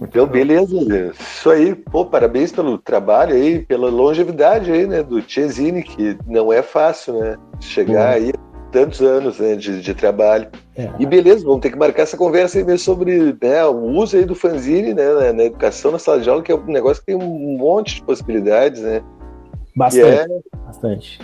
Então, 0.00 0.26
beleza, 0.26 1.12
isso 1.18 1.48
aí, 1.50 1.74
pô, 1.74 2.04
parabéns 2.04 2.52
pelo 2.52 2.76
trabalho 2.76 3.34
aí, 3.34 3.60
pela 3.60 3.88
longevidade 3.88 4.70
aí, 4.70 4.86
né, 4.86 5.02
do 5.02 5.22
Chesini, 5.22 5.82
que 5.82 6.18
não 6.26 6.52
é 6.52 6.62
fácil, 6.62 7.18
né, 7.18 7.36
chegar 7.60 8.10
aí 8.10 8.32
tantos 8.70 9.00
anos 9.00 9.38
né, 9.38 9.56
de, 9.56 9.80
de 9.80 9.94
trabalho. 9.94 10.48
É. 10.76 10.90
E 10.98 11.06
beleza, 11.06 11.44
vamos 11.46 11.60
ter 11.60 11.70
que 11.70 11.78
marcar 11.78 12.02
essa 12.02 12.16
conversa 12.16 12.58
aí 12.58 12.64
mesmo 12.64 12.80
sobre 12.80 13.34
né, 13.40 13.64
o 13.64 13.84
uso 13.92 14.18
aí 14.18 14.26
do 14.26 14.34
fanzine 14.34 14.92
né, 14.92 15.14
na, 15.14 15.32
na, 15.32 15.44
educação, 15.44 15.92
na 15.92 15.98
sala 15.98 16.20
de 16.20 16.28
aula, 16.28 16.42
que 16.42 16.52
é 16.52 16.54
um 16.54 16.66
negócio 16.66 17.02
que 17.02 17.06
tem 17.06 17.16
um 17.16 17.56
monte 17.56 17.94
de 17.94 18.02
possibilidades, 18.02 18.82
né? 18.82 19.02
Bastante. 19.74 20.32
É... 20.32 20.58
Bastante. 20.66 21.20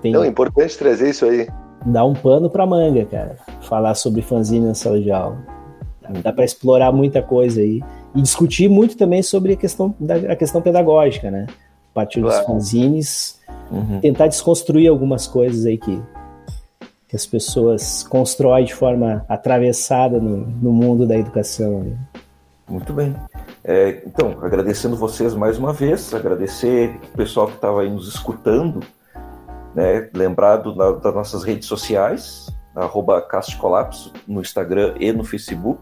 Tem... 0.00 0.12
Então, 0.12 0.24
é 0.24 0.26
importante 0.26 0.78
trazer 0.78 1.10
isso 1.10 1.26
aí. 1.26 1.46
Dá 1.84 2.04
um 2.04 2.14
pano 2.14 2.48
pra 2.48 2.66
manga, 2.66 3.04
cara. 3.04 3.36
Falar 3.60 3.94
sobre 3.94 4.22
fanzine 4.22 4.66
na 4.66 4.74
sala 4.74 5.00
de 5.00 5.10
aula. 5.10 5.38
Dá 6.22 6.32
para 6.32 6.44
explorar 6.44 6.92
muita 6.92 7.22
coisa 7.22 7.60
aí. 7.60 7.82
E 8.14 8.22
discutir 8.22 8.68
muito 8.68 8.96
também 8.96 9.22
sobre 9.22 9.54
a 9.54 9.56
questão, 9.56 9.94
da, 9.98 10.14
a 10.14 10.36
questão 10.36 10.62
pedagógica, 10.62 11.30
né? 11.30 11.46
A 11.90 11.94
partir 11.94 12.20
claro. 12.20 12.36
dos 12.36 12.46
fanzines, 12.46 13.40
uhum. 13.70 14.00
tentar 14.00 14.28
desconstruir 14.28 14.88
algumas 14.88 15.26
coisas 15.26 15.66
aí 15.66 15.78
que 15.78 16.00
que 17.14 17.16
as 17.16 17.26
pessoas 17.26 18.02
constroem 18.02 18.64
de 18.64 18.74
forma 18.74 19.24
atravessada 19.28 20.18
no, 20.18 20.38
no 20.38 20.72
mundo 20.72 21.06
da 21.06 21.16
educação. 21.16 21.84
Né? 21.84 21.96
Muito 22.68 22.92
bem. 22.92 23.14
É, 23.62 24.02
então, 24.04 24.36
agradecendo 24.42 24.96
vocês 24.96 25.32
mais 25.32 25.56
uma 25.56 25.72
vez, 25.72 26.12
agradecer 26.12 26.98
o 27.12 27.16
pessoal 27.16 27.46
que 27.46 27.54
estava 27.54 27.82
aí 27.82 27.88
nos 27.88 28.08
escutando, 28.08 28.80
né, 29.74 30.08
lembrado 30.14 30.74
das 31.00 31.14
nossas 31.14 31.42
redes 31.42 31.66
sociais, 31.66 32.46
arroba 32.74 33.26
Colapso, 33.58 34.12
no 34.26 34.40
Instagram 34.40 34.94
e 34.98 35.12
no 35.12 35.24
Facebook. 35.24 35.80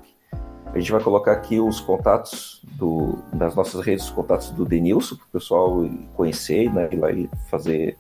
A 0.75 0.79
gente 0.79 0.91
vai 0.91 1.03
colocar 1.03 1.33
aqui 1.33 1.61
os 1.61 1.81
contatos 1.81 2.63
do, 2.73 3.19
das 3.33 3.55
nossas 3.55 3.85
redes, 3.85 4.07
os 4.07 4.11
contatos 4.11 4.51
do 4.51 4.65
Denilson, 4.65 5.17
para 5.17 5.27
o 5.27 5.29
pessoal 5.29 5.85
conhecer, 6.15 6.73
né? 6.73 6.89
Ir 6.91 6.97
lá 6.97 7.11
e 7.13 7.29
fazer. 7.51 7.97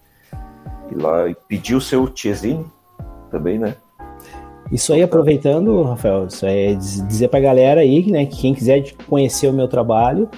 Ir 0.90 0.96
lá 0.96 1.28
e 1.28 1.34
pedir 1.46 1.74
o 1.74 1.80
seu 1.80 2.08
tiezinho 2.08 2.70
também, 3.30 3.58
né? 3.58 3.76
Isso 4.70 4.90
aí, 4.94 5.02
aproveitando, 5.02 5.82
Rafael, 5.82 6.26
isso 6.26 6.46
é 6.46 6.74
dizer 6.74 7.28
para 7.28 7.38
a 7.38 7.42
galera 7.42 7.82
aí, 7.82 8.10
né, 8.10 8.24
que 8.24 8.40
quem 8.40 8.54
quiser 8.54 8.82
conhecer 9.06 9.46
o 9.46 9.52
meu 9.52 9.68
trabalho, 9.68 10.30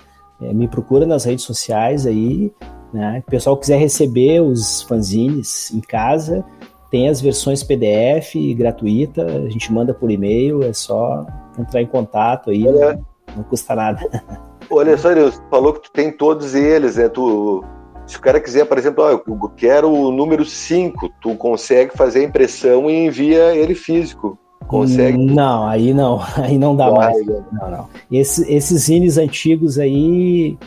é, 0.43 0.53
me 0.53 0.67
procura 0.67 1.07
nas 1.07 1.25
redes 1.25 1.45
sociais 1.45 2.05
aí, 2.05 2.53
né, 2.95 3.23
o 3.27 3.31
pessoal 3.31 3.57
quiser 3.57 3.79
receber 3.79 4.41
os 4.41 4.83
fanzines 4.83 5.73
em 5.75 5.81
casa, 5.81 6.45
tem 6.91 7.09
as 7.09 7.21
versões 7.21 7.63
PDF 7.65 8.35
gratuita, 8.57 9.27
a 9.27 9.51
gente 9.51 9.73
manda 9.73 9.93
por 9.93 10.11
e-mail, 10.11 10.63
é 10.63 10.73
só 10.73 11.27
entrar 11.59 11.83
em 11.83 11.87
contato 11.87 12.51
aí, 12.51 12.67
Olha, 12.67 13.01
não 13.37 13.43
custa 13.43 13.75
nada. 13.75 14.01
Olha 14.71 14.97
só, 14.97 15.13
Deus, 15.13 15.43
falou 15.51 15.75
que 15.75 15.83
tu 15.83 15.93
tem 15.93 16.11
todos 16.11 16.55
eles, 16.55 16.97
né, 16.97 17.09
tu 17.09 17.65
se 18.07 18.19
o 18.19 18.21
cara 18.21 18.39
quiser, 18.39 18.67
por 18.67 18.77
exemplo, 18.77 19.03
eu 19.03 19.49
quero 19.57 19.91
o 19.91 20.13
número 20.13 20.45
5, 20.45 21.09
tu 21.21 21.35
consegue 21.37 21.97
fazer 21.97 22.21
a 22.21 22.25
impressão 22.25 22.91
e 22.91 23.07
envia 23.07 23.55
ele 23.57 23.75
físico. 23.75 24.39
Consegue? 24.67 25.17
Não, 25.19 25.67
aí 25.67 25.93
não, 25.93 26.21
aí 26.37 26.59
não 26.59 26.77
dá 26.77 26.91
mais. 26.91 27.27
Não, 27.27 27.71
não. 27.71 27.89
Esse, 28.11 28.51
esses 28.53 28.83
zines 28.83 29.17
antigos 29.17 29.79
aí. 29.79 30.59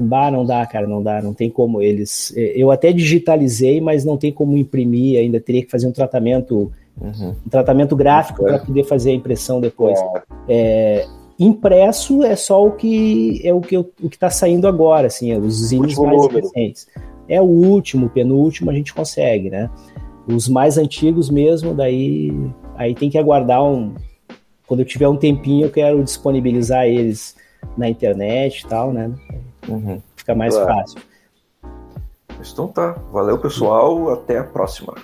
Bah, 0.00 0.30
não 0.30 0.44
dá, 0.44 0.64
cara, 0.66 0.86
não 0.86 1.02
dá, 1.02 1.20
não 1.20 1.34
tem 1.34 1.50
como 1.50 1.82
eles. 1.82 2.32
Eu 2.36 2.70
até 2.70 2.92
digitalizei, 2.92 3.80
mas 3.80 4.04
não 4.04 4.16
tem 4.16 4.32
como 4.32 4.56
imprimir, 4.56 5.20
ainda 5.20 5.40
teria 5.40 5.62
que 5.64 5.70
fazer 5.70 5.86
um 5.86 5.92
tratamento, 5.92 6.72
uhum. 7.00 7.34
um 7.46 7.48
tratamento 7.50 7.94
gráfico 7.94 8.42
para 8.44 8.58
poder 8.58 8.84
fazer 8.84 9.10
a 9.10 9.14
impressão 9.14 9.60
depois. 9.60 9.98
É. 9.98 10.22
É, 10.48 11.06
Impresso 11.38 12.22
é 12.22 12.36
só 12.36 12.64
o 12.64 12.72
que 12.72 13.40
é 13.44 13.52
o 13.52 13.60
que 13.60 13.76
o 13.76 13.84
que 13.84 14.14
está 14.14 14.30
saindo 14.30 14.68
agora, 14.68 15.08
assim, 15.08 15.32
é 15.32 15.38
os 15.38 15.54
zines 15.68 15.98
mais 15.98 16.22
número. 16.22 16.34
recentes. 16.40 16.86
É 17.28 17.40
o 17.40 17.44
último, 17.44 18.08
penúltimo 18.08 18.70
a 18.70 18.74
gente 18.74 18.94
consegue, 18.94 19.50
né? 19.50 19.68
Os 20.26 20.48
mais 20.48 20.78
antigos 20.78 21.30
mesmo, 21.30 21.74
daí 21.74 22.32
aí 22.76 22.94
tem 22.94 23.10
que 23.10 23.18
aguardar 23.18 23.64
um 23.64 23.94
quando 24.66 24.80
eu 24.80 24.86
tiver 24.86 25.08
um 25.08 25.16
tempinho 25.16 25.66
eu 25.66 25.70
quero 25.70 26.02
disponibilizar 26.04 26.86
eles 26.86 27.34
na 27.76 27.88
internet 27.88 28.60
e 28.60 28.66
tal, 28.68 28.92
né? 28.92 29.10
Uhum. 29.68 30.02
Fica 30.16 30.34
mais 30.34 30.54
claro. 30.54 30.74
fácil. 30.74 31.02
Então 32.52 32.68
tá, 32.68 32.92
valeu 33.12 33.38
pessoal, 33.38 34.12
até 34.12 34.38
a 34.38 34.44
próxima. 34.44 34.94